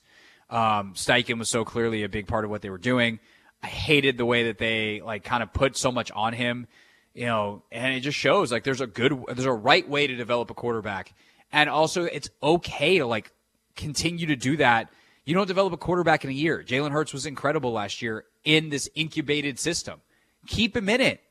Um, 0.49 0.93
Steichen 0.93 1.39
was 1.39 1.49
so 1.49 1.65
clearly 1.65 2.03
a 2.03 2.09
big 2.09 2.27
part 2.27 2.45
of 2.45 2.51
what 2.51 2.61
they 2.61 2.69
were 2.69 2.77
doing. 2.77 3.19
I 3.63 3.67
hated 3.67 4.17
the 4.17 4.25
way 4.25 4.43
that 4.43 4.57
they 4.57 5.01
like 5.01 5.23
kind 5.23 5.43
of 5.43 5.53
put 5.53 5.75
so 5.77 5.91
much 5.91 6.11
on 6.11 6.33
him, 6.33 6.67
you 7.13 7.25
know, 7.25 7.63
and 7.71 7.93
it 7.93 8.01
just 8.01 8.17
shows 8.17 8.51
like 8.51 8.63
there's 8.63 8.81
a 8.81 8.87
good, 8.87 9.17
there's 9.27 9.45
a 9.45 9.51
right 9.51 9.87
way 9.87 10.07
to 10.07 10.15
develop 10.15 10.51
a 10.51 10.53
quarterback, 10.53 11.13
and 11.51 11.69
also 11.69 12.03
it's 12.03 12.29
okay 12.41 12.99
to 12.99 13.05
like 13.05 13.31
continue 13.75 14.27
to 14.27 14.35
do 14.35 14.57
that. 14.57 14.89
You 15.25 15.33
don't 15.33 15.47
develop 15.47 15.73
a 15.73 15.77
quarterback 15.77 16.23
in 16.23 16.29
a 16.29 16.33
year. 16.33 16.63
Jalen 16.65 16.91
Hurts 16.91 17.13
was 17.13 17.25
incredible 17.25 17.71
last 17.73 18.01
year 18.01 18.25
in 18.45 18.69
this 18.69 18.89
incubated 18.95 19.59
system. 19.59 20.01
Keep 20.47 20.77
him 20.77 20.87
in 20.87 21.01
it 21.01 21.21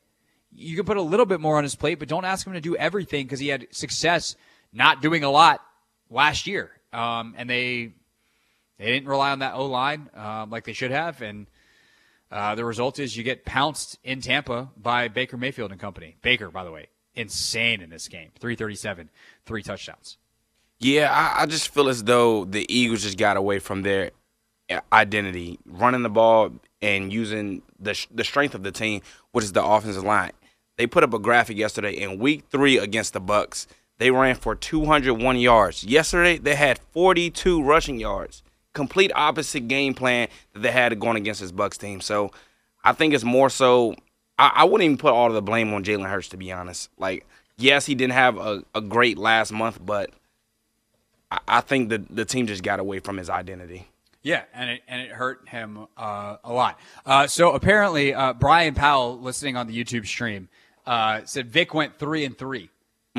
you 0.57 0.75
can 0.75 0.85
put 0.85 0.97
a 0.97 1.01
little 1.01 1.25
bit 1.25 1.39
more 1.39 1.57
on 1.57 1.63
his 1.63 1.75
plate, 1.75 1.99
but 1.99 2.07
don't 2.07 2.25
ask 2.25 2.45
him 2.45 2.53
to 2.53 2.61
do 2.61 2.75
everything 2.75 3.25
because 3.25 3.39
he 3.39 3.47
had 3.47 3.67
success 3.71 4.35
not 4.73 5.01
doing 5.01 5.23
a 5.23 5.29
lot 5.29 5.61
last 6.09 6.47
year. 6.47 6.71
Um, 6.93 7.35
and 7.37 7.49
they 7.49 7.93
they 8.79 8.85
didn't 8.85 9.07
rely 9.07 9.31
on 9.31 9.39
that 9.39 9.53
O 9.55 9.65
line 9.65 10.09
um, 10.15 10.49
like 10.49 10.63
they 10.63 10.73
should 10.73 10.91
have, 10.91 11.21
and 11.21 11.47
uh, 12.31 12.55
the 12.55 12.65
result 12.65 12.99
is 12.99 13.15
you 13.15 13.23
get 13.23 13.45
pounced 13.45 13.97
in 14.03 14.21
Tampa 14.21 14.69
by 14.77 15.07
Baker 15.07 15.37
Mayfield 15.37 15.71
and 15.71 15.79
company. 15.79 16.17
Baker, 16.21 16.49
by 16.49 16.63
the 16.63 16.71
way, 16.71 16.87
insane 17.15 17.81
in 17.81 17.89
this 17.89 18.07
game, 18.07 18.29
three 18.39 18.55
thirty 18.55 18.75
seven, 18.75 19.09
three 19.45 19.63
touchdowns. 19.63 20.17
Yeah, 20.79 21.11
I, 21.11 21.43
I 21.43 21.45
just 21.45 21.69
feel 21.69 21.89
as 21.89 22.03
though 22.03 22.45
the 22.45 22.65
Eagles 22.73 23.03
just 23.03 23.17
got 23.17 23.37
away 23.37 23.59
from 23.59 23.81
their 23.81 24.11
identity, 24.91 25.59
running 25.65 26.03
the 26.03 26.09
ball 26.09 26.51
and 26.81 27.11
using 27.11 27.61
the 27.79 27.97
the 28.11 28.23
strength 28.23 28.55
of 28.55 28.63
the 28.63 28.71
team, 28.71 29.01
which 29.31 29.45
is 29.45 29.53
the 29.53 29.63
offensive 29.63 30.03
line. 30.03 30.31
They 30.77 30.85
put 30.85 31.03
up 31.03 31.13
a 31.13 31.19
graphic 31.19 31.57
yesterday 31.57 31.93
in 31.93 32.19
Week 32.19 32.43
Three 32.49 32.77
against 32.77 33.13
the 33.13 33.21
Bucs. 33.21 33.67
They 33.99 34.11
ran 34.11 34.35
for 34.35 34.53
201 34.53 35.39
yards. 35.39 35.83
Yesterday, 35.83 36.37
they 36.37 36.53
had 36.53 36.79
42 36.91 37.63
rushing 37.63 37.99
yards. 37.99 38.43
Complete 38.77 39.11
opposite 39.15 39.67
game 39.67 39.95
plan 39.95 40.27
that 40.53 40.59
they 40.59 40.71
had 40.71 40.99
going 40.99 41.17
against 41.17 41.41
this 41.41 41.51
Bucs 41.51 41.79
team. 41.79 41.99
So, 41.99 42.31
I 42.83 42.93
think 42.93 43.15
it's 43.15 43.23
more 43.23 43.49
so. 43.49 43.95
I, 44.37 44.51
I 44.57 44.63
wouldn't 44.65 44.83
even 44.83 44.97
put 44.97 45.13
all 45.13 45.25
of 45.25 45.33
the 45.33 45.41
blame 45.41 45.73
on 45.73 45.83
Jalen 45.83 46.07
Hurts, 46.07 46.29
to 46.29 46.37
be 46.37 46.51
honest. 46.51 46.89
Like, 46.99 47.25
yes, 47.57 47.87
he 47.87 47.95
didn't 47.95 48.13
have 48.13 48.37
a, 48.37 48.63
a 48.75 48.81
great 48.81 49.17
last 49.17 49.51
month, 49.51 49.79
but 49.83 50.11
I, 51.31 51.39
I 51.47 51.61
think 51.61 51.89
the 51.89 52.05
the 52.07 52.23
team 52.23 52.45
just 52.45 52.61
got 52.61 52.79
away 52.79 52.99
from 52.99 53.17
his 53.17 53.31
identity. 53.31 53.87
Yeah, 54.21 54.43
and 54.53 54.69
it 54.69 54.81
and 54.87 55.01
it 55.01 55.09
hurt 55.09 55.49
him 55.49 55.87
uh, 55.97 56.37
a 56.43 56.53
lot. 56.53 56.79
Uh, 57.03 57.25
so 57.25 57.53
apparently, 57.53 58.13
uh, 58.13 58.33
Brian 58.33 58.75
Powell, 58.75 59.19
listening 59.19 59.57
on 59.57 59.65
the 59.65 59.83
YouTube 59.83 60.05
stream, 60.05 60.49
uh, 60.85 61.21
said 61.25 61.49
Vic 61.49 61.73
went 61.73 61.97
three 61.97 62.25
and 62.25 62.37
three. 62.37 62.69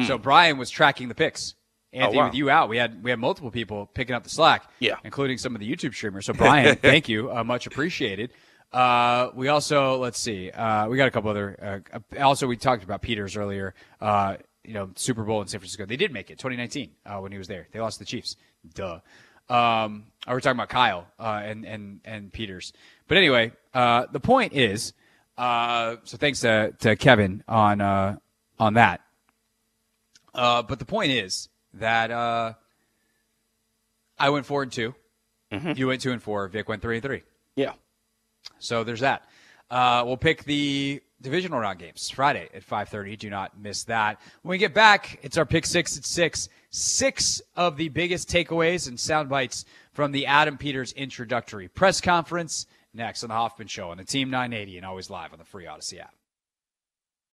So 0.07 0.17
Brian 0.17 0.59
was 0.59 0.71
tracking 0.71 1.09
the 1.09 1.15
picks. 1.17 1.57
Anthony, 1.93 2.19
wow. 2.19 2.27
with 2.27 2.35
you 2.35 2.51
out, 2.51 2.69
we 2.69 2.77
had 2.77 3.03
we 3.03 3.11
had 3.11 3.19
multiple 3.19 3.51
people 3.51 3.87
picking 3.87 4.15
up 4.15 4.23
the 4.23 4.31
slack. 4.31 4.71
Yeah. 4.79 4.97
including 5.05 5.39
some 5.39 5.55
of 5.55 5.61
the 5.61 5.71
YouTube 5.71 5.95
streamers. 5.95 6.27
So 6.27 6.35
Brian, 6.35 6.77
thank 6.83 7.09
you, 7.09 7.33
uh, 7.33 7.45
much 7.45 7.67
appreciated. 7.67 8.33
Uh, 8.73 9.31
we 9.35 9.49
also 9.49 9.97
let's 9.97 10.19
see, 10.19 10.51
uh, 10.51 10.89
we 10.89 10.97
got 10.97 11.09
a 11.09 11.11
couple 11.11 11.31
other. 11.31 11.83
Uh, 11.93 12.21
also, 12.23 12.47
we 12.47 12.57
talked 12.57 12.85
about 12.85 13.01
Peters 13.01 13.37
earlier. 13.37 13.75
Uh, 14.01 14.37
you 14.65 14.75
know, 14.75 14.91
Super 14.97 15.25
Bowl 15.25 15.41
in 15.41 15.49
San 15.49 15.61
Francisco. 15.61 15.87
They 15.87 15.97
did 15.97 16.13
make 16.13 16.31
it 16.31 16.39
2019 16.39 16.91
uh, 17.07 17.19
when 17.21 17.33
he 17.33 17.39
was 17.39 17.49
there. 17.49 17.69
They 17.73 17.81
lost 17.81 17.95
to 17.95 18.01
the 18.01 18.05
Chiefs. 18.05 18.37
Duh. 18.75 19.01
Um, 19.49 20.09
oh, 20.27 20.33
we're 20.33 20.41
talking 20.41 20.59
about 20.59 20.69
Kyle 20.69 21.07
uh, 21.19 21.41
and 21.43 21.65
and 21.65 22.01
and 22.05 22.33
Peters. 22.33 22.75
But 23.07 23.17
anyway, 23.17 23.53
uh, 23.73 24.07
the 24.13 24.21
point 24.21 24.53
is, 24.53 24.93
uh, 25.39 25.97
so 26.05 26.19
thanks 26.19 26.41
to, 26.41 26.75
to 26.81 26.97
Kevin 26.97 27.43
on 27.49 27.81
uh, 27.81 28.17
on 28.59 28.75
that. 28.75 29.01
Uh, 30.35 30.63
but 30.63 30.79
the 30.79 30.85
point 30.85 31.13
is 31.13 31.49
that 31.79 32.11
uh, 32.11 32.55
I 34.19 34.31
went 34.31 34.47
four 34.47 34.63
and 34.63 34.73
2 34.73 34.95
You 35.77 35.87
went 35.89 36.01
two 36.03 36.13
and 36.13 36.23
four. 36.23 36.47
Vic 36.49 36.69
went 36.69 36.83
three 36.83 36.97
and 36.97 37.03
three. 37.03 37.23
Yeah. 37.57 37.73
So 38.59 38.85
there's 38.85 39.01
that. 39.01 39.25
Uh, 39.71 40.03
we'll 40.07 40.17
pick 40.17 40.45
the 40.45 41.03
divisional 41.21 41.59
round 41.59 41.79
games 41.79 42.09
Friday 42.11 42.49
at 42.55 42.63
5:30. 42.63 43.19
Do 43.19 43.31
not 43.31 43.59
miss 43.61 43.85
that. 43.85 44.21
When 44.43 44.51
we 44.53 44.59
get 44.59 44.75
back, 44.75 45.19
it's 45.23 45.37
our 45.37 45.47
pick 45.47 45.67
six 45.67 45.97
at 45.97 46.05
six. 46.05 46.49
Six 46.71 47.41
of 47.57 47.77
the 47.77 47.89
biggest 47.89 48.29
takeaways 48.29 48.89
and 48.89 49.01
sound 49.01 49.29
bites 49.29 49.65
from 49.93 50.13
the 50.13 50.27
Adam 50.27 50.59
Peters 50.59 50.93
introductory 50.93 51.69
press 51.69 52.01
conference. 52.01 52.67
next 52.95 53.23
on 53.23 53.29
the 53.29 53.35
Hoffman 53.35 53.69
Show 53.69 53.91
on 53.91 53.97
the 53.99 54.05
Team 54.05 54.31
980 54.31 54.79
and 54.79 54.87
always 54.87 55.09
live 55.11 55.33
on 55.33 55.39
the 55.39 55.45
free 55.45 55.65
Audacy 55.65 56.01
app. 56.01 56.15